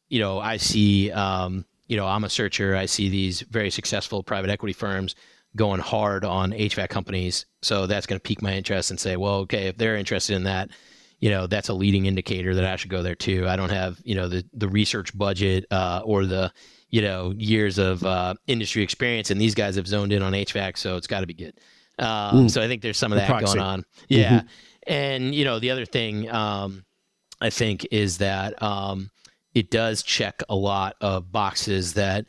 [0.07, 2.77] You know, I see, um, you know, I'm a searcher.
[2.77, 5.15] I see these very successful private equity firms
[5.57, 7.45] going hard on HVAC companies.
[7.61, 10.43] So that's going to pique my interest and say, well, okay, if they're interested in
[10.43, 10.69] that,
[11.19, 13.47] you know, that's a leading indicator that I should go there too.
[13.47, 16.51] I don't have, you know, the the research budget uh, or the
[16.89, 20.77] you know years of uh, industry experience, and these guys have zoned in on HVAC,
[20.77, 21.53] so it's got to be good.
[21.99, 22.51] Um, mm.
[22.51, 23.85] So I think there's some of that going on.
[24.07, 24.47] Yeah, mm-hmm.
[24.87, 26.85] and you know the other thing um,
[27.41, 29.09] I think is that um,
[29.53, 32.25] it does check a lot of boxes that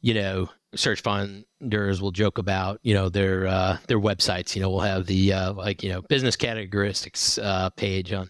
[0.00, 4.54] you know search funders will joke about you know their uh, their websites.
[4.54, 8.28] You know will have the uh, like you know business characteristics uh, page on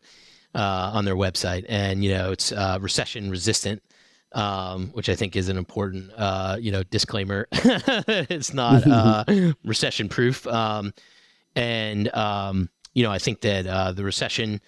[0.54, 1.64] uh, on their website.
[1.68, 3.82] And you know it's uh, recession resistant
[4.34, 7.46] um, which I think is an important, uh, you know, disclaimer.
[7.52, 9.24] it's not uh,
[9.64, 10.92] recession proof, um,
[11.54, 14.60] and um, you know, I think that uh, the recession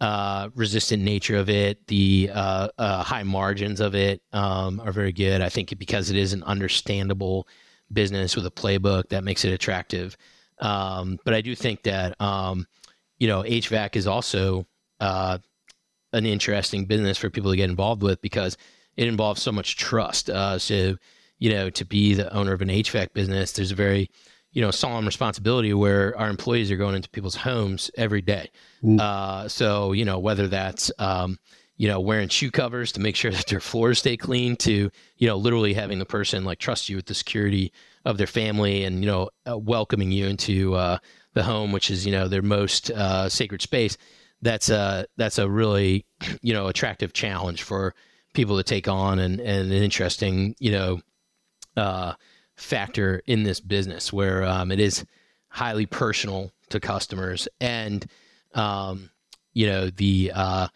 [0.00, 5.12] uh, resistant nature of it, the uh, uh, high margins of it, um, are very
[5.12, 5.40] good.
[5.40, 7.48] I think because it is an understandable
[7.92, 10.16] business with a playbook that makes it attractive.
[10.60, 12.66] Um, but I do think that um,
[13.18, 14.66] you know, HVAC is also
[15.00, 15.38] uh,
[16.12, 18.56] an interesting business for people to get involved with because
[18.96, 20.30] it involves so much trust.
[20.30, 20.96] Uh, so,
[21.38, 24.10] you know, to be the owner of an HVAC business, there's a very,
[24.52, 28.50] you know, solemn responsibility where our employees are going into people's homes every day.
[28.82, 29.00] Mm.
[29.00, 31.38] Uh, so, you know, whether that's, um,
[31.76, 35.26] you know, wearing shoe covers to make sure that their floors stay clean to, you
[35.26, 37.72] know, literally having the person like trust you with the security
[38.04, 40.98] of their family and, you know, uh, welcoming you into uh,
[41.34, 43.96] the home, which is, you know, their most uh, sacred space.
[44.40, 46.06] That's a, that's a really,
[46.42, 47.94] you know, attractive challenge for
[48.34, 51.00] people to take on and, and an interesting, you know,
[51.76, 52.14] uh,
[52.58, 55.04] factor in this business where um, it is
[55.48, 58.06] highly personal to customers and,
[58.54, 59.10] um,
[59.54, 60.68] you know, the, uh,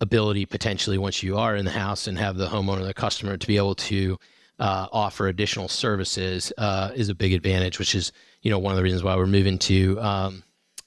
[0.00, 3.46] ability potentially once you are in the house and have the homeowner, the customer, to
[3.46, 4.18] be able to
[4.58, 8.12] uh, offer additional services uh, is a big advantage, which is
[8.42, 10.42] you know one of the reasons why we're moving to um,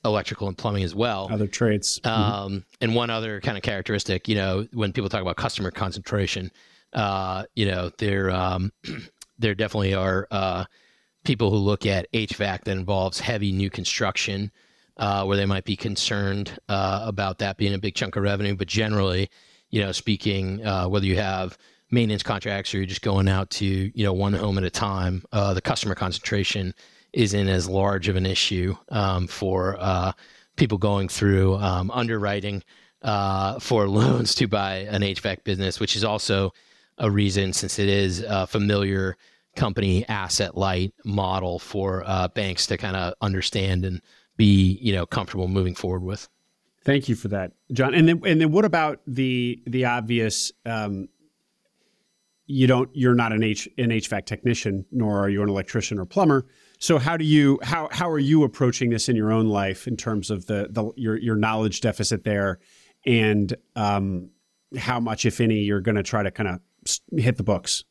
[0.05, 1.27] electrical and plumbing as well.
[1.31, 1.99] Other trades.
[2.03, 2.57] Um, mm-hmm.
[2.81, 6.51] And one other kind of characteristic, you know, when people talk about customer concentration,
[6.93, 8.71] uh, you know, there um,
[9.39, 10.65] there definitely are uh,
[11.23, 14.51] people who look at HVAC that involves heavy new construction
[14.97, 18.55] uh, where they might be concerned uh, about that being a big chunk of revenue.
[18.55, 19.29] But generally,
[19.69, 21.57] you know, speaking, uh, whether you have
[21.91, 25.23] maintenance contracts or you're just going out to you know one home at a time,
[25.31, 26.73] uh, the customer concentration
[27.13, 30.11] isn't as large of an issue um, for uh,
[30.55, 32.63] people going through um, underwriting
[33.59, 36.53] for loans to buy an HVAC business, which is also
[36.97, 39.17] a reason since it is a familiar
[39.55, 42.03] company asset light model for
[42.35, 44.01] banks to kind of understand and
[44.37, 46.29] be you know comfortable moving forward with.
[46.85, 47.93] Thank you for that, John.
[47.93, 50.51] And then and then what about the the obvious?
[50.65, 51.09] Um,
[52.45, 56.05] you don't you're not an H an HVAC technician, nor are you an electrician or
[56.05, 56.45] plumber.
[56.79, 59.97] So how do you how how are you approaching this in your own life in
[59.97, 62.59] terms of the the your your knowledge deficit there,
[63.05, 64.29] and um,
[64.77, 66.61] how much, if any, you're going to try to kind of
[67.15, 67.83] hit the books?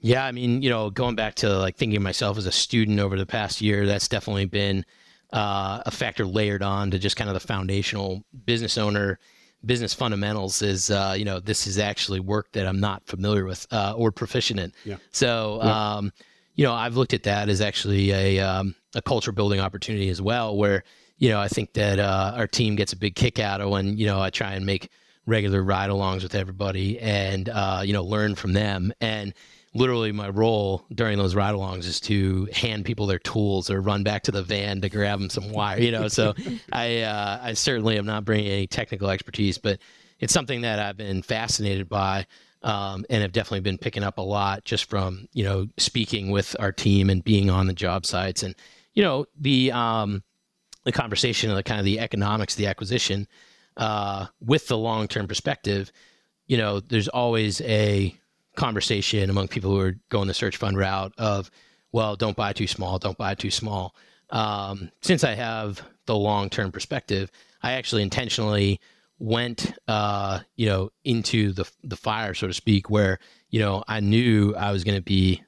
[0.00, 3.00] Yeah, I mean, you know, going back to like thinking of myself as a student
[3.00, 4.84] over the past year, that's definitely been
[5.32, 9.18] uh, a factor layered on to just kind of the foundational business owner
[9.64, 13.66] business fundamentals is uh, you know this is actually work that I'm not familiar with
[13.72, 14.72] uh, or proficient in.
[14.84, 14.96] Yeah.
[15.10, 15.96] So yeah.
[15.96, 16.12] Um,
[16.54, 20.22] you know I've looked at that as actually a um, a culture building opportunity as
[20.22, 20.84] well, where
[21.18, 23.96] you know I think that uh, our team gets a big kick out of when
[23.96, 24.90] you know I try and make
[25.28, 29.34] regular ride-alongs with everybody and uh, you know learn from them and
[29.74, 34.22] literally my role during those ride-alongs is to hand people their tools or run back
[34.24, 35.78] to the van to grab them some wire.
[35.80, 36.34] You know, so
[36.72, 39.78] I uh, I certainly am not bringing any technical expertise, but
[40.18, 42.26] it's something that I've been fascinated by.
[42.60, 46.56] Um, and have definitely been picking up a lot just from you know speaking with
[46.58, 48.56] our team and being on the job sites and
[48.94, 50.24] you know the um,
[50.82, 53.28] the conversation of the kind of the economics the acquisition
[53.78, 55.90] uh, with the long term perspective
[56.46, 58.14] you know there's always a
[58.58, 61.50] conversation among people who are going the search fund route of,
[61.92, 63.94] well, don't buy too small, don't buy too small.
[64.30, 67.30] Um, since I have the long term perspective,
[67.62, 68.80] I actually intentionally
[69.18, 73.18] went, uh, you know, into the the fire, so to speak, where
[73.48, 75.42] you know I knew I was going to be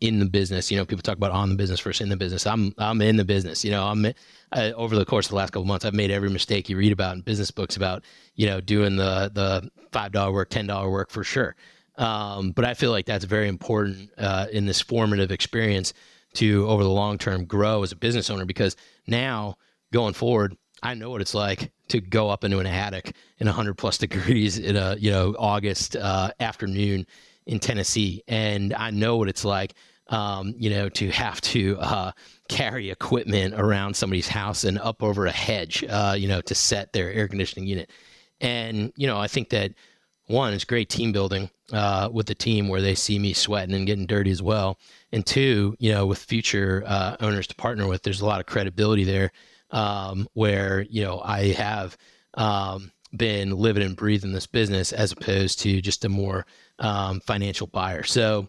[0.00, 0.70] in the business.
[0.70, 2.46] You know, people talk about on the business versus in the business.
[2.46, 3.64] I'm I'm in the business.
[3.64, 4.06] You know, I'm
[4.52, 7.16] over the course of the last couple months, I've made every mistake you read about
[7.16, 8.04] in business books about
[8.34, 11.56] you know doing the the five dollar work, ten dollar work for sure.
[11.98, 15.94] Um, but I feel like that's very important uh, in this formative experience
[16.34, 19.56] to, over the long term, grow as a business owner because now
[19.92, 23.78] going forward, I know what it's like to go up into an attic in 100
[23.78, 27.06] plus degrees in a you know August uh, afternoon
[27.46, 29.74] in Tennessee, and I know what it's like.
[30.08, 32.12] Um, you know, to have to uh,
[32.48, 36.92] carry equipment around somebody's house and up over a hedge, uh, you know, to set
[36.92, 37.90] their air conditioning unit.
[38.40, 39.72] And, you know, I think that
[40.26, 43.84] one, is great team building uh, with the team where they see me sweating and
[43.86, 44.78] getting dirty as well.
[45.10, 48.46] And two, you know, with future uh, owners to partner with, there's a lot of
[48.46, 49.32] credibility there
[49.72, 51.96] um, where, you know, I have
[52.34, 56.46] um, been living and breathing this business as opposed to just a more
[56.78, 58.02] um, financial buyer.
[58.02, 58.48] So,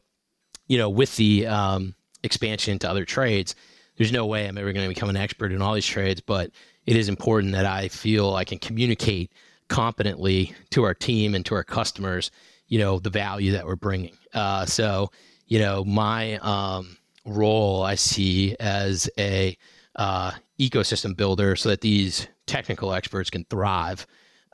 [0.68, 3.56] you know, with the um, expansion into other trades,
[3.98, 6.52] there's no way I'm ever going to become an expert in all these trades, but
[6.86, 9.32] it is important that I feel I can communicate
[9.68, 12.32] competently to our team and to our customers,
[12.68, 14.16] you know, the value that we're bringing.
[14.34, 15.12] Uh, so,
[15.48, 19.58] you know, my um, role I see as a
[19.96, 24.06] uh, ecosystem builder so that these technical experts can thrive,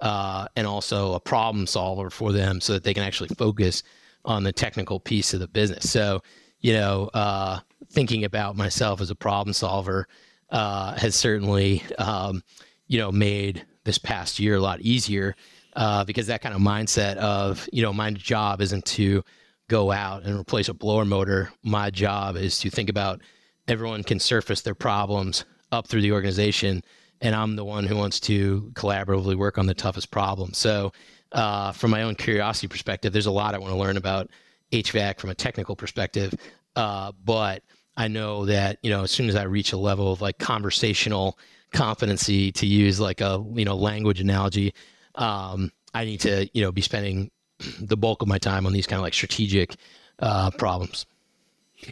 [0.03, 3.81] uh, and also a problem solver for them so that they can actually focus
[4.25, 5.89] on the technical piece of the business.
[5.89, 6.21] So,
[6.59, 7.59] you know, uh,
[7.91, 10.07] thinking about myself as a problem solver
[10.49, 12.43] uh, has certainly um,
[12.87, 15.35] you know, made this past year a lot easier
[15.75, 19.23] uh, because that kind of mindset of, you know, my job isn't to
[19.69, 21.51] go out and replace a blower motor.
[21.63, 23.21] My job is to think about
[23.67, 26.83] everyone can surface their problems up through the organization.
[27.23, 30.57] And I'm the one who wants to collaboratively work on the toughest problems.
[30.57, 30.91] So,
[31.31, 34.29] uh, from my own curiosity perspective, there's a lot I want to learn about
[34.71, 36.35] HVAC from a technical perspective.
[36.75, 37.63] Uh, but
[37.95, 41.39] I know that, you know, as soon as I reach a level of like conversational
[41.71, 44.73] competency to use like a, you know, language analogy,
[45.15, 47.31] um, I need to, you know, be spending
[47.79, 49.75] the bulk of my time on these kind of like strategic
[50.19, 51.05] uh, problems.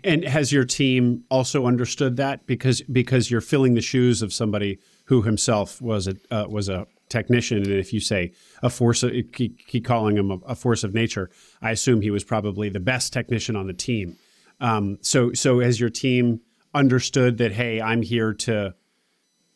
[0.03, 4.79] And has your team also understood that because because you're filling the shoes of somebody
[5.11, 8.31] who himself was a uh, was a technician, and if you say
[8.63, 11.29] a force, of, keep, keep calling him a, a, force of nature,
[11.61, 14.15] I assume he was probably the best technician on the team.
[14.61, 16.39] Um, so so has your team
[16.73, 18.73] understood that hey, I'm here to,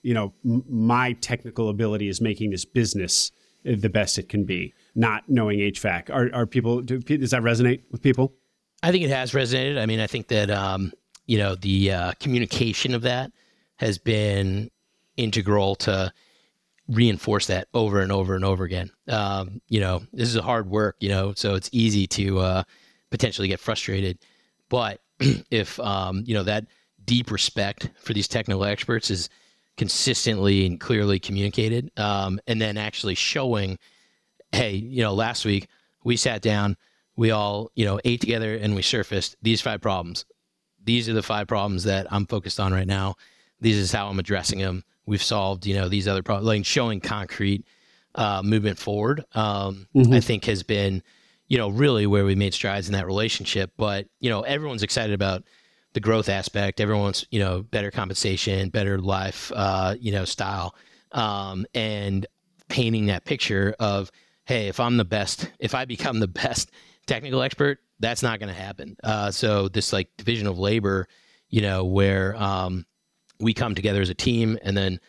[0.02, 3.32] you know, m- my technical ability is making this business
[3.64, 6.10] the best it can be, not knowing HVAC.
[6.10, 8.34] Are, are people, do, does that resonate with people?
[8.84, 9.82] I think it has resonated.
[9.82, 10.92] I mean, I think that, um,
[11.28, 13.32] you know, the uh, communication of that
[13.78, 14.70] has been
[15.18, 16.12] integral to
[16.88, 18.92] reinforce that over and over and over again.
[19.08, 22.64] Um, you know, this is a hard work, you know, so it's easy to uh,
[23.10, 24.20] potentially get frustrated.
[24.70, 25.02] But
[25.52, 26.66] if, um, you know, that
[27.04, 29.30] deep respect for these technical experts is
[29.78, 33.78] consistently and clearly communicated, um, and then actually showing,
[34.52, 35.68] hey, you know, last week
[36.04, 36.78] we sat down,
[37.16, 40.26] we all, you know, ate together and we surfaced these five problems.
[40.84, 43.16] These are the five problems that I'm focused on right now.
[43.60, 44.84] This is how I'm addressing them.
[45.06, 47.66] We've solved, you know, these other problems, like showing concrete
[48.16, 49.24] uh, movement forward.
[49.34, 50.14] Um, mm-hmm.
[50.14, 51.04] I think has been,
[51.48, 53.72] you know, really where we made strides in that relationship.
[53.78, 55.44] But you know, everyone's excited about
[55.94, 56.80] the growth aspect.
[56.80, 60.76] Everyone's you know better compensation, better life, uh, you know style,
[61.12, 62.26] um, and
[62.68, 64.12] painting that picture of
[64.46, 66.72] hey, if I'm the best, if I become the best
[67.08, 68.96] technical expert, that's not going to happen.
[69.04, 71.08] Uh, so this like division of labor,
[71.50, 72.86] you know, where um,
[73.40, 75.00] we come together as a team, and then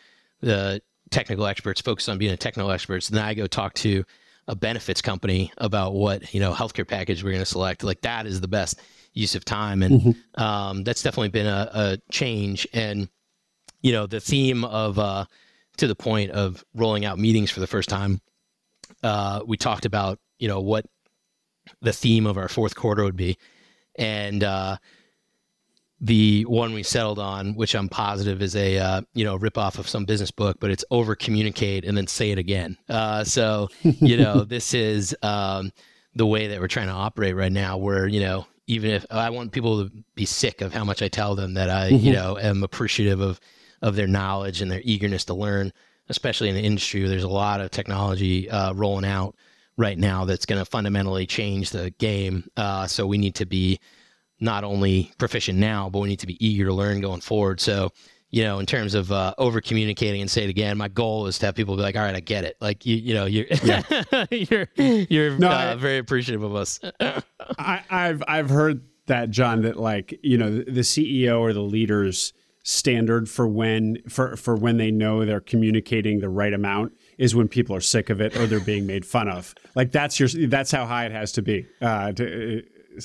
[0.41, 3.09] the technical experts focus on being a technical experts.
[3.09, 4.03] And then I go talk to
[4.47, 7.83] a benefits company about what you know healthcare package we're going to select.
[7.83, 8.79] Like that is the best
[9.13, 10.41] use of time, and mm-hmm.
[10.41, 12.67] um, that's definitely been a, a, change.
[12.73, 13.09] And
[13.81, 15.25] you know, the theme of uh,
[15.77, 18.21] to the point of rolling out meetings for the first time,
[19.03, 20.85] uh, we talked about you know what
[21.81, 23.37] the theme of our fourth quarter would be,
[23.95, 24.77] and uh,
[25.99, 29.87] the one we settled on, which I'm positive is a uh, you know ripoff of
[29.87, 32.77] some business book, but it's over communicate and then say it again.
[32.87, 35.71] Uh, so you know this is um,
[36.15, 39.29] the way that we're trying to operate right now, where you know even if I
[39.29, 42.05] want people to be sick of how much I tell them that I, mm-hmm.
[42.05, 43.39] you know, am appreciative of
[43.81, 45.71] of their knowledge and their eagerness to learn,
[46.09, 49.35] especially in the industry where there's a lot of technology uh, rolling out
[49.77, 52.49] right now that's going to fundamentally change the game.
[52.57, 53.79] Uh, so we need to be
[54.39, 57.59] not only proficient now, but we need to be eager to learn going forward.
[57.59, 57.91] So
[58.29, 61.39] you know, in terms of uh, over communicating and say it again, my goal is
[61.39, 62.57] to have people be like, all right, I get it.
[62.59, 64.25] Like, you, you know, you're, yeah.
[64.29, 66.79] you're, you're no, uh, I, very appreciative of us.
[66.99, 72.33] I, I've, I've heard that John, that like, you know, the CEO or the leaders
[72.63, 77.47] standard for when, for, for when they know they're communicating the right amount is when
[77.47, 79.55] people are sick of it or they're being made fun of.
[79.73, 81.65] Like that's your, that's how high it has to be.
[81.81, 82.61] Uh, to,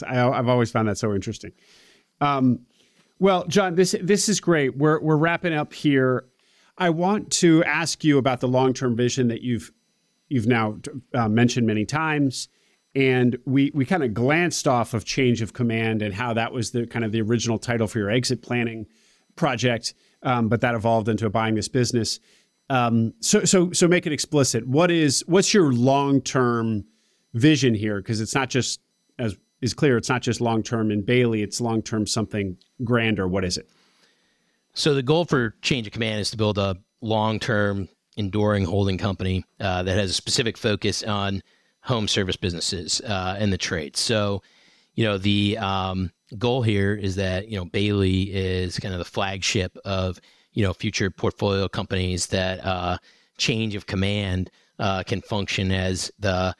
[0.06, 1.52] I, I've always found that so interesting.
[2.20, 2.60] Um,
[3.18, 4.76] well, John, this this is great.
[4.76, 6.24] We're we're wrapping up here.
[6.78, 9.72] I want to ask you about the long term vision that you've
[10.28, 10.78] you've now
[11.14, 12.48] uh, mentioned many times,
[12.94, 16.72] and we we kind of glanced off of change of command and how that was
[16.72, 18.86] the kind of the original title for your exit planning
[19.36, 22.18] project, um, but that evolved into buying this business.
[22.70, 24.66] Um, so so so make it explicit.
[24.66, 26.84] What is what's your long term
[27.34, 27.98] vision here?
[27.98, 28.80] Because it's not just
[29.18, 33.26] as is clear it's not just long term in Bailey, it's long term something grander.
[33.26, 33.68] What is it?
[34.74, 38.98] So the goal for Change of Command is to build a long term, enduring holding
[38.98, 41.42] company uh, that has a specific focus on
[41.80, 44.00] home service businesses uh, and the trades.
[44.00, 44.42] So,
[44.94, 49.04] you know, the um, goal here is that you know Bailey is kind of the
[49.04, 50.20] flagship of
[50.52, 52.98] you know future portfolio companies that uh,
[53.38, 56.54] Change of Command uh, can function as the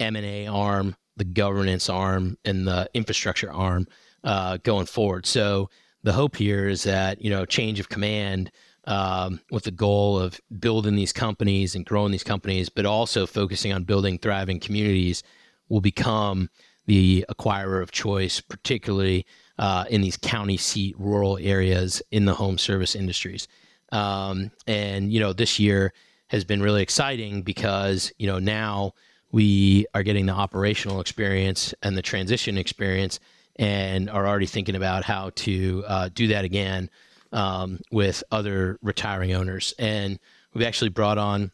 [0.00, 3.86] M and A arm the governance arm and the infrastructure arm
[4.24, 5.26] uh, going forward.
[5.26, 5.70] So
[6.02, 8.50] the hope here is that you know change of command
[8.84, 13.72] um, with the goal of building these companies and growing these companies, but also focusing
[13.72, 15.22] on building thriving communities
[15.68, 16.48] will become
[16.86, 19.26] the acquirer of choice, particularly
[19.58, 23.48] uh, in these county seat rural areas in the home service industries.
[23.92, 25.92] Um, and you know this year
[26.28, 28.92] has been really exciting because you know now
[29.32, 33.20] we are getting the operational experience and the transition experience
[33.56, 36.90] and are already thinking about how to uh, do that again
[37.32, 39.74] um, with other retiring owners.
[39.78, 40.18] And
[40.54, 41.52] we've actually brought on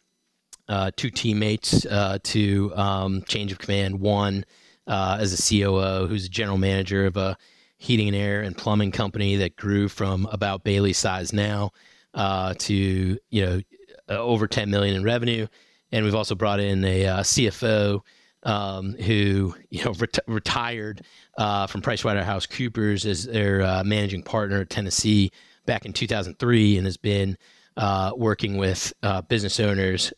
[0.67, 3.99] uh, two teammates uh, to um, change of command.
[3.99, 4.45] One
[4.87, 7.37] uh, as a COO, who's a general manager of a
[7.77, 11.71] heating and air and plumbing company that grew from about Bailey size now
[12.13, 13.61] uh, to you know
[14.09, 15.47] over 10 million in revenue.
[15.93, 18.01] And we've also brought in a CFO
[18.45, 21.03] um, who you know ret- retired
[21.37, 25.31] uh, from PricewaterhouseCoopers as their uh, managing partner at Tennessee
[25.65, 27.37] back in 2003, and has been
[27.77, 30.11] uh, working with uh, business owners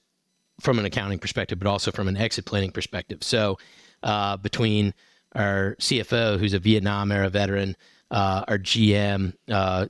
[0.61, 3.22] from an accounting perspective, but also from an exit planning perspective.
[3.22, 3.57] So
[4.02, 4.93] uh, between
[5.35, 7.76] our CFO, who's a Vietnam era veteran,
[8.11, 9.34] uh, our GM,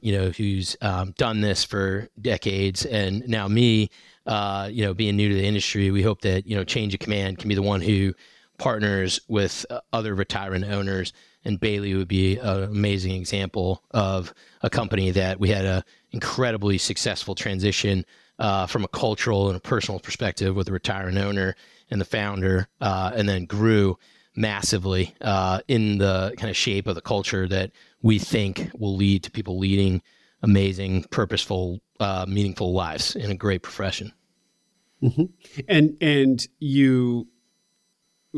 [0.02, 3.92] you know, who's um, done this for decades, and now me,
[4.26, 7.00] uh, you know, being new to the industry, we hope that you know change of
[7.00, 8.14] command can be the one who
[8.58, 11.14] partners with uh, other retirement owners.
[11.44, 14.34] And Bailey would be an amazing example of
[14.64, 18.06] a company that we had a incredibly successful transition
[18.40, 21.56] uh, from a cultural and a personal perspective with a retiring owner
[21.92, 23.98] and the founder, uh, and then grew
[24.36, 27.72] massively uh, in the kind of shape of the culture that
[28.02, 30.02] we think will lead to people leading
[30.46, 34.14] amazing, purposeful, uh, meaningful lives in a great profession.
[35.04, 35.24] Mm-hmm.
[35.68, 37.28] And and you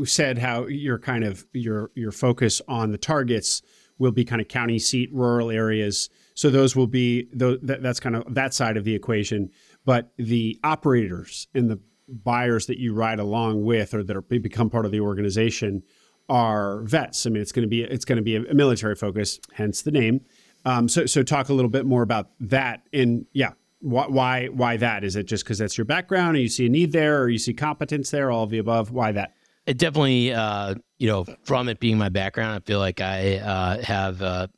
[0.04, 3.62] said how your kind of your your focus on the targets
[3.98, 6.08] will be kind of county seat rural areas.
[6.34, 9.50] So those will be that, that's kind of that side of the equation.
[9.84, 14.70] But the operators and the buyers that you ride along with or that are become
[14.70, 15.82] part of the organization
[16.28, 17.26] are vets.
[17.26, 19.90] I mean, it's going to be it's going to be a military focus, hence the
[19.90, 20.20] name.
[20.64, 22.82] Um, so, so talk a little bit more about that.
[22.92, 25.04] And yeah, why, why, why that?
[25.04, 27.38] Is it just because that's your background, and you see a need there, or you
[27.38, 28.90] see competence there, all of the above?
[28.90, 29.34] Why that?
[29.66, 33.82] It definitely, uh, you know, from it being my background, I feel like I uh,
[33.82, 34.50] have a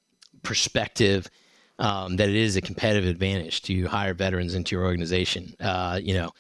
[0.43, 1.29] perspective
[1.79, 5.55] um, that it is a competitive advantage to hire veterans into your organization.
[5.59, 6.31] Uh, you know,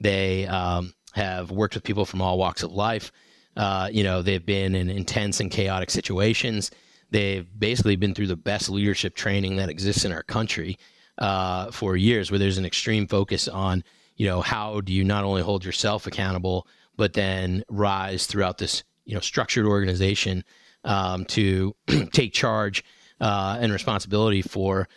[0.00, 3.10] they um, have worked with people from all walks of life.
[3.56, 6.70] Uh, you know, they've been in intense and chaotic situations.
[7.10, 10.78] They've basically been through the best leadership training that exists in our country
[11.18, 13.84] uh, for years, where there's an extreme focus on,
[14.16, 16.66] you know, how do you not only hold yourself accountable,
[16.96, 20.44] but then rise throughout this, you know, structured organization
[20.84, 21.74] um, to
[22.12, 22.84] take charge
[23.20, 24.88] uh, and responsibility for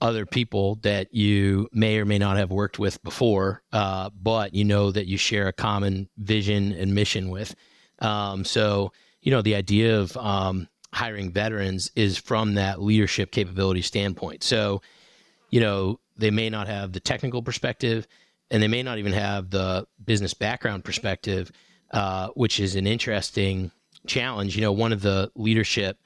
[0.00, 4.64] other people that you may or may not have worked with before, uh, but you
[4.64, 7.54] know that you share a common vision and mission with.
[7.98, 13.82] Um, so, you know, the idea of um, hiring veterans is from that leadership capability
[13.82, 14.42] standpoint.
[14.42, 14.82] So,
[15.50, 18.06] you know, they may not have the technical perspective
[18.50, 21.52] and they may not even have the business background perspective,
[21.92, 23.70] uh, which is an interesting
[24.06, 24.56] challenge.
[24.56, 25.98] You know, one of the leadership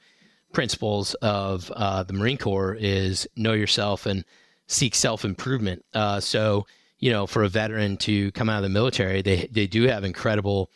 [0.53, 4.23] principles of uh, the Marine Corps is know yourself and
[4.67, 5.83] seek self improvement.
[5.93, 6.65] Uh, so,
[6.99, 10.03] you know, for a veteran to come out of the military, they, they do have
[10.03, 10.69] incredible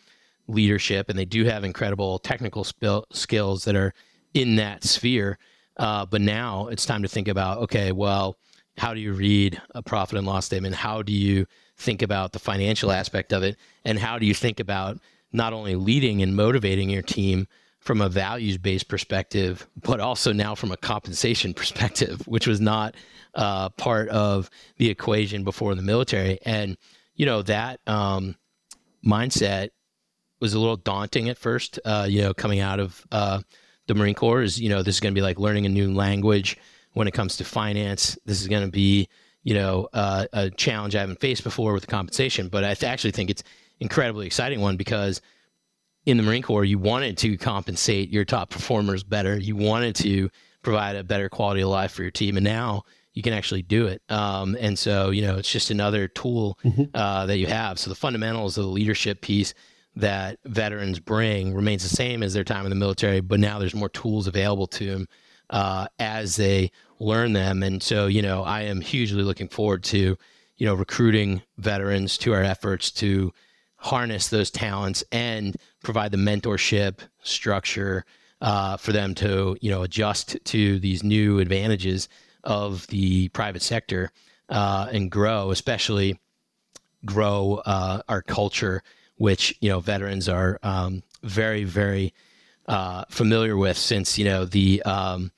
[0.49, 3.93] leadership and they do have incredible technical skills that are
[4.33, 5.37] in that sphere.
[5.77, 8.37] Uh, but now it's time to think about okay, well,
[8.77, 10.75] how do you read a profit and loss statement?
[10.75, 11.45] How do you
[11.77, 13.57] think about the financial aspect of it?
[13.85, 14.99] And how do you think about
[15.31, 17.47] not only leading and motivating your team
[17.79, 22.95] from a values based perspective, but also now from a compensation perspective, which was not
[23.35, 26.39] uh, part of the equation before the military.
[26.45, 26.77] And,
[27.15, 28.35] you know, that um,
[29.05, 29.69] mindset
[30.39, 33.41] was a little daunting at first, uh, you know, coming out of uh,
[33.87, 35.93] the Marine Corps is, you know, this is going to be like learning a new
[35.93, 36.57] language
[36.93, 38.17] when it comes to finance.
[38.25, 39.09] This is going to be,
[39.43, 42.49] you know, uh, a challenge I haven't faced before with the compensation.
[42.49, 43.43] But I th- actually think it's
[43.79, 45.21] incredibly exciting one because
[46.05, 49.37] in the Marine Corps, you wanted to compensate your top performers better.
[49.37, 50.29] You wanted to
[50.63, 52.83] provide a better quality of life for your team, and now
[53.13, 54.01] you can actually do it.
[54.09, 56.83] Um, and so, you know, it's just another tool mm-hmm.
[56.93, 57.79] uh, that you have.
[57.79, 59.53] So the fundamentals of the leadership piece
[59.95, 63.75] that veterans bring remains the same as their time in the military, but now there's
[63.75, 65.07] more tools available to them
[65.49, 67.63] uh, as they learn them.
[67.63, 70.17] And so, you know, I am hugely looking forward to,
[70.57, 73.33] you know, recruiting veterans to our efforts to
[73.77, 78.05] harness those talents and provide the mentorship structure
[78.41, 82.09] uh, for them to, you know, adjust to these new advantages
[82.43, 84.11] of the private sector
[84.49, 86.19] uh, and grow, especially
[87.05, 88.83] grow uh, our culture
[89.19, 92.13] which you know veterans are um, very very
[92.67, 95.31] uh, familiar with since you know the um,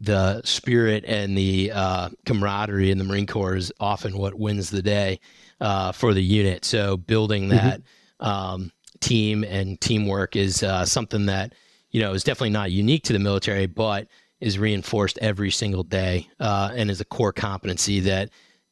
[0.00, 4.82] the spirit and the uh, camaraderie in the Marine Corps is often what wins the
[4.82, 5.20] day
[5.60, 6.64] uh, for the unit.
[6.64, 7.56] So building mm-hmm.
[7.56, 8.26] that mm-hmm.
[8.26, 11.54] um, team and teamwork is uh, something that
[11.90, 14.06] you know is definitely not unique to the military, but
[14.40, 18.30] is reinforced every single day uh, and is a core competency that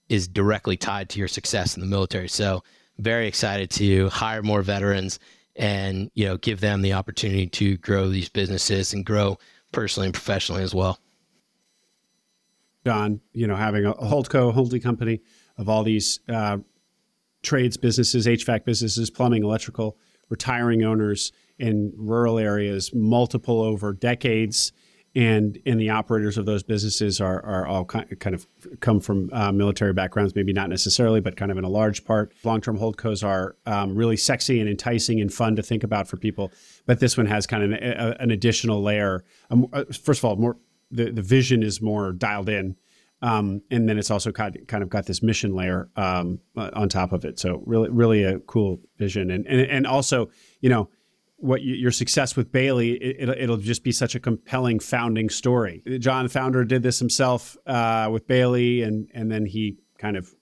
[0.09, 2.29] is directly tied to your success in the military.
[2.29, 2.63] So
[2.99, 5.19] very excited to hire more veterans
[5.57, 9.39] and you know give them the opportunity to grow these businesses and grow
[9.73, 10.99] personally and professionally as well.
[12.85, 15.21] Don, you know, having a holdco, holding company
[15.57, 16.59] of all these uh,
[17.43, 19.97] trades businesses, HVAC businesses, plumbing, electrical,
[20.29, 24.73] retiring owners in rural areas, multiple over decades,
[25.15, 28.47] and and the operators of those businesses are are all kind of
[28.81, 32.33] come from uh, military backgrounds, maybe not necessarily, but kind of in a large part.
[32.45, 36.17] Long term holdcos are um, really sexy and enticing and fun to think about for
[36.17, 36.51] people,
[36.87, 39.25] but this one has kind of an, a, an additional layer.
[39.51, 39.69] Um,
[40.03, 40.57] first of all, more
[40.91, 42.77] the the vision is more dialed in.
[43.21, 47.13] Um, and then it's also kind of got this mission layer um, uh, on top
[47.13, 47.39] of it.
[47.39, 50.29] So really, really a cool vision, and and, and also,
[50.61, 50.89] you know,
[51.43, 55.29] what you, your success with Bailey, it, will it'll just be such a compelling founding
[55.29, 55.83] story.
[55.99, 60.33] John, founder, did this himself uh, with Bailey, and and then he kind of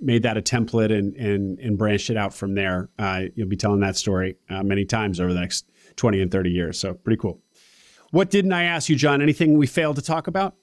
[0.00, 2.88] made that a template and and and branched it out from there.
[2.98, 6.50] Uh, you'll be telling that story uh, many times over the next twenty and thirty
[6.50, 6.80] years.
[6.80, 7.42] So pretty cool.
[8.10, 9.20] What didn't I ask you, John?
[9.20, 10.54] Anything we failed to talk about?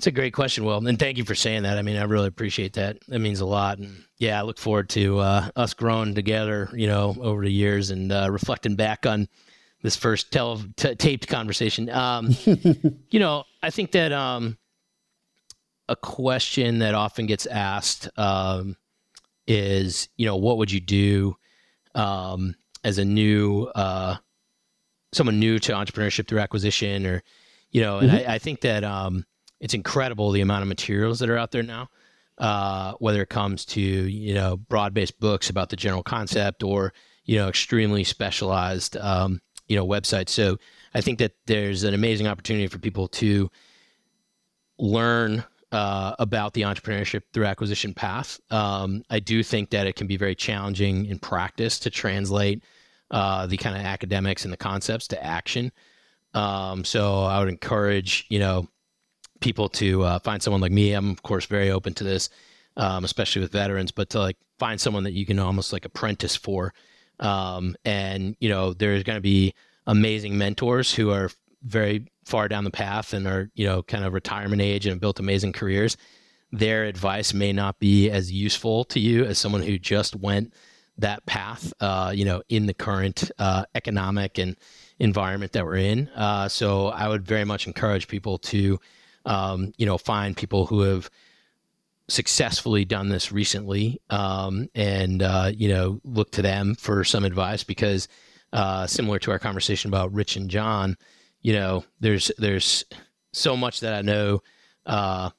[0.00, 1.76] It's a great question, Will, and thank you for saying that.
[1.76, 2.96] I mean, I really appreciate that.
[3.08, 6.86] That means a lot, and yeah, I look forward to uh, us growing together, you
[6.86, 9.28] know, over the years and uh, reflecting back on
[9.82, 11.90] this first tele- t- taped conversation.
[11.90, 12.34] Um,
[13.10, 14.56] you know, I think that um,
[15.86, 18.78] a question that often gets asked um,
[19.46, 21.36] is, you know, what would you do
[21.94, 22.54] um,
[22.84, 24.16] as a new uh,
[25.12, 27.22] someone new to entrepreneurship through acquisition, or
[27.70, 28.30] you know, and mm-hmm.
[28.30, 29.26] I, I, think that um,
[29.60, 31.88] it's incredible the amount of materials that are out there now.
[32.38, 36.94] Uh, whether it comes to you know broad-based books about the general concept or
[37.26, 40.30] you know extremely specialized um, you know websites.
[40.30, 40.56] So
[40.94, 43.50] I think that there's an amazing opportunity for people to
[44.78, 48.40] learn uh, about the entrepreneurship through acquisition path.
[48.50, 52.64] Um, I do think that it can be very challenging in practice to translate
[53.10, 55.72] uh, the kind of academics and the concepts to action.
[56.32, 58.66] Um, so I would encourage you know
[59.40, 60.92] people to uh, find someone like me.
[60.92, 62.30] I'm of course very open to this,
[62.76, 66.36] um, especially with veterans, but to like find someone that you can almost like apprentice
[66.36, 66.72] for.
[67.18, 69.54] Um, and you know, there's going to be
[69.86, 71.30] amazing mentors who are
[71.62, 75.18] very far down the path and are you know kind of retirement age and built
[75.18, 75.96] amazing careers.
[76.52, 80.52] Their advice may not be as useful to you as someone who just went
[80.98, 81.72] that path.
[81.80, 84.56] Uh, you know, in the current uh, economic and
[84.98, 86.08] environment that we're in.
[86.10, 88.78] Uh, so I would very much encourage people to
[89.24, 91.10] um, you know, find people who have
[92.08, 97.62] successfully done this recently um, and, uh, you know, look to them for some advice
[97.62, 98.08] because
[98.52, 100.96] uh, similar to our conversation about Rich and John,
[101.40, 102.84] you know, there's, there's
[103.32, 104.40] so much that I know
[104.86, 105.30] uh,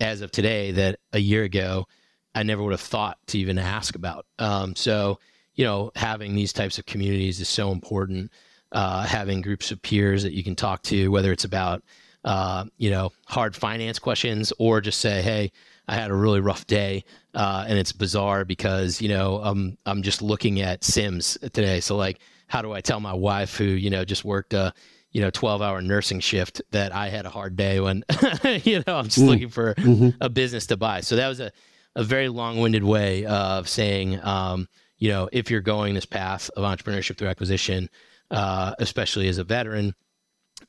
[0.00, 1.86] as of today that a year ago,
[2.34, 4.26] I never would have thought to even ask about.
[4.38, 5.18] Um, so,
[5.54, 8.30] you know, having these types of communities is so important.
[8.70, 11.82] Uh, having groups of peers that you can talk to, whether it's about
[12.28, 15.50] uh, you know, hard finance questions or just say, hey,
[15.88, 17.04] I had a really rough day.
[17.32, 21.80] Uh, and it's bizarre because, you know, I'm, I'm just looking at CIMs today.
[21.80, 24.74] So, like, how do I tell my wife who, you know, just worked a,
[25.10, 28.04] you know, 12 hour nursing shift that I had a hard day when,
[28.62, 29.28] you know, I'm just mm.
[29.28, 30.10] looking for mm-hmm.
[30.20, 31.00] a business to buy.
[31.00, 31.50] So that was a,
[31.96, 34.68] a very long winded way of saying, um,
[34.98, 37.88] you know, if you're going this path of entrepreneurship through acquisition,
[38.30, 39.94] uh, especially as a veteran,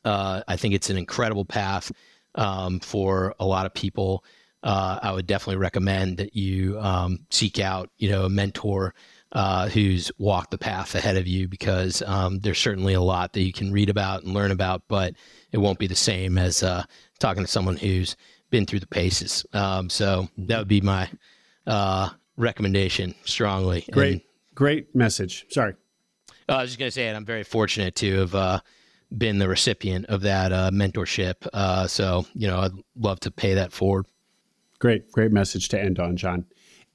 [0.05, 1.91] uh, I think it's an incredible path
[2.35, 4.23] um, for a lot of people.
[4.61, 8.93] Uh, I would definitely recommend that you um, seek out, you know, a mentor
[9.31, 13.41] uh, who's walked the path ahead of you because um, there's certainly a lot that
[13.41, 15.13] you can read about and learn about, but
[15.51, 16.84] it won't be the same as uh,
[17.19, 18.15] talking to someone who's
[18.49, 19.45] been through the paces.
[19.53, 21.09] Um, so that would be my
[21.67, 23.85] uh, recommendation strongly.
[23.91, 24.21] Great, and,
[24.55, 25.45] great message.
[25.49, 25.76] Sorry.
[26.47, 28.59] I was just going to say, and I'm very fortunate to have uh,
[29.15, 31.48] been the recipient of that uh, mentorship.
[31.53, 34.06] Uh, so, you know, I'd love to pay that forward.
[34.80, 36.45] Great, great message to end on, John.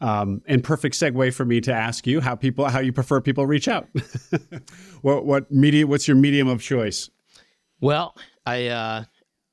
[0.00, 3.46] Um, and perfect segue for me to ask you how people how you prefer people
[3.46, 3.88] reach out.
[5.02, 5.86] what what media?
[5.86, 7.10] What's your medium of choice?
[7.80, 9.04] Well, I uh,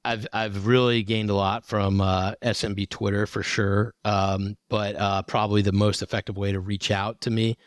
[0.04, 5.22] I've I've really gained a lot from uh, SMB Twitter for sure, um, but uh,
[5.24, 7.58] probably the most effective way to reach out to me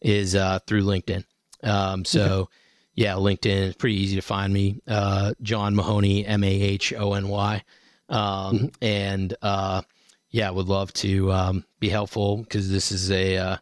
[0.00, 1.24] is uh, through LinkedIn.
[1.62, 2.22] Um, so.
[2.22, 2.50] Okay
[2.94, 4.80] yeah, LinkedIn is pretty easy to find me.
[4.86, 7.62] Uh, John Mahony, M A H O N Y.
[8.08, 8.66] Um, mm-hmm.
[8.82, 9.82] And uh,
[10.30, 13.56] yeah, would love to um, be helpful because this is a uh,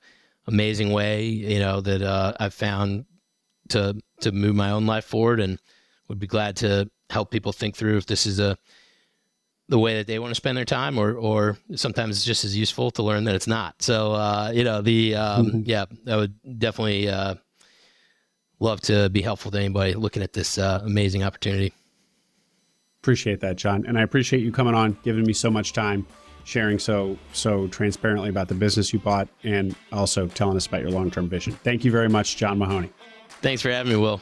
[0.46, 3.04] amazing way, you know, that uh, I've found
[3.70, 5.58] to to move my own life forward, and
[6.08, 8.56] would be glad to help people think through if this is a
[9.68, 12.56] the way that they want to spend their time, or or sometimes it's just as
[12.56, 13.82] useful to learn that it's not.
[13.82, 15.60] So uh, you know, the um, mm-hmm.
[15.64, 17.34] yeah, I would definitely uh,
[18.60, 21.72] love to be helpful to anybody looking at this uh, amazing opportunity.
[23.02, 26.06] Appreciate that, John, and I appreciate you coming on, giving me so much time,
[26.44, 30.90] sharing so so transparently about the business you bought, and also telling us about your
[30.90, 31.52] long term vision.
[31.62, 32.90] Thank you very much, John Mahony.
[33.40, 34.20] Thanks for having me, Will.